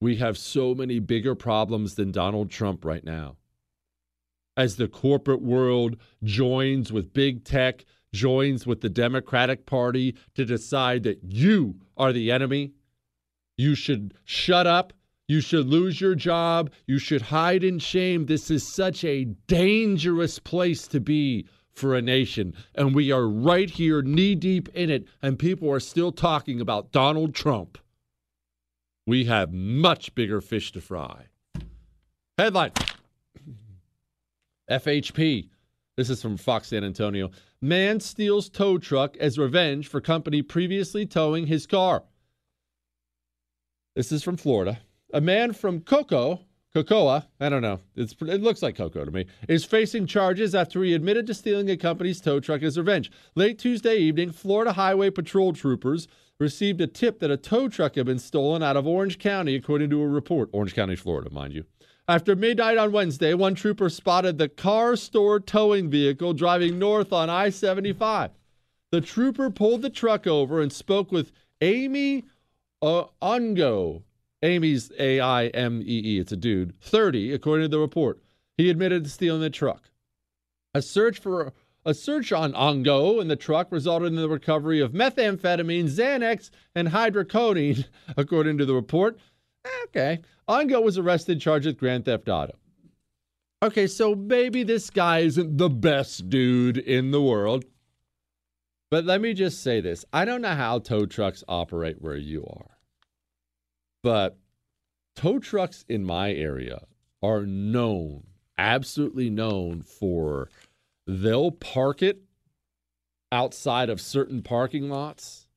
[0.00, 3.36] We have so many bigger problems than Donald Trump right now.
[4.56, 7.84] As the corporate world joins with big tech,
[8.16, 12.72] joins with the Democratic Party to decide that you are the enemy,
[13.56, 14.92] you should shut up.
[15.28, 16.70] You should lose your job.
[16.86, 18.26] You should hide in shame.
[18.26, 22.54] This is such a dangerous place to be for a nation.
[22.76, 26.92] And we are right here, knee deep in it, and people are still talking about
[26.92, 27.76] Donald Trump.
[29.04, 31.26] We have much bigger fish to fry.
[32.38, 32.72] Headline
[34.70, 35.48] FHP.
[35.96, 37.30] This is from Fox San Antonio.
[37.62, 42.02] Man steals tow truck as revenge for company previously towing his car.
[43.94, 44.80] This is from Florida.
[45.14, 46.40] A man from Cocoa,
[46.74, 50.84] Cocoa, I don't know, it's, it looks like Cocoa to me, is facing charges after
[50.84, 53.10] he admitted to stealing a company's tow truck as revenge.
[53.34, 56.08] Late Tuesday evening, Florida Highway Patrol troopers
[56.38, 59.88] received a tip that a tow truck had been stolen out of Orange County, according
[59.88, 60.50] to a report.
[60.52, 61.64] Orange County, Florida, mind you.
[62.08, 67.28] After midnight on Wednesday, one trooper spotted the car store towing vehicle driving north on
[67.28, 68.30] I 75.
[68.92, 72.24] The trooper pulled the truck over and spoke with Amy
[72.80, 74.02] uh, Ongo.
[74.42, 76.18] Amy's A I M E E.
[76.20, 76.80] It's a dude.
[76.80, 78.20] 30, according to the report.
[78.56, 79.90] He admitted to stealing the truck.
[80.74, 81.52] A search for
[81.84, 86.88] a search on Ongo and the truck resulted in the recovery of methamphetamine, Xanax, and
[86.88, 89.18] hydrocodone, according to the report.
[89.84, 90.20] Okay.
[90.48, 92.54] Ongo was arrested, charged with grand theft auto.
[93.62, 97.64] Okay, so maybe this guy isn't the best dude in the world.
[98.90, 102.44] But let me just say this I don't know how tow trucks operate where you
[102.44, 102.78] are,
[104.02, 104.38] but
[105.16, 106.82] tow trucks in my area
[107.22, 108.24] are known,
[108.58, 110.50] absolutely known for
[111.06, 112.22] they'll park it
[113.32, 115.48] outside of certain parking lots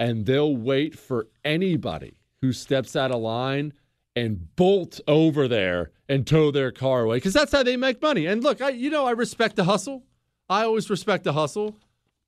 [0.00, 3.72] and they'll wait for anybody who steps out of line
[4.14, 8.26] and bolt over there and tow their car away because that's how they make money.
[8.26, 10.04] And look, I you know I respect the hustle.
[10.48, 11.76] I always respect the hustle.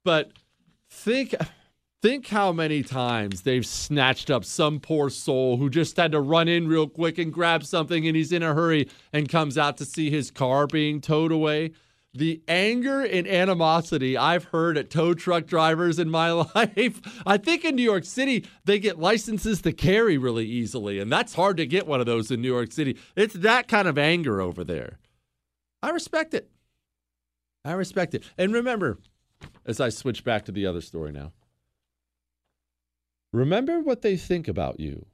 [0.04, 0.32] But
[0.88, 1.34] think
[2.02, 6.48] think how many times they've snatched up some poor soul who just had to run
[6.48, 9.84] in real quick and grab something and he's in a hurry and comes out to
[9.84, 11.72] see his car being towed away.
[12.16, 17.00] The anger and animosity I've heard at tow truck drivers in my life.
[17.26, 21.34] I think in New York City, they get licenses to carry really easily, and that's
[21.34, 22.98] hard to get one of those in New York City.
[23.16, 24.98] It's that kind of anger over there.
[25.82, 26.50] I respect it.
[27.64, 28.24] I respect it.
[28.38, 28.98] And remember,
[29.64, 31.32] as I switch back to the other story now.
[33.32, 35.06] Remember what they think about you.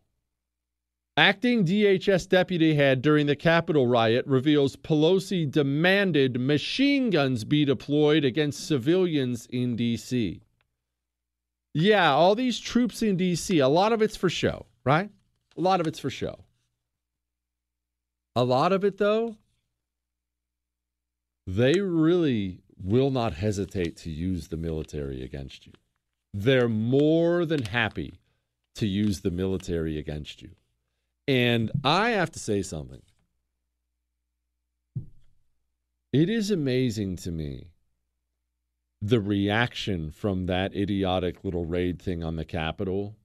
[1.19, 8.25] Acting DHS deputy head during the Capitol riot reveals Pelosi demanded machine guns be deployed
[8.25, 10.41] against civilians in D.C.
[11.75, 15.11] Yeah, all these troops in D.C., a lot of it's for show, right?
[15.59, 16.45] A lot of it's for show.
[18.35, 19.37] A lot of it, though,
[21.47, 25.73] they really will not hesitate to use the military against you.
[26.33, 28.15] They're more than happy
[28.77, 30.53] to use the military against you.
[31.29, 33.03] And I have to say something.
[36.13, 37.69] It is amazing to me
[39.01, 43.17] the reaction from that idiotic little raid thing on the Capitol.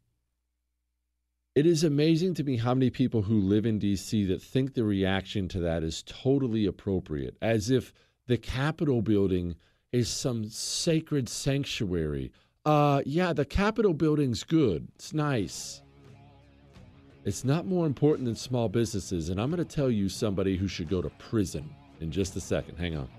[1.55, 4.83] It is amazing to me how many people who live in DC that think the
[4.83, 7.93] reaction to that is totally appropriate, as if
[8.27, 9.55] the Capitol building
[9.91, 12.31] is some sacred sanctuary.
[12.65, 14.87] Uh, yeah, the Capitol building's good.
[14.95, 15.81] It's nice.
[17.27, 20.69] It's not more important than small businesses, and I'm going to tell you somebody who
[20.69, 22.77] should go to prison in just a second.
[22.77, 23.09] Hang on.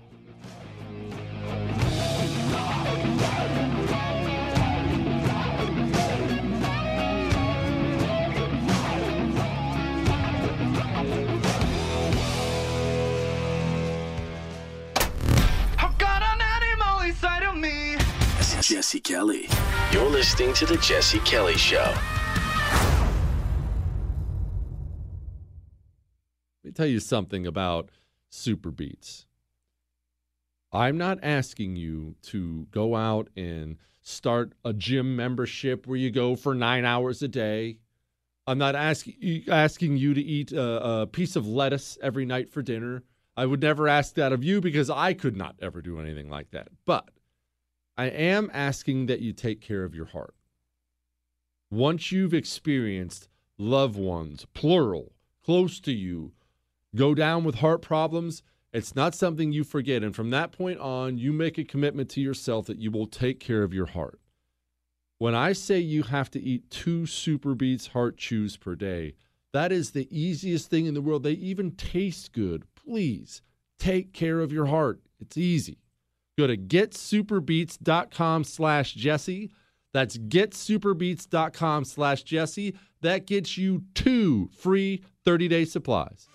[18.61, 19.47] Jesse Kelly.
[19.91, 21.93] You're listening to The Jesse Kelly Show.
[26.79, 27.89] Tell you something about
[28.31, 29.25] SuperBeets.
[30.71, 36.37] I'm not asking you to go out and start a gym membership where you go
[36.37, 37.79] for nine hours a day.
[38.47, 42.61] I'm not asking asking you to eat a, a piece of lettuce every night for
[42.61, 43.03] dinner.
[43.35, 46.51] I would never ask that of you because I could not ever do anything like
[46.51, 46.69] that.
[46.85, 47.09] But
[47.97, 50.33] I am asking that you take care of your heart.
[51.69, 53.27] Once you've experienced
[53.57, 55.11] loved ones, plural,
[55.43, 56.31] close to you,
[56.95, 60.03] go down with heart problems, it's not something you forget.
[60.03, 63.39] And from that point on, you make a commitment to yourself that you will take
[63.39, 64.19] care of your heart.
[65.17, 69.15] When I say you have to eat two SuperBeets heart chews per day,
[69.51, 71.23] That is the easiest thing in the world.
[71.23, 72.63] They even taste good.
[72.75, 73.41] Please
[73.79, 75.01] take care of your heart.
[75.19, 75.79] It's easy.
[76.37, 79.49] Go to getsuperbeets.com slash Jesse.
[79.91, 82.75] That's getsuperbeets.com slash Jesse.
[83.01, 86.27] That gets you two free 30 day supplies.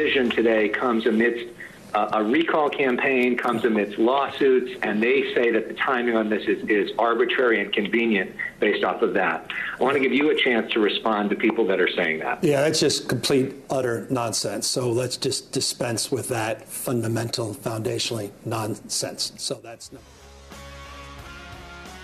[0.00, 1.46] Decision today comes amidst
[1.92, 6.46] uh, a recall campaign, comes amidst lawsuits, and they say that the timing on this
[6.46, 9.50] is, is arbitrary and convenient based off of that.
[9.78, 12.44] I want to give you a chance to respond to people that are saying that.
[12.44, 14.68] Yeah, that's just complete, utter nonsense.
[14.68, 19.32] So let's just dispense with that fundamental, foundationally nonsense.
[19.36, 19.98] So that's no.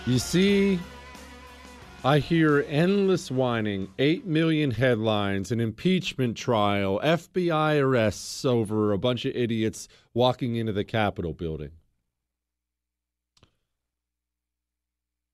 [0.05, 0.81] You see,
[2.07, 9.24] I hear endless whining, 8 million headlines, an impeachment trial, FBI arrests over a bunch
[9.24, 11.73] of idiots walking into the Capitol building.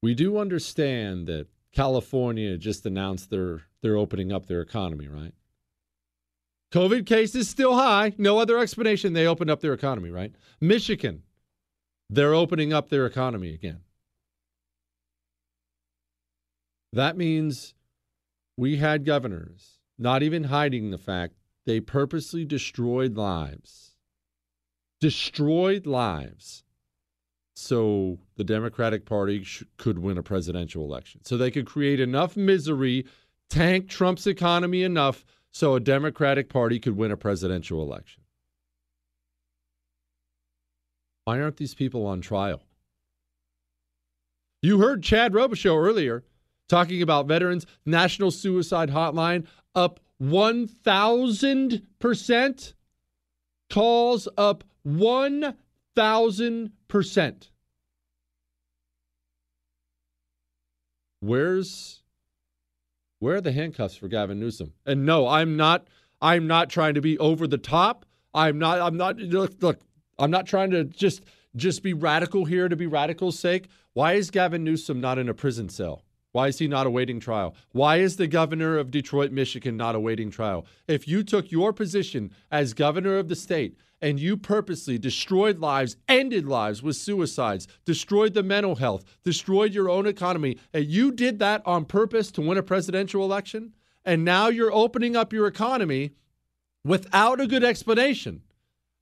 [0.01, 5.35] We do understand that California just announced they're, they're opening up their economy, right?
[6.71, 8.13] COVID cases still high.
[8.17, 9.13] No other explanation.
[9.13, 10.33] They opened up their economy, right?
[10.59, 11.21] Michigan,
[12.09, 13.81] they're opening up their economy again.
[16.93, 17.73] That means
[18.55, 21.33] we had governors not even hiding the fact
[21.65, 23.95] they purposely destroyed lives.
[25.01, 26.63] Destroyed lives
[27.55, 31.21] so the Democratic Party sh- could win a presidential election.
[31.23, 33.05] So they could create enough misery,
[33.49, 38.21] tank Trump's economy enough so a Democratic Party could win a presidential election.
[41.25, 42.61] Why aren't these people on trial?
[44.61, 46.23] You heard Chad Robichaux earlier
[46.67, 52.73] talking about veterans, National Suicide Hotline up 1,000%.
[53.69, 57.49] Calls up 1,000%.
[61.19, 62.01] Where's
[63.19, 64.73] where are the handcuffs for Gavin Newsom?
[64.85, 65.87] And no, I'm not
[66.21, 68.05] I'm not trying to be over the top.
[68.33, 69.79] I'm not I'm not look look,
[70.19, 71.23] I'm not trying to just
[71.55, 73.69] just be radical here to be radical's sake.
[73.93, 76.03] Why is Gavin Newsom not in a prison cell?
[76.33, 77.55] Why is he not awaiting trial?
[77.73, 80.65] Why is the governor of Detroit, Michigan not awaiting trial?
[80.87, 85.95] If you took your position as governor of the state and you purposely destroyed lives,
[86.07, 91.37] ended lives with suicides, destroyed the mental health, destroyed your own economy, and you did
[91.37, 93.71] that on purpose to win a presidential election,
[94.03, 96.13] and now you're opening up your economy
[96.83, 98.41] without a good explanation.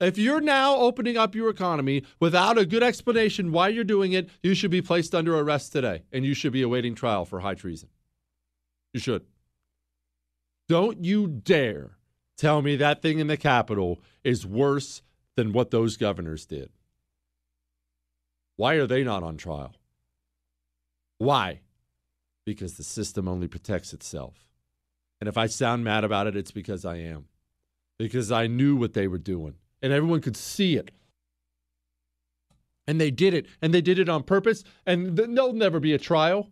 [0.02, 4.30] If you're now opening up your economy without a good explanation why you're doing it,
[4.42, 7.54] you should be placed under arrest today and you should be awaiting trial for high
[7.54, 7.90] treason.
[8.96, 9.24] You should.
[10.68, 11.98] Don't you dare
[12.36, 15.04] tell me that thing in the Capitol is worse
[15.36, 16.72] than what those governors did.
[18.56, 19.76] Why are they not on trial?
[21.20, 21.62] Why?
[22.44, 24.48] Because the system only protects itself.
[25.20, 27.28] And if I sound mad about it, it's because I am.
[28.00, 30.92] Because I knew what they were doing and everyone could see it.
[32.88, 35.98] And they did it, and they did it on purpose, and there'll never be a
[35.98, 36.50] trial.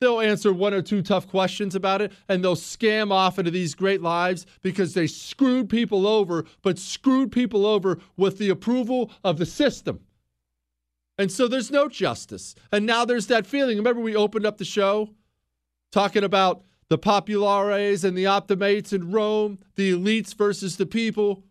[0.00, 3.74] They'll answer one or two tough questions about it, and they'll scam off into these
[3.74, 9.36] great lives because they screwed people over, but screwed people over with the approval of
[9.36, 10.00] the system.
[11.18, 12.54] And so there's no justice.
[12.72, 13.76] And now there's that feeling.
[13.76, 15.10] Remember, we opened up the show
[15.92, 21.44] talking about the populares and the optimates in Rome, the elites versus the people.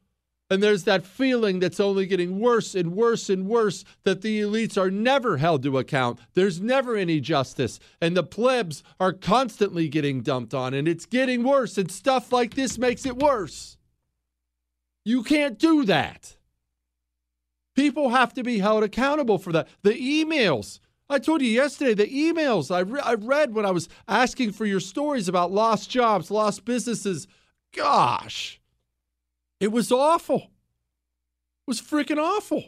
[0.51, 4.77] And there's that feeling that's only getting worse and worse and worse that the elites
[4.77, 6.19] are never held to account.
[6.33, 7.79] There's never any justice.
[8.01, 10.73] And the plebs are constantly getting dumped on.
[10.73, 11.77] And it's getting worse.
[11.77, 13.77] And stuff like this makes it worse.
[15.05, 16.35] You can't do that.
[17.75, 19.67] People have to be held accountable for that.
[19.83, 20.79] The emails.
[21.11, 24.65] I told you yesterday, the emails I, re- I read when I was asking for
[24.65, 27.27] your stories about lost jobs, lost businesses.
[27.73, 28.58] Gosh.
[29.59, 30.37] It was awful.
[30.37, 32.63] It was freaking awful.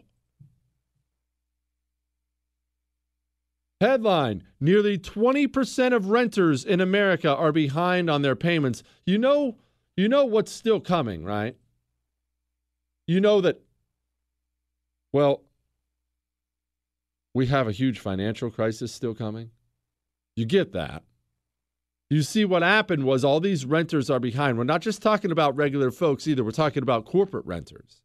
[3.80, 8.84] Headline Nearly 20% of renters in America are behind on their payments.
[9.08, 9.58] You know,
[9.98, 11.58] you know what's still coming, right?
[13.08, 13.60] You know that,
[15.12, 15.42] well,
[17.34, 19.50] we have a huge financial crisis still coming.
[20.36, 21.02] You get that.
[22.12, 24.58] You see, what happened was all these renters are behind.
[24.58, 28.02] We're not just talking about regular folks either, we're talking about corporate renters.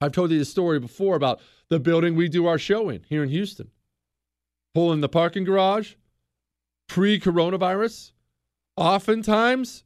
[0.00, 3.22] I've told you the story before about the building we do our show in here
[3.22, 3.70] in Houston.
[4.74, 5.94] Pull in the parking garage,
[6.88, 8.10] Pre coronavirus,
[8.76, 9.84] oftentimes,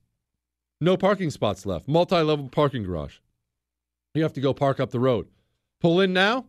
[0.81, 3.19] no parking spots left, multi level parking garage.
[4.15, 5.29] You have to go park up the road.
[5.83, 6.47] Pull in now,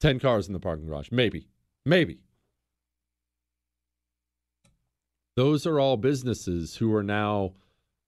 [0.00, 1.10] 10 cars in the parking garage.
[1.10, 1.48] Maybe.
[1.86, 2.18] Maybe.
[5.38, 7.52] Those are all businesses who are now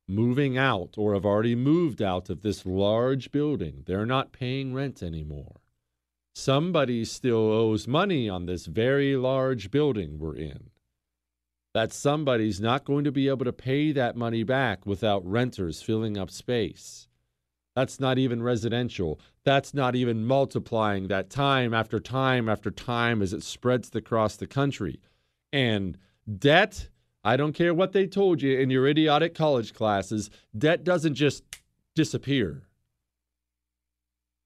[0.09, 3.85] moving out or have already moved out of this large building.
[3.87, 5.61] They're not paying rent anymore.
[6.35, 10.71] Somebody still owes money on this very large building we're in.
[11.73, 16.19] That somebody's not going to be able to pay that money back without renters filling
[16.19, 17.07] up space.
[17.77, 19.21] That's not even residential.
[19.45, 24.49] That's not even multiplying that time after time after time as it spreads across the
[24.49, 25.01] country.
[25.53, 25.97] And
[26.29, 26.89] debt,
[27.23, 31.45] I don't care what they told you in your idiotic college classes, debt doesn't just
[31.95, 32.63] disappear.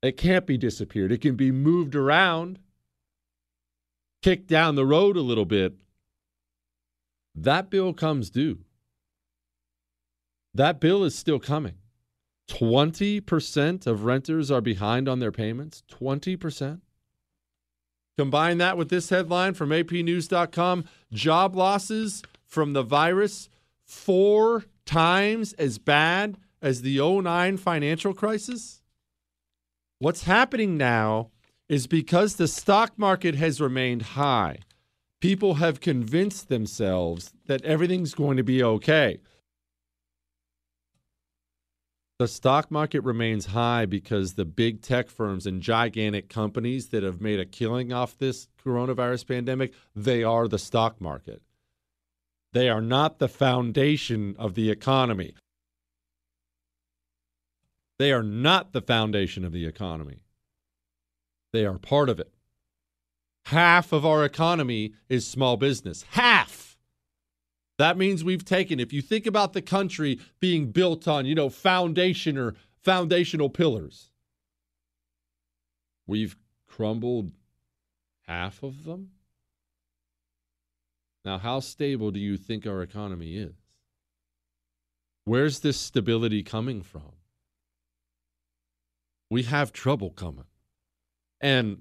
[0.02, 1.12] It can't be disappeared.
[1.12, 2.58] It can be moved around,
[4.22, 5.74] kicked down the road a little bit.
[7.34, 8.60] That bill comes due.
[10.52, 11.74] That bill is still coming.
[12.50, 15.82] 20% of renters are behind on their payments.
[15.90, 16.80] 20%.
[18.18, 22.22] Combine that with this headline from apnews.com job losses
[22.54, 23.48] from the virus
[23.84, 28.80] four times as bad as the 09 financial crisis.
[29.98, 31.30] What's happening now
[31.68, 34.58] is because the stock market has remained high,
[35.20, 39.18] people have convinced themselves that everything's going to be okay.
[42.18, 47.20] The stock market remains high because the big tech firms and gigantic companies that have
[47.20, 51.42] made a killing off this coronavirus pandemic, they are the stock market.
[52.54, 55.34] They are not the foundation of the economy.
[57.98, 60.20] They are not the foundation of the economy.
[61.52, 62.32] They are part of it.
[63.46, 66.04] Half of our economy is small business.
[66.10, 66.78] Half.
[67.76, 71.50] That means we've taken, if you think about the country being built on, you know,
[71.50, 74.12] foundation or foundational pillars,
[76.06, 76.36] we've
[76.68, 77.32] crumbled
[78.28, 79.10] half of them.
[81.24, 83.54] Now, how stable do you think our economy is?
[85.24, 87.12] Where's this stability coming from?
[89.30, 90.44] We have trouble coming.
[91.40, 91.78] And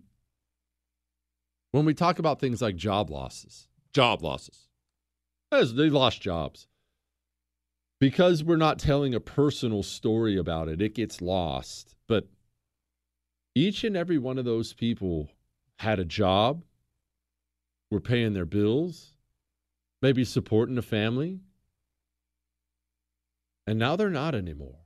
[1.71, 4.69] when we talk about things like job losses, job losses,
[5.51, 6.67] as they lost jobs.
[7.99, 11.95] Because we're not telling a personal story about it, it gets lost.
[12.07, 12.27] But
[13.55, 15.29] each and every one of those people
[15.79, 16.63] had a job,
[17.93, 19.12] were paying their bills,
[20.03, 21.39] maybe supporting a family,
[23.65, 24.79] and now they're not anymore.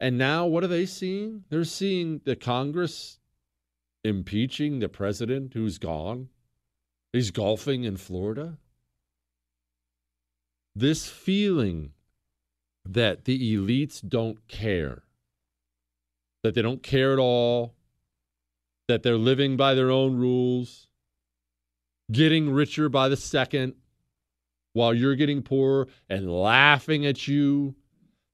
[0.00, 1.44] And now what are they seeing?
[1.50, 3.18] They're seeing the Congress
[4.02, 6.30] impeaching the president who's gone.
[7.12, 8.56] He's golfing in Florida.
[10.74, 11.92] This feeling
[12.82, 15.02] that the elites don't care,
[16.42, 17.74] that they don't care at all,
[18.88, 20.85] that they're living by their own rules,
[22.10, 23.74] getting richer by the second
[24.72, 27.74] while you're getting poorer and laughing at you.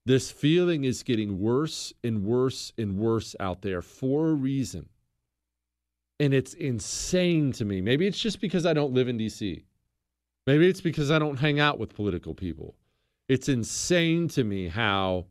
[0.05, 4.89] This feeling is getting worse and worse and worse out there for a reason.
[6.19, 7.81] And it's insane to me.
[7.81, 9.63] Maybe it's just because I don't live in DC.
[10.45, 12.75] Maybe it's because I don't hang out with political people.
[13.29, 15.27] It's insane to me how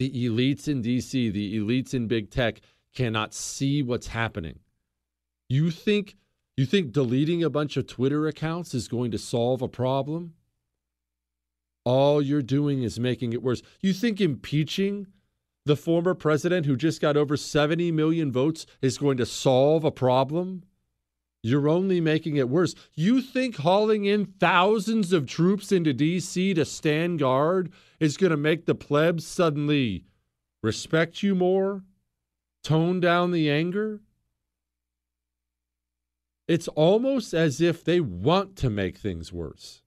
[0.00, 2.60] the elites in DC, the elites in big tech
[2.94, 4.58] cannot see what's happening.
[5.48, 6.16] You think
[6.56, 10.34] you think deleting a bunch of Twitter accounts is going to solve a problem?
[11.84, 13.62] All you're doing is making it worse.
[13.80, 15.06] You think impeaching
[15.66, 19.90] the former president who just got over 70 million votes is going to solve a
[19.90, 20.64] problem?
[21.42, 22.74] You're only making it worse.
[22.94, 26.54] You think hauling in thousands of troops into D.C.
[26.54, 30.06] to stand guard is going to make the plebs suddenly
[30.62, 31.84] respect you more?
[32.64, 34.00] Tone down the anger?
[36.48, 39.82] It's almost as if they want to make things worse.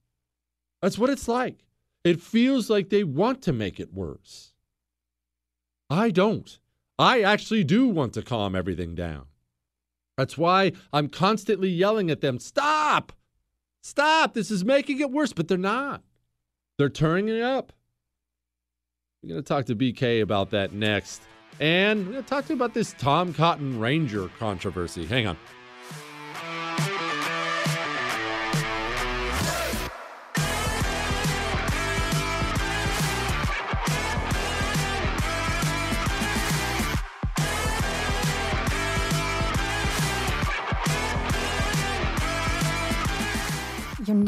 [0.82, 1.66] That's what it's like.
[2.04, 4.54] It feels like they want to make it worse.
[5.90, 6.60] I don't.
[6.98, 9.26] I actually do want to calm everything down.
[10.18, 13.14] That's why I'm constantly yelling at them stop!
[13.82, 14.34] Stop!
[14.34, 16.04] This is making it worse, but they're not.
[16.78, 17.72] They're turning it up.
[19.24, 21.22] We're going to talk to BK about that next.
[21.60, 25.06] And we're going to talk to him about this Tom Cotton Ranger controversy.
[25.06, 25.38] Hang on.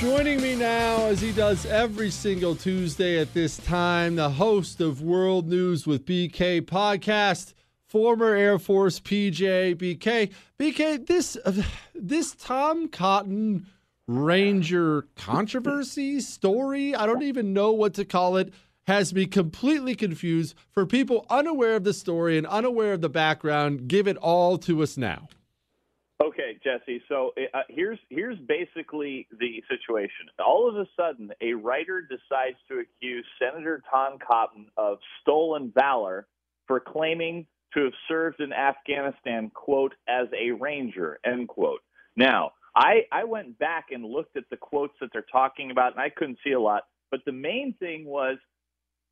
[0.00, 5.02] Joining me now, as he does every single Tuesday at this time, the host of
[5.02, 7.52] World News with BK podcast,
[7.86, 10.32] former Air Force PJ BK.
[10.58, 11.52] BK, this uh,
[11.94, 13.66] this Tom Cotton
[14.06, 18.54] Ranger controversy story, I don't even know what to call it,
[18.86, 20.54] has me completely confused.
[20.70, 24.82] For people unaware of the story and unaware of the background, give it all to
[24.82, 25.28] us now.
[26.22, 27.02] Okay, Jesse.
[27.08, 30.26] So uh, here's here's basically the situation.
[30.38, 36.26] All of a sudden, a writer decides to accuse Senator Tom Cotton of stolen valor
[36.66, 41.80] for claiming to have served in Afghanistan, quote, as a ranger, end quote.
[42.16, 46.02] Now, I I went back and looked at the quotes that they're talking about, and
[46.02, 46.82] I couldn't see a lot.
[47.10, 48.36] But the main thing was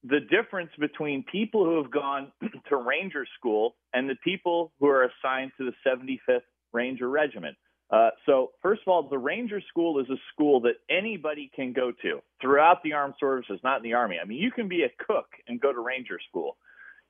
[0.05, 2.33] the difference between people who have gone
[2.69, 7.57] to ranger school and the people who are assigned to the 75th Ranger Regiment.
[7.91, 11.91] Uh, so, first of all, the Ranger School is a school that anybody can go
[12.03, 14.17] to throughout the armed services, not in the Army.
[14.23, 16.57] I mean, you can be a cook and go to Ranger School.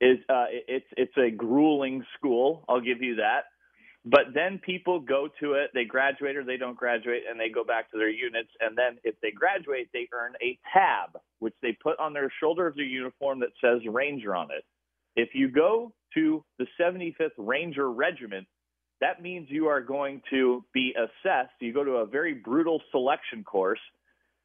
[0.01, 3.47] Is uh, it's it's a grueling school, I'll give you that.
[4.05, 7.65] But then people go to it, they graduate or they don't graduate, and they go
[7.65, 8.51] back to their units.
[8.61, 12.69] And then if they graduate, they earn a tab, which they put on their shoulder
[12.69, 14.65] of their uniform that says Ranger on it.
[15.17, 18.47] If you go to the 75th Ranger Regiment,
[19.01, 21.53] that means you are going to be assessed.
[21.61, 23.81] You go to a very brutal selection course,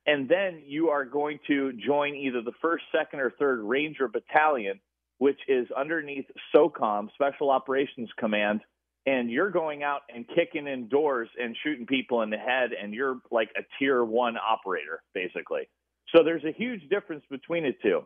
[0.06, 4.80] and then you are going to join either the first, second, or third Ranger Battalion,
[5.18, 8.62] which is underneath SOCOM, Special Operations Command.
[9.06, 12.94] And you're going out and kicking in doors and shooting people in the head, and
[12.94, 15.68] you're like a tier one operator, basically.
[16.16, 18.06] So there's a huge difference between the two.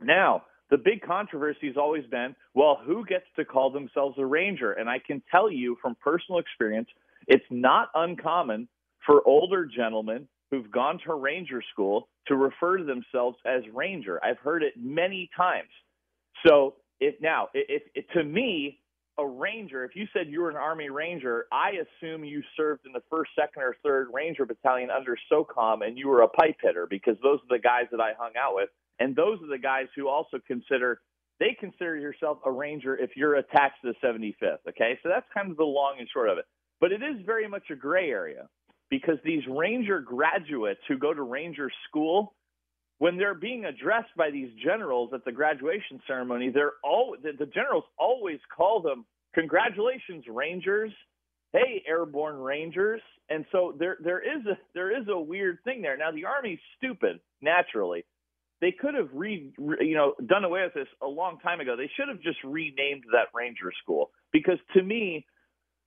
[0.00, 4.72] Now, the big controversy has always been well, who gets to call themselves a ranger?
[4.72, 6.88] And I can tell you from personal experience,
[7.26, 8.68] it's not uncommon
[9.06, 14.22] for older gentlemen who've gone to ranger school to refer to themselves as ranger.
[14.24, 15.68] I've heard it many times.
[16.46, 18.80] So if now, if, if to me,
[19.18, 22.92] a ranger, if you said you were an army ranger, I assume you served in
[22.92, 26.86] the first, second, or third ranger battalion under SOCOM and you were a pipe hitter
[26.88, 28.68] because those are the guys that I hung out with.
[28.98, 31.00] And those are the guys who also consider
[31.40, 34.58] they consider yourself a ranger if you're attached to the 75th.
[34.68, 36.44] Okay, so that's kind of the long and short of it.
[36.80, 38.48] But it is very much a gray area
[38.90, 42.34] because these ranger graduates who go to ranger school,
[42.98, 47.46] when they're being addressed by these generals at the graduation ceremony, they're all the, the
[47.46, 49.04] generals always call them
[49.34, 50.90] congratulations rangers
[51.52, 53.00] hey airborne rangers
[53.30, 56.58] and so there there is a there is a weird thing there now the army's
[56.76, 58.04] stupid naturally
[58.60, 61.76] they could have re, you know done away with this a long time ago.
[61.76, 65.26] They should have just renamed that Ranger School because to me,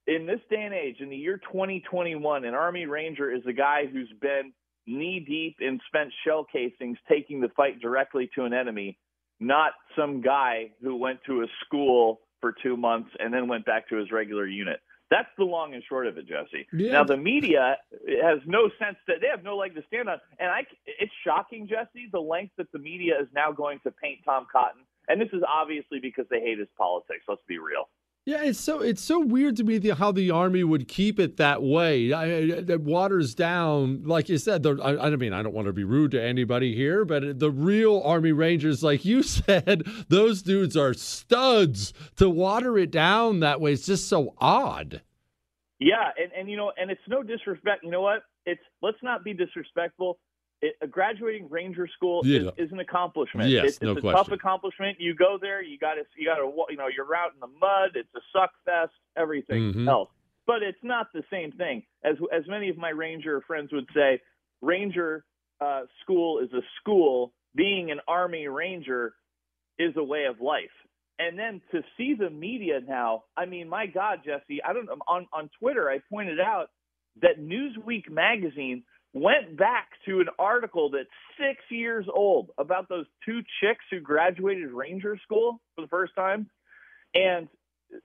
[0.06, 3.82] in this day and age, in the year 2021, an Army Ranger is a guy
[3.90, 4.52] who's been
[4.86, 8.98] knee deep in spent shell casings, taking the fight directly to an enemy,
[9.38, 13.88] not some guy who went to a school for two months and then went back
[13.88, 14.80] to his regular unit.
[15.12, 16.66] That's the long and short of it, Jesse.
[16.72, 16.92] Yeah.
[16.92, 17.76] Now the media
[18.22, 21.68] has no sense that they have no leg to stand on, and I it's shocking,
[21.68, 25.28] Jesse, the length that the media is now going to paint Tom Cotton, and this
[25.34, 27.24] is obviously because they hate his politics.
[27.28, 27.90] Let's be real.
[28.24, 31.38] Yeah, it's so it's so weird to me the, how the army would keep it
[31.38, 32.12] that way.
[32.12, 34.62] I, it waters down, like you said.
[34.62, 37.50] The, I, I mean, I don't want to be rude to anybody here, but the
[37.50, 41.92] real Army Rangers, like you said, those dudes are studs.
[42.16, 45.02] To water it down that way, it's just so odd.
[45.80, 47.82] Yeah, and and you know, and it's no disrespect.
[47.82, 48.22] You know what?
[48.46, 50.20] It's let's not be disrespectful
[50.62, 52.50] it, a graduating ranger school Yeah.
[52.56, 53.50] is, is an accomplishment.
[53.50, 54.16] Yes, it's, no it's a question.
[54.24, 54.98] tough accomplishment.
[55.00, 57.48] You go there, you got to, you got to, you know, you're out in the
[57.60, 57.90] mud.
[57.96, 58.92] It's a suck fest.
[59.16, 59.88] Everything Mhm.
[59.88, 60.08] else,
[60.46, 64.20] but it's not the same thing as as many of my ranger friends would say.
[64.62, 65.24] Ranger
[65.60, 67.32] uh, school is a school.
[67.54, 69.14] Being an army ranger
[69.78, 70.70] is a way of life.
[71.18, 74.96] And then to see the media now, I mean, my God, Jesse, I don't know.
[75.06, 76.70] On, on Twitter, I pointed out
[77.20, 78.82] that Newsweek magazine
[79.12, 81.08] went back to an article that's
[81.38, 86.48] six years old about those two chicks who graduated Ranger School for the first time.
[87.14, 87.48] And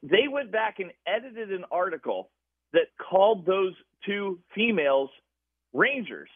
[0.04, 2.30] they went back and edited an article
[2.74, 3.74] that called those
[4.06, 5.10] two females
[5.74, 6.30] Rangers.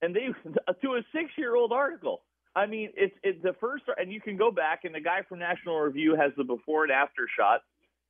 [0.00, 0.28] And they,
[0.82, 2.22] to a six year old article.
[2.56, 5.40] I mean, it's it's the first, and you can go back, and the guy from
[5.40, 7.62] National Review has the before and after shot.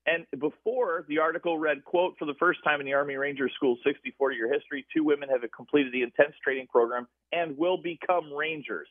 [0.07, 3.79] And before the article read, quote, for the first time in the Army Ranger School's
[3.87, 8.89] 64 year history, two women have completed the intense training program and will become Rangers.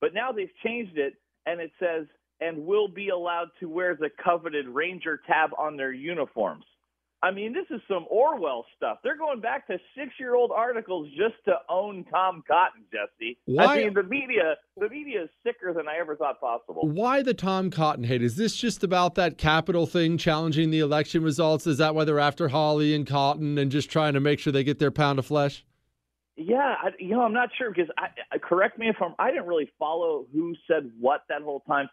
[0.00, 1.14] But now they've changed it,
[1.44, 2.06] and it says,
[2.40, 6.64] and will be allowed to wear the coveted Ranger tab on their uniforms.
[7.22, 8.98] I mean, this is some Orwell stuff.
[9.02, 13.38] They're going back to six-year-old articles just to own Tom Cotton, Jesse.
[13.46, 16.86] Why- I mean, the media, the media is sicker than I ever thought possible.
[16.86, 18.22] Why the Tom Cotton hate?
[18.22, 21.66] Is this just about that Capitol thing challenging the election results?
[21.66, 24.62] Is that why they're after Hawley and Cotton and just trying to make sure they
[24.64, 25.64] get their pound of flesh?
[26.36, 29.14] Yeah, I, you know, I'm not sure because I, correct me if I'm.
[29.18, 31.88] I didn't really follow who said what that whole time.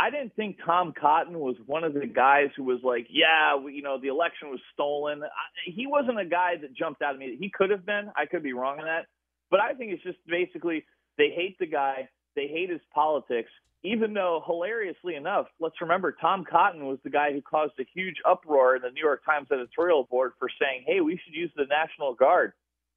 [0.00, 3.74] I didn't think Tom Cotton was one of the guys who was like, yeah, we,
[3.74, 5.24] you know, the election was stolen.
[5.24, 5.28] I,
[5.64, 7.36] he wasn't a guy that jumped out at me.
[7.38, 8.10] He could have been.
[8.16, 9.06] I could be wrong on that,
[9.50, 10.84] but I think it's just basically
[11.16, 12.08] they hate the guy.
[12.36, 13.50] They hate his politics.
[13.84, 18.16] Even though, hilariously enough, let's remember Tom Cotton was the guy who caused a huge
[18.28, 21.66] uproar in the New York Times editorial board for saying, "Hey, we should use the
[21.66, 22.52] National Guard."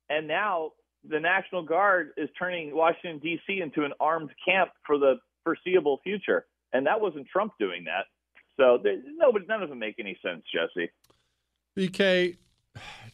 [0.10, 0.72] And now
[1.08, 3.62] the National Guard is turning Washington D.C.
[3.62, 8.06] into an armed camp for the foreseeable future, and that wasn't Trump doing that.
[8.58, 10.92] So there, no, but none of them make any sense, Jesse.
[11.78, 12.38] BK,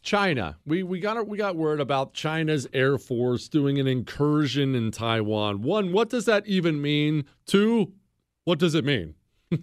[0.01, 0.57] China.
[0.65, 5.61] We we got we got word about China's air force doing an incursion in Taiwan.
[5.61, 7.25] One, what does that even mean?
[7.45, 7.93] Two,
[8.45, 9.15] what does it mean?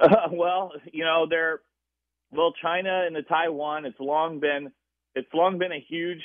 [0.00, 1.60] Uh, well, you know, they're
[2.30, 3.84] well, China and the Taiwan.
[3.84, 4.70] It's long been
[5.16, 6.22] it's long been a huge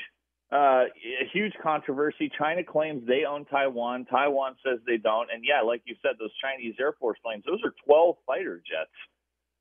[0.54, 2.32] uh, a huge controversy.
[2.38, 4.06] China claims they own Taiwan.
[4.06, 5.30] Taiwan says they don't.
[5.34, 8.92] And yeah, like you said, those Chinese Air Force planes, those are 12 fighter jets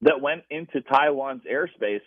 [0.02, 2.02] that went into Taiwan's airspace,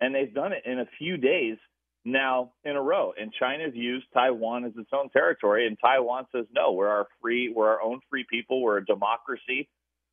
[0.00, 1.56] and they've done it in a few days
[2.04, 3.14] now in a row.
[3.18, 7.50] And China used Taiwan as its own territory, and Taiwan says no, we're our free,
[7.54, 9.68] we're our own free people, we're a democracy,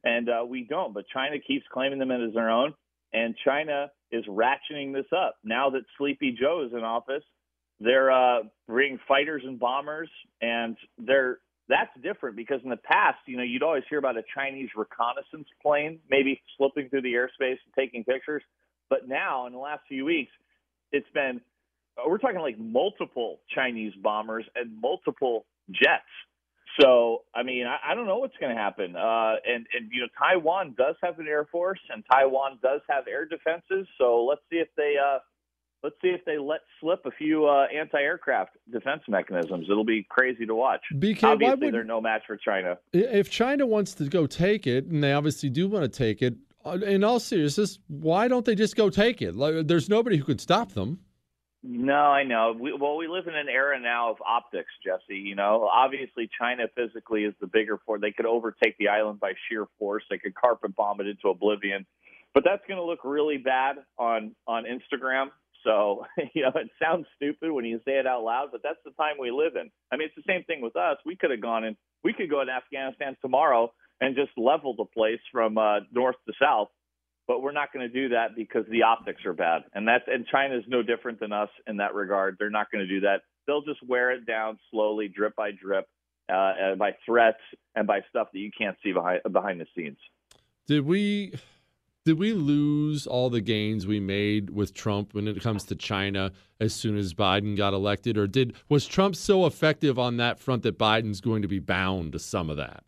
[0.06, 0.94] and uh, we don't.
[0.94, 2.74] But China keeps claiming them as their own,
[3.12, 7.24] and China is ratcheting this up now that Sleepy Joe is in office.
[7.84, 10.10] They're uh, bringing fighters and bombers,
[10.42, 11.40] and they're
[11.70, 15.48] that's different because in the past, you know, you'd always hear about a Chinese reconnaissance
[15.62, 18.44] plane maybe slipping through the airspace and taking pictures.
[18.90, 20.32] But now, in the last few weeks,
[20.92, 21.42] it's been
[22.08, 26.04] we're talking like multiple Chinese bombers and multiple jets.
[26.80, 28.96] So, I mean, I, I don't know what's going to happen.
[28.96, 33.08] Uh, and, and, you know, Taiwan does have an air force and Taiwan does have
[33.08, 33.88] air defenses.
[34.00, 35.20] So let's see if they, uh,
[35.84, 39.68] let's see if they let slip a few uh, anti-aircraft defense mechanisms.
[39.70, 40.82] It'll be crazy to watch.
[40.94, 42.78] BK, Obviously, would- they're no match for China.
[42.94, 46.36] If China wants to go take it, and they obviously do want to take it,
[46.66, 49.36] uh, in all seriousness, why don't they just go take it?
[49.36, 51.00] Like, there's nobody who could stop them.
[51.66, 52.54] No, I know.
[52.60, 55.18] We, well, we live in an era now of optics, Jesse.
[55.18, 58.02] You know, obviously China physically is the bigger force.
[58.02, 60.04] They could overtake the island by sheer force.
[60.10, 61.86] They could carpet bomb it into oblivion.
[62.34, 65.28] But that's going to look really bad on on Instagram.
[65.64, 68.92] So, you know, it sounds stupid when you say it out loud, but that's the
[68.92, 69.70] time we live in.
[69.92, 70.98] I mean, it's the same thing with us.
[71.06, 71.76] We could have gone in.
[72.04, 73.72] We could go to Afghanistan tomorrow
[74.02, 76.70] and just level the place from uh, north to south
[77.28, 79.64] but we're not going to do that because the optics are bad.
[79.74, 82.36] And that's and China is no different than us in that regard.
[82.38, 83.22] They're not going to do that.
[83.48, 85.88] They'll just wear it down slowly, drip by drip,
[86.30, 87.40] uh, by threats
[87.76, 89.98] and by stuff that you can't see behind behind the scenes.
[90.68, 91.34] Did we
[92.06, 96.32] did we lose all the gains we made with Trump when it comes to China
[96.60, 100.64] as soon as Biden got elected, or did was Trump so effective on that front
[100.64, 102.84] that Biden's going to be bound to some of that?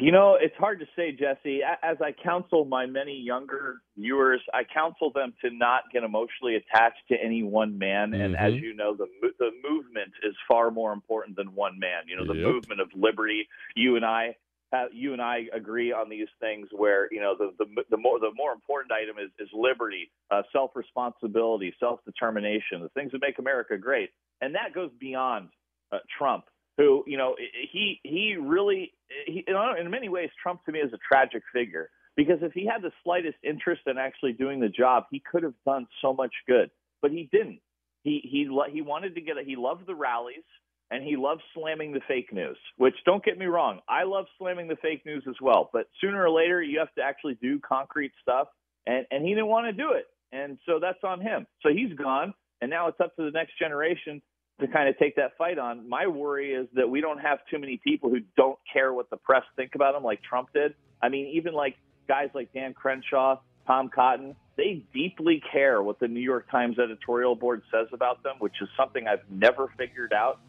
[0.00, 1.60] You know, it's hard to say, Jesse.
[1.82, 7.00] As I counsel my many younger viewers, I counsel them to not get emotionally attached
[7.08, 8.10] to any one man.
[8.10, 8.20] Mm-hmm.
[8.20, 9.06] And as you know, the
[9.38, 12.02] the movement is far more important than one man.
[12.06, 12.52] You know, the yep.
[12.52, 13.48] movement of liberty.
[13.76, 14.36] You and I,
[14.74, 16.68] have, you and I agree on these things.
[16.72, 20.42] Where you know the the, the more the more important item is is liberty, uh,
[20.52, 24.10] self responsibility, self determination, the things that make America great,
[24.40, 25.48] and that goes beyond
[25.92, 26.44] uh, Trump
[26.76, 27.36] who you know
[27.70, 28.92] he he really
[29.26, 32.82] he, in many ways Trump to me is a tragic figure because if he had
[32.82, 36.70] the slightest interest in actually doing the job, he could have done so much good,
[37.02, 37.60] but he didn't.
[38.02, 39.46] He he he wanted to get it.
[39.46, 40.44] He loved the rallies
[40.90, 42.56] and he loves slamming the fake news.
[42.76, 45.70] Which don't get me wrong, I love slamming the fake news as well.
[45.72, 48.48] But sooner or later, you have to actually do concrete stuff,
[48.86, 51.46] and and he didn't want to do it, and so that's on him.
[51.62, 54.22] So he's gone, and now it's up to the next generation
[54.60, 55.88] to kind of take that fight on.
[55.88, 59.16] My worry is that we don't have too many people who don't care what the
[59.16, 60.74] press think about them like Trump did.
[61.02, 66.06] I mean, even like guys like Dan Crenshaw, Tom Cotton, they deeply care what the
[66.06, 70.40] New York Times editorial board says about them, which is something I've never figured out.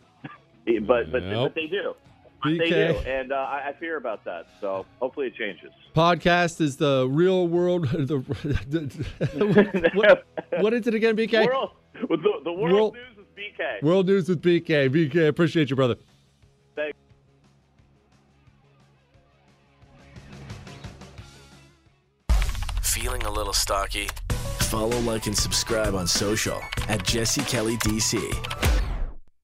[0.66, 1.54] But but, nope.
[1.54, 1.94] but they do.
[2.44, 2.60] BK.
[2.60, 4.46] They do, and uh, I, fear about that.
[4.62, 5.72] So hopefully it changes.
[5.96, 7.88] Podcast is the real world.
[8.06, 8.24] The,
[8.70, 10.26] the what,
[10.62, 11.48] what is it again, BK?
[11.48, 13.84] World, the, the world, world news BK.
[13.84, 14.90] World News with BK.
[14.90, 15.96] BK, appreciate you, brother.
[16.76, 16.98] Thanks.
[22.82, 24.10] Feeling a little stocky?
[24.60, 28.85] Follow, like, and subscribe on social at Jesse Kelly DC.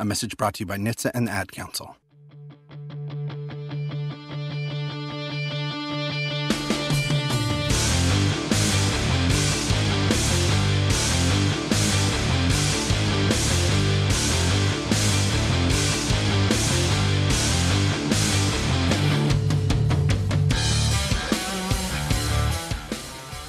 [0.00, 1.96] A message brought to you by NHTSA and the Ad Council.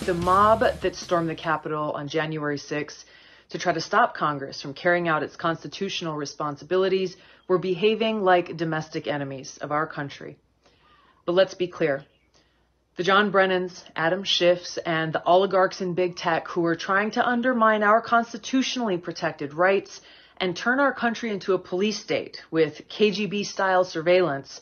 [0.05, 3.05] the mob that stormed the Capitol on January 6
[3.49, 7.17] to try to stop Congress from carrying out its constitutional responsibilities
[7.47, 10.38] were behaving like domestic enemies of our country.
[11.26, 12.03] But let's be clear.
[12.95, 17.26] The John Brennans, Adam Schiffs, and the oligarchs in big tech who are trying to
[17.26, 20.01] undermine our constitutionally protected rights
[20.38, 24.61] and turn our country into a police state with KGB style surveillance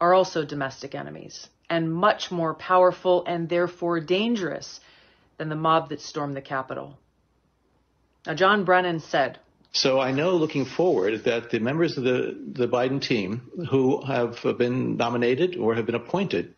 [0.00, 4.80] are also domestic enemies and much more powerful and therefore dangerous
[5.38, 6.98] than the mob that stormed the Capitol.
[8.26, 9.38] Now, John Brennan said,
[9.72, 14.38] so I know looking forward that the members of the, the Biden team who have
[14.56, 16.54] been nominated or have been appointed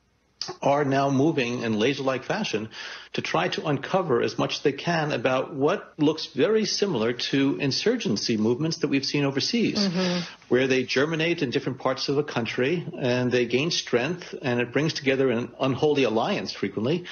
[0.63, 2.69] are now moving in laser-like fashion
[3.15, 7.57] to try to uncover as much as they can about what looks very similar to
[7.59, 10.21] insurgency movements that we've seen overseas, mm-hmm.
[10.49, 14.73] where they germinate in different parts of the country and they gain strength and it
[14.73, 17.07] brings together an unholy alliance frequently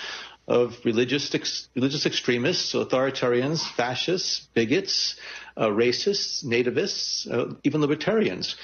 [0.46, 5.16] of religious ex- religious extremists, authoritarians, fascists, bigots,
[5.56, 8.56] uh, racists, nativists, uh, even libertarians.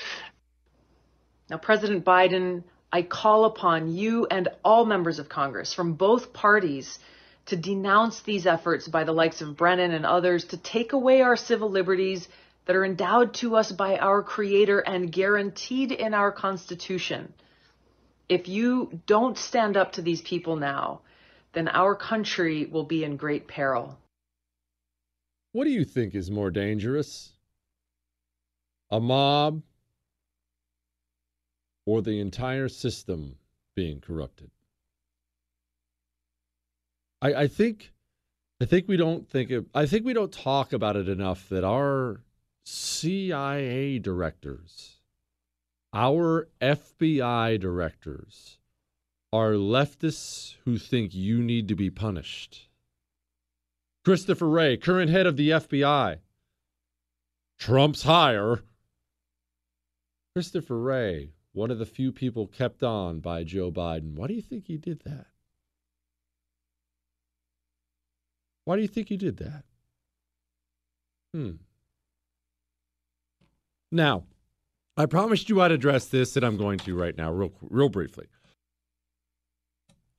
[1.48, 2.62] Now, President Biden
[2.92, 6.98] I call upon you and all members of Congress from both parties
[7.46, 11.36] to denounce these efforts by the likes of Brennan and others to take away our
[11.36, 12.28] civil liberties
[12.66, 17.32] that are endowed to us by our Creator and guaranteed in our Constitution.
[18.28, 21.00] If you don't stand up to these people now,
[21.52, 23.98] then our country will be in great peril.
[25.52, 27.32] What do you think is more dangerous?
[28.90, 29.62] A mob
[31.86, 33.36] or the entire system
[33.74, 34.50] being corrupted.
[37.22, 37.92] I, I think
[38.60, 41.64] I think we don't think it, I think we don't talk about it enough that
[41.64, 42.20] our
[42.64, 44.98] CIA directors,
[45.92, 48.59] our FBI directors
[49.32, 52.68] are leftists who think you need to be punished.
[54.04, 56.18] Christopher Wray, current head of the FBI.
[57.58, 58.60] Trump's hire.
[60.34, 64.14] Christopher Wray, one of the few people kept on by Joe Biden.
[64.14, 65.26] Why do you think he did that?
[68.64, 69.64] Why do you think he did that?
[71.34, 71.52] Hmm.
[73.92, 74.24] Now,
[74.96, 78.26] I promised you I'd address this, and I'm going to right now, real, real briefly.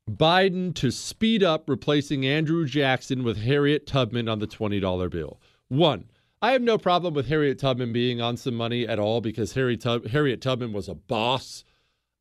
[0.09, 5.39] Biden to speed up replacing Andrew Jackson with Harriet Tubman on the $20 bill.
[5.67, 6.09] One,
[6.41, 10.07] I have no problem with Harriet Tubman being on some money at all because Tub-
[10.07, 11.63] Harriet Tubman was a boss.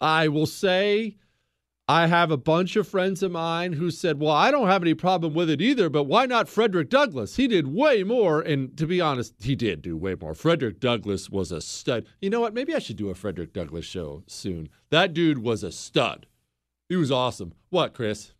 [0.00, 1.16] I will say
[1.88, 4.94] I have a bunch of friends of mine who said, Well, I don't have any
[4.94, 7.36] problem with it either, but why not Frederick Douglass?
[7.36, 8.40] He did way more.
[8.40, 10.34] And to be honest, he did do way more.
[10.34, 12.06] Frederick Douglass was a stud.
[12.20, 12.54] You know what?
[12.54, 14.68] Maybe I should do a Frederick Douglass show soon.
[14.90, 16.26] That dude was a stud.
[16.90, 17.54] He was awesome.
[17.70, 18.32] What, Chris?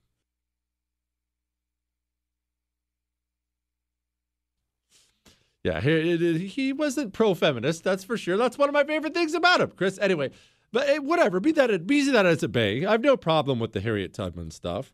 [5.63, 8.37] Yeah, he, he wasn't pro feminist, that's for sure.
[8.37, 10.01] That's one of my favorite things about him, Chris.
[10.01, 10.33] Anyway,
[10.73, 13.73] but hey, whatever, be that, be that as it may, I have no problem with
[13.73, 14.93] the Harriet Tubman stuff.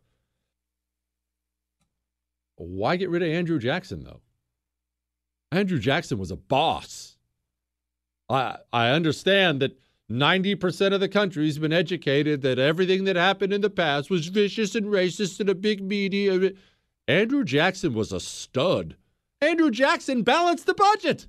[2.57, 4.21] Why get rid of Andrew Jackson, though?
[5.51, 7.17] Andrew Jackson was a boss.
[8.29, 9.79] I, I understand that
[10.11, 14.75] 90% of the country's been educated that everything that happened in the past was vicious
[14.75, 16.53] and racist and a big media.
[17.09, 18.97] Andrew Jackson was a stud.
[19.41, 21.27] Andrew Jackson balanced the budget.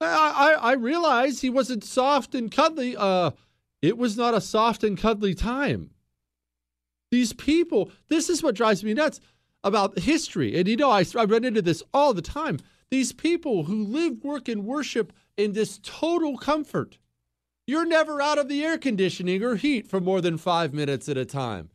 [0.00, 2.96] I, I, I realize he wasn't soft and cuddly.
[2.96, 3.32] Uh,
[3.82, 5.90] it was not a soft and cuddly time.
[7.10, 9.20] These people, this is what drives me nuts
[9.62, 10.58] about history.
[10.58, 12.58] And you know, I, I run into this all the time.
[12.90, 16.98] These people who live, work, and worship in this total comfort.
[17.66, 21.16] You're never out of the air conditioning or heat for more than five minutes at
[21.16, 21.70] a time.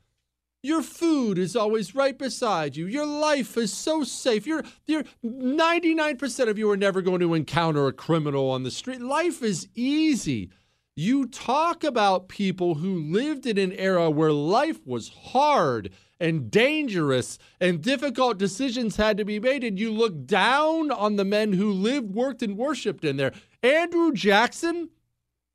[0.61, 2.85] Your food is always right beside you.
[2.85, 4.45] Your life is so safe.
[4.45, 9.01] You're, you're 99% of you are never going to encounter a criminal on the street.
[9.01, 10.49] Life is easy.
[10.97, 17.39] You talk about people who lived in an era where life was hard and dangerous
[17.61, 21.71] and difficult decisions had to be made, and you look down on the men who
[21.71, 23.31] lived, worked, and worshiped in there.
[23.63, 24.89] Andrew Jackson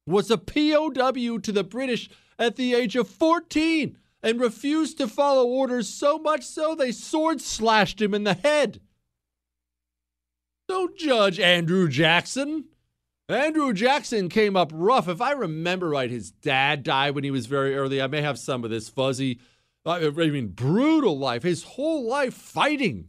[0.06, 5.46] was a POW to the British at the age of 14 and refused to follow
[5.46, 8.80] orders so much so they sword slashed him in the head.
[10.68, 12.64] Don't judge Andrew Jackson.
[13.28, 15.08] Andrew Jackson came up rough.
[15.08, 18.00] If I remember right, his dad died when he was very early.
[18.00, 19.40] I may have some of this fuzzy,
[19.86, 21.42] uh, I mean, brutal life.
[21.42, 23.08] His whole life fighting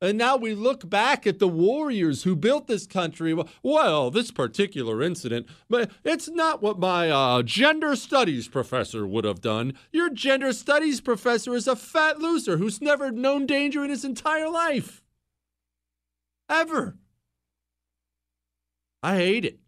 [0.00, 3.36] and now we look back at the warriors who built this country.
[3.62, 9.40] Well, this particular incident, but it's not what my uh, gender studies professor would have
[9.40, 9.74] done.
[9.92, 14.48] Your gender studies professor is a fat loser who's never known danger in his entire
[14.48, 15.02] life.
[16.48, 16.96] Ever.
[19.02, 19.60] I hate it.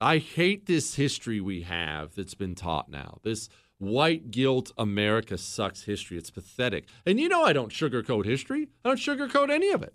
[0.00, 3.18] I hate this history we have that's been taught now.
[3.22, 6.16] This white guilt America sucks history.
[6.18, 6.86] It's pathetic.
[7.04, 8.68] And you know I don't sugarcoat history.
[8.84, 9.94] I don't sugarcoat any of it.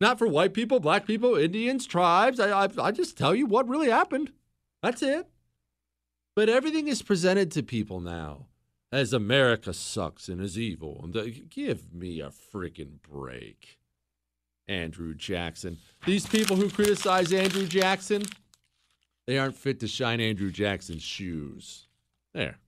[0.00, 2.40] Not for white people, black people, Indians, tribes.
[2.40, 4.32] I, I, I just tell you what really happened.
[4.82, 5.28] That's it.
[6.34, 8.46] But everything is presented to people now
[8.90, 11.00] as America sucks and is evil.
[11.04, 13.78] And uh, give me a freaking break.
[14.68, 15.78] Andrew Jackson.
[16.06, 18.22] These people who criticize Andrew Jackson,
[19.26, 21.88] they aren't fit to shine Andrew Jackson's shoes.
[22.32, 22.58] There.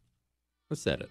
[0.70, 1.10] I said it.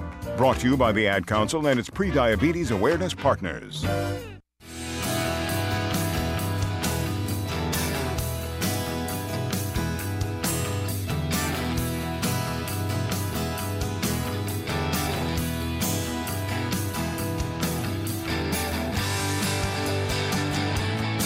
[0.41, 3.83] Brought to you by the Ad Council and its pre-diabetes awareness partners.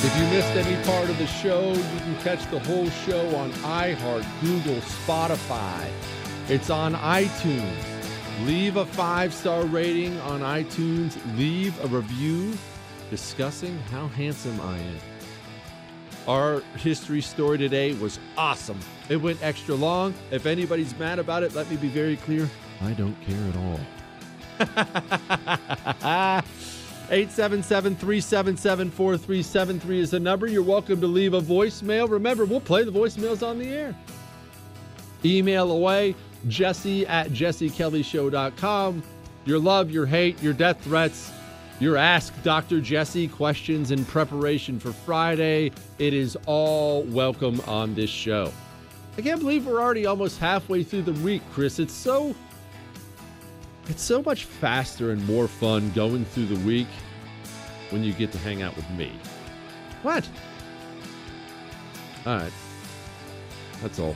[0.03, 3.53] If you missed any part of the show, you can catch the whole show on
[3.53, 5.89] iHeart, Google, Spotify.
[6.49, 7.94] It's on iTunes.
[8.41, 11.15] Leave a five star rating on iTunes.
[11.37, 12.53] Leave a review
[13.09, 14.99] discussing how handsome I am.
[16.27, 18.79] Our history story today was awesome.
[19.07, 20.13] It went extra long.
[20.31, 22.49] If anybody's mad about it, let me be very clear
[22.81, 23.79] I don't care at all.
[27.11, 30.47] 877 377 4373 is the number.
[30.47, 32.09] You're welcome to leave a voicemail.
[32.09, 33.95] Remember, we'll play the voicemails on the air.
[35.23, 36.15] Email away,
[36.47, 39.03] jesse at jessekellyshow.com.
[39.45, 41.31] Your love, your hate, your death threats,
[41.79, 42.79] your Ask Dr.
[42.81, 45.71] Jesse questions in preparation for Friday.
[45.99, 48.51] It is all welcome on this show.
[49.17, 51.79] I can't believe we're already almost halfway through the week, Chris.
[51.79, 52.35] It's so
[53.87, 56.87] it's so much faster and more fun going through the week
[57.91, 59.11] when you get to hang out with me.
[60.01, 60.27] What?
[62.25, 62.51] All right.
[63.81, 64.15] That's all.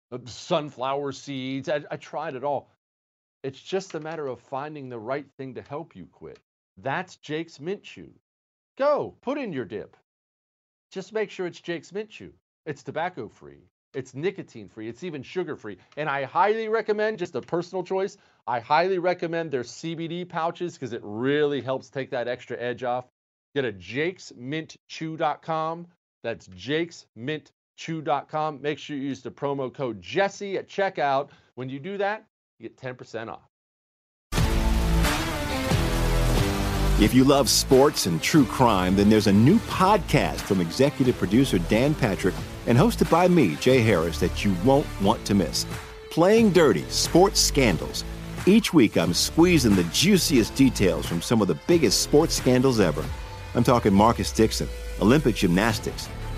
[0.11, 1.69] Uh, sunflower seeds.
[1.69, 2.69] I, I tried it all.
[3.43, 6.39] It's just a matter of finding the right thing to help you quit.
[6.77, 8.13] That's Jake's Mint Chew.
[8.77, 9.95] Go, put in your dip.
[10.91, 12.33] Just make sure it's Jake's Mint Chew.
[12.65, 15.77] It's tobacco free, it's nicotine free, it's even sugar free.
[15.97, 20.93] And I highly recommend, just a personal choice, I highly recommend their CBD pouches because
[20.93, 23.07] it really helps take that extra edge off.
[23.55, 25.87] Get a jakesmintchew.com.
[26.23, 26.47] That's
[27.77, 28.61] jakesmintchew.com.
[28.61, 31.29] Make sure you use the promo code Jesse at checkout.
[31.55, 32.25] When you do that,
[32.59, 33.41] you get 10% off.
[36.99, 41.57] If you love sports and true crime, then there's a new podcast from executive producer
[41.57, 42.35] Dan Patrick
[42.67, 45.65] and hosted by me, Jay Harris, that you won't want to miss.
[46.11, 48.03] Playing Dirty Sports Scandals.
[48.45, 53.03] Each week, I'm squeezing the juiciest details from some of the biggest sports scandals ever.
[53.55, 54.69] I'm talking Marcus Dixon,
[55.01, 56.07] Olympic gymnastics,